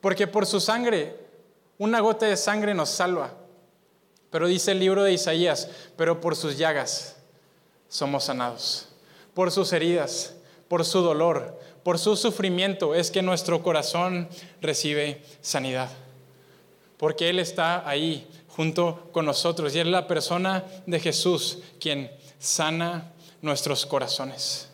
Porque 0.00 0.26
por 0.26 0.46
su 0.46 0.60
sangre, 0.60 1.14
una 1.76 2.00
gota 2.00 2.24
de 2.24 2.38
sangre 2.38 2.72
nos 2.72 2.88
salva. 2.88 3.34
Pero 4.30 4.46
dice 4.46 4.72
el 4.72 4.80
libro 4.80 5.04
de 5.04 5.12
Isaías, 5.12 5.68
pero 5.94 6.22
por 6.22 6.36
sus 6.36 6.56
llagas 6.56 7.16
somos 7.90 8.24
sanados. 8.24 8.88
Por 9.34 9.50
sus 9.50 9.74
heridas, 9.74 10.36
por 10.68 10.86
su 10.86 11.02
dolor, 11.02 11.58
por 11.82 11.98
su 11.98 12.16
sufrimiento 12.16 12.94
es 12.94 13.10
que 13.10 13.22
nuestro 13.22 13.62
corazón 13.62 14.28
recibe 14.60 15.22
sanidad. 15.40 15.90
Porque 16.96 17.28
Él 17.28 17.38
está 17.38 17.88
ahí 17.88 18.26
junto 18.48 19.08
con 19.12 19.24
nosotros 19.24 19.74
y 19.74 19.80
es 19.80 19.86
la 19.86 20.06
persona 20.06 20.64
de 20.86 20.98
Jesús 20.98 21.58
quien 21.80 22.10
sana 22.38 23.12
nuestros 23.40 23.86
corazones. 23.86 24.68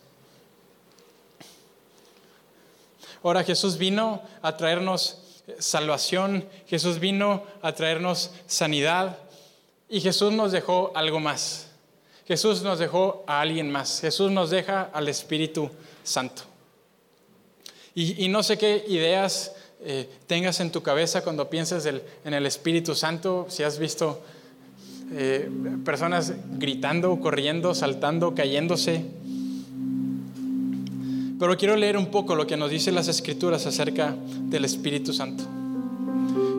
Ahora 3.22 3.44
Jesús 3.44 3.78
vino 3.78 4.22
a 4.42 4.56
traernos 4.56 5.18
salvación, 5.58 6.48
Jesús 6.66 6.98
vino 6.98 7.44
a 7.62 7.72
traernos 7.72 8.30
sanidad 8.46 9.18
y 9.88 10.00
Jesús 10.00 10.32
nos 10.32 10.52
dejó 10.52 10.92
algo 10.94 11.20
más. 11.20 11.68
Jesús 12.26 12.62
nos 12.62 12.78
dejó 12.78 13.22
a 13.26 13.40
alguien 13.40 13.70
más. 13.70 14.00
Jesús 14.00 14.30
nos 14.30 14.50
deja 14.50 14.90
al 14.92 15.08
Espíritu 15.08 15.70
Santo. 16.02 16.53
Y, 17.96 18.28
no 18.28 18.42
sé 18.42 18.58
qué 18.58 18.84
ideas 18.88 19.52
eh, 19.84 20.08
tengas 20.26 20.58
en 20.58 20.72
tu 20.72 20.82
cabeza 20.82 21.22
cuando 21.22 21.48
piensas 21.48 21.86
en 21.86 22.34
el 22.34 22.44
Espíritu 22.46 22.94
Santo, 22.96 23.46
si 23.48 23.62
has 23.62 23.78
visto 23.78 24.20
eh, 25.12 25.48
personas 25.84 26.32
gritando, 26.58 27.20
corriendo, 27.20 27.72
saltando, 27.72 28.34
cayéndose. 28.34 29.04
Pero 31.38 31.56
quiero 31.56 31.76
leer 31.76 31.96
un 31.96 32.06
poco 32.06 32.34
lo 32.34 32.48
que 32.48 32.56
nos 32.56 32.70
dicen 32.70 32.96
las 32.96 33.06
Escrituras 33.06 33.64
acerca 33.66 34.16
del 34.48 34.64
Espíritu 34.64 35.12
Santo. 35.12 35.44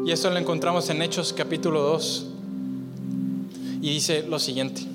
Y 0.05 0.11
eso 0.11 0.29
lo 0.29 0.37
encontramos 0.37 0.89
en 0.89 1.01
Hechos 1.01 1.33
capítulo 1.33 1.81
2. 1.81 2.27
Y 3.81 3.89
dice 3.89 4.23
lo 4.23 4.39
siguiente 4.39 4.94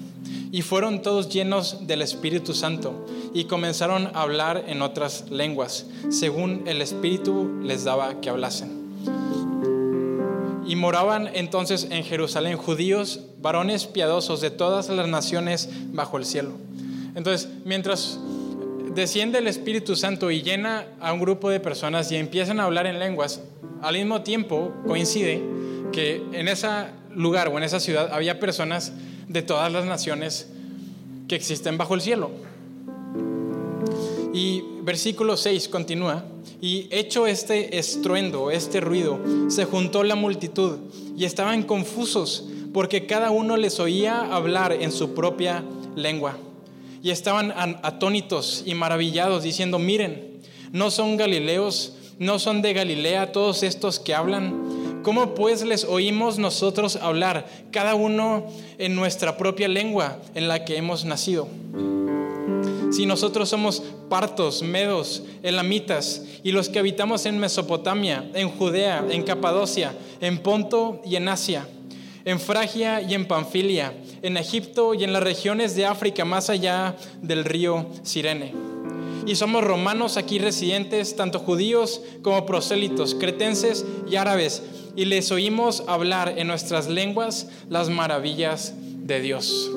y 0.52 0.62
fueron 0.62 1.02
todos 1.02 1.28
llenos 1.28 1.86
del 1.86 2.02
Espíritu 2.02 2.54
Santo 2.54 3.06
y 3.32 3.44
comenzaron 3.44 4.08
a 4.14 4.22
hablar 4.22 4.64
en 4.66 4.82
otras 4.82 5.30
lenguas, 5.30 5.86
según 6.08 6.64
el 6.66 6.82
Espíritu 6.82 7.60
les 7.62 7.84
daba 7.84 8.20
que 8.20 8.30
hablasen. 8.30 8.80
Y 10.66 10.76
moraban 10.76 11.28
entonces 11.34 11.88
en 11.90 12.04
Jerusalén 12.04 12.56
judíos, 12.56 13.20
varones 13.40 13.86
piadosos 13.86 14.40
de 14.40 14.50
todas 14.50 14.88
las 14.88 15.08
naciones 15.08 15.68
bajo 15.92 16.16
el 16.16 16.24
cielo. 16.24 16.52
Entonces, 17.14 17.48
mientras 17.64 18.18
desciende 18.94 19.38
el 19.38 19.46
Espíritu 19.46 19.96
Santo 19.96 20.30
y 20.30 20.42
llena 20.42 20.86
a 21.00 21.12
un 21.12 21.20
grupo 21.20 21.50
de 21.50 21.60
personas 21.60 22.10
y 22.12 22.16
empiezan 22.16 22.60
a 22.60 22.64
hablar 22.64 22.86
en 22.86 22.98
lenguas, 22.98 23.40
al 23.82 23.96
mismo 23.96 24.22
tiempo 24.22 24.72
coincide 24.86 25.42
que 25.92 26.22
en 26.32 26.48
ese 26.48 26.68
lugar 27.14 27.48
o 27.48 27.58
en 27.58 27.64
esa 27.64 27.80
ciudad 27.80 28.12
había 28.12 28.38
personas 28.38 28.92
de 29.30 29.42
todas 29.42 29.72
las 29.72 29.84
naciones 29.84 30.48
que 31.28 31.36
existen 31.36 31.78
bajo 31.78 31.94
el 31.94 32.00
cielo. 32.00 32.30
Y 34.34 34.62
versículo 34.82 35.36
6 35.36 35.68
continúa, 35.68 36.24
y 36.60 36.88
hecho 36.90 37.28
este 37.28 37.78
estruendo, 37.78 38.50
este 38.50 38.80
ruido, 38.80 39.20
se 39.48 39.64
juntó 39.64 40.02
la 40.02 40.16
multitud 40.16 40.78
y 41.16 41.24
estaban 41.24 41.62
confusos 41.62 42.48
porque 42.72 43.06
cada 43.06 43.30
uno 43.30 43.56
les 43.56 43.78
oía 43.78 44.20
hablar 44.34 44.72
en 44.72 44.90
su 44.90 45.14
propia 45.14 45.64
lengua. 45.94 46.36
Y 47.02 47.10
estaban 47.10 47.52
atónitos 47.82 48.64
y 48.66 48.74
maravillados 48.74 49.44
diciendo, 49.44 49.78
miren, 49.78 50.40
¿no 50.72 50.90
son 50.90 51.16
galileos? 51.16 51.94
¿No 52.18 52.38
son 52.38 52.60
de 52.62 52.74
Galilea 52.74 53.32
todos 53.32 53.62
estos 53.62 53.98
que 53.98 54.14
hablan? 54.14 54.69
¿Cómo 55.02 55.34
pues 55.34 55.62
les 55.62 55.84
oímos 55.84 56.38
nosotros 56.38 56.96
hablar, 56.96 57.46
cada 57.70 57.94
uno 57.94 58.46
en 58.78 58.94
nuestra 58.94 59.38
propia 59.38 59.66
lengua 59.66 60.18
en 60.34 60.46
la 60.46 60.64
que 60.64 60.76
hemos 60.76 61.06
nacido? 61.06 61.48
Si 62.90 63.06
nosotros 63.06 63.48
somos 63.48 63.82
partos, 64.10 64.62
medos, 64.62 65.22
elamitas, 65.42 66.24
y 66.42 66.52
los 66.52 66.68
que 66.68 66.78
habitamos 66.80 67.24
en 67.24 67.38
Mesopotamia, 67.38 68.28
en 68.34 68.50
Judea, 68.50 69.06
en 69.08 69.22
Capadocia, 69.22 69.94
en 70.20 70.38
Ponto 70.38 71.00
y 71.04 71.16
en 71.16 71.28
Asia, 71.28 71.66
en 72.24 72.38
Fragia 72.38 73.00
y 73.00 73.14
en 73.14 73.26
Panfilia, 73.26 73.94
en 74.20 74.36
Egipto 74.36 74.92
y 74.92 75.04
en 75.04 75.14
las 75.14 75.22
regiones 75.22 75.76
de 75.76 75.86
África 75.86 76.26
más 76.26 76.50
allá 76.50 76.94
del 77.22 77.44
río 77.44 77.86
Sirene. 78.02 78.79
Y 79.26 79.36
somos 79.36 79.62
romanos 79.62 80.16
aquí 80.16 80.38
residentes, 80.38 81.16
tanto 81.16 81.38
judíos 81.38 82.00
como 82.22 82.46
prosélitos, 82.46 83.14
cretenses 83.14 83.84
y 84.08 84.16
árabes, 84.16 84.62
y 84.96 85.04
les 85.04 85.30
oímos 85.30 85.84
hablar 85.86 86.34
en 86.36 86.46
nuestras 86.46 86.88
lenguas 86.88 87.48
las 87.68 87.88
maravillas 87.90 88.74
de 88.76 89.20
Dios. 89.20 89.70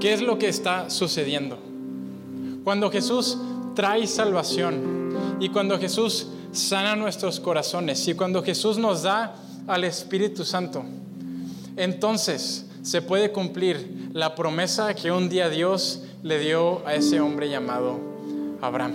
¿Qué 0.00 0.12
es 0.12 0.20
lo 0.20 0.38
que 0.38 0.48
está 0.48 0.90
sucediendo? 0.90 1.58
Cuando 2.64 2.90
Jesús 2.90 3.38
trae 3.74 4.06
salvación 4.06 5.36
y 5.40 5.48
cuando 5.48 5.78
Jesús 5.78 6.28
sana 6.52 6.96
nuestros 6.96 7.40
corazones 7.40 8.06
y 8.08 8.14
cuando 8.14 8.42
Jesús 8.42 8.78
nos 8.78 9.02
da 9.02 9.34
al 9.66 9.84
Espíritu 9.84 10.44
Santo, 10.44 10.84
entonces 11.76 12.66
se 12.82 13.02
puede 13.02 13.32
cumplir 13.32 14.10
la 14.12 14.34
promesa 14.34 14.94
que 14.94 15.10
un 15.10 15.28
día 15.28 15.48
Dios 15.48 16.02
le 16.22 16.38
dio 16.38 16.86
a 16.86 16.94
ese 16.94 17.20
hombre 17.20 17.48
llamado 17.48 17.98
Abraham. 18.60 18.92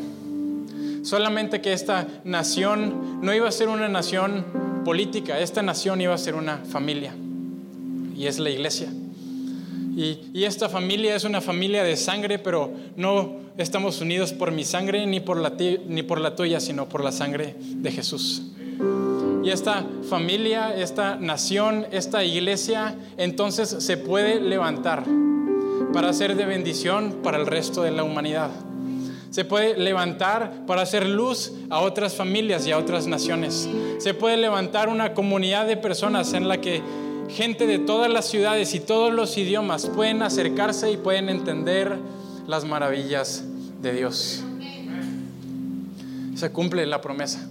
Solamente 1.04 1.62
que 1.62 1.74
esta 1.74 2.08
nación 2.24 3.20
no 3.22 3.34
iba 3.34 3.48
a 3.48 3.52
ser 3.52 3.68
una 3.68 3.90
nación 3.90 4.46
política, 4.86 5.40
esta 5.40 5.62
nación 5.62 6.02
iba 6.02 6.14
a 6.14 6.18
ser 6.18 6.36
una 6.36 6.60
familia 6.60 7.14
y 8.16 8.28
es 8.28 8.40
la 8.40 8.50
iglesia. 8.50 8.90
Y, 9.96 10.44
esta 10.44 10.70
familia 10.70 11.16
es 11.16 11.24
una 11.24 11.40
familia 11.40 11.84
de 11.84 11.96
sangre, 11.96 12.40
pero 12.40 12.72
no 12.96 13.38
estamos 13.58 14.02
unidos 14.02 14.34
por 14.34 14.52
mi 14.52 14.64
sangre 14.64 15.06
ni 15.06 15.20
por, 15.20 15.38
la 15.38 15.54
ni 15.88 16.04
por 16.04 16.20
la 16.20 16.36
tuya, 16.36 16.60
sino 16.60 16.90
por 16.90 17.04
la 17.04 17.12
sangre 17.12 17.56
de 17.60 17.92
Jesús. 17.92 18.44
Y 19.44 19.50
esta 19.50 19.86
familia, 20.10 20.74
esta 20.76 21.18
nación, 21.18 21.86
esta 21.92 22.24
iglesia, 22.24 22.96
entonces 23.18 23.70
se 23.70 23.98
puede 23.98 24.42
levantar 24.42 25.04
para 25.94 26.12
ser 26.12 26.36
de 26.36 26.46
bendición 26.46 27.20
para 27.24 27.38
el 27.38 27.46
resto 27.46 27.84
de 27.84 27.92
la 27.92 28.04
humanidad. 28.04 28.50
Se 29.30 29.46
puede 29.46 29.78
levantar 29.78 30.66
para 30.66 30.82
hacer 30.82 31.08
luz 31.08 31.54
a 31.70 31.80
otras 31.80 32.16
familias 32.16 32.68
y 32.68 32.72
a 32.72 32.78
otras 32.78 33.08
naciones. 33.08 33.70
Se 34.00 34.14
puede 34.14 34.38
levantar 34.38 34.90
una 34.90 35.14
comunidad 35.14 35.66
de 35.66 35.78
personas 35.78 36.34
en 36.34 36.48
la 36.48 36.60
que 36.60 36.82
gente 37.30 37.66
de 37.66 37.80
todas 37.80 38.12
las 38.12 38.26
ciudades 38.26 38.76
y 38.76 38.80
todos 38.80 39.14
los 39.14 39.38
idiomas 39.38 39.88
pueden 39.88 40.22
acercarse 40.22 40.92
y 40.92 40.98
pueden 40.98 41.30
entender 41.30 41.98
las 42.48 42.66
maravillas 42.66 43.44
de 43.82 43.94
Dios. 43.94 44.44
Se 46.36 46.52
cumple 46.52 46.86
la 46.86 47.02
promesa. 47.02 47.48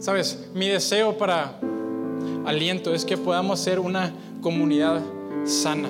Sabes, 0.00 0.48
mi 0.54 0.68
deseo 0.68 1.16
para 1.16 1.58
aliento 2.46 2.94
es 2.94 3.04
que 3.04 3.16
podamos 3.16 3.60
ser 3.60 3.78
una 3.78 4.12
comunidad 4.40 5.02
sana 5.44 5.88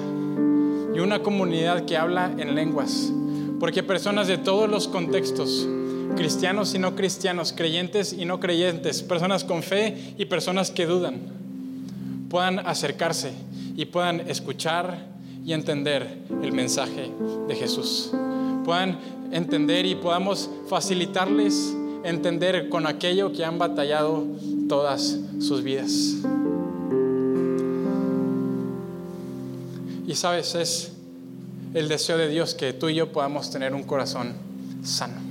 y 0.98 1.00
una 1.00 1.22
comunidad 1.22 1.84
que 1.84 1.96
habla 1.96 2.32
en 2.38 2.56
lenguas, 2.56 3.12
porque 3.60 3.84
personas 3.84 4.26
de 4.26 4.36
todos 4.36 4.68
los 4.68 4.88
contextos, 4.88 5.68
cristianos 6.16 6.74
y 6.74 6.80
no 6.80 6.96
cristianos, 6.96 7.54
creyentes 7.56 8.12
y 8.12 8.24
no 8.24 8.40
creyentes, 8.40 9.04
personas 9.04 9.44
con 9.44 9.62
fe 9.62 10.14
y 10.18 10.24
personas 10.24 10.72
que 10.72 10.86
dudan, 10.86 11.20
puedan 12.28 12.58
acercarse 12.58 13.30
y 13.76 13.84
puedan 13.84 14.28
escuchar 14.28 15.06
y 15.46 15.52
entender 15.52 16.18
el 16.42 16.50
mensaje 16.50 17.12
de 17.46 17.54
Jesús. 17.54 18.10
Puedan 18.64 18.98
entender 19.30 19.86
y 19.86 19.94
podamos 19.94 20.50
facilitarles 20.66 21.76
entender 22.02 22.70
con 22.70 22.88
aquello 22.88 23.32
que 23.32 23.44
han 23.44 23.56
batallado 23.56 24.26
todas 24.68 25.16
sus 25.38 25.62
vidas. 25.62 26.16
Y 30.08 30.14
sabes, 30.14 30.54
es 30.54 30.92
el 31.74 31.86
deseo 31.86 32.16
de 32.16 32.28
Dios 32.28 32.54
que 32.54 32.72
tú 32.72 32.88
y 32.88 32.94
yo 32.94 33.12
podamos 33.12 33.50
tener 33.50 33.74
un 33.74 33.82
corazón 33.82 34.32
sano. 34.82 35.27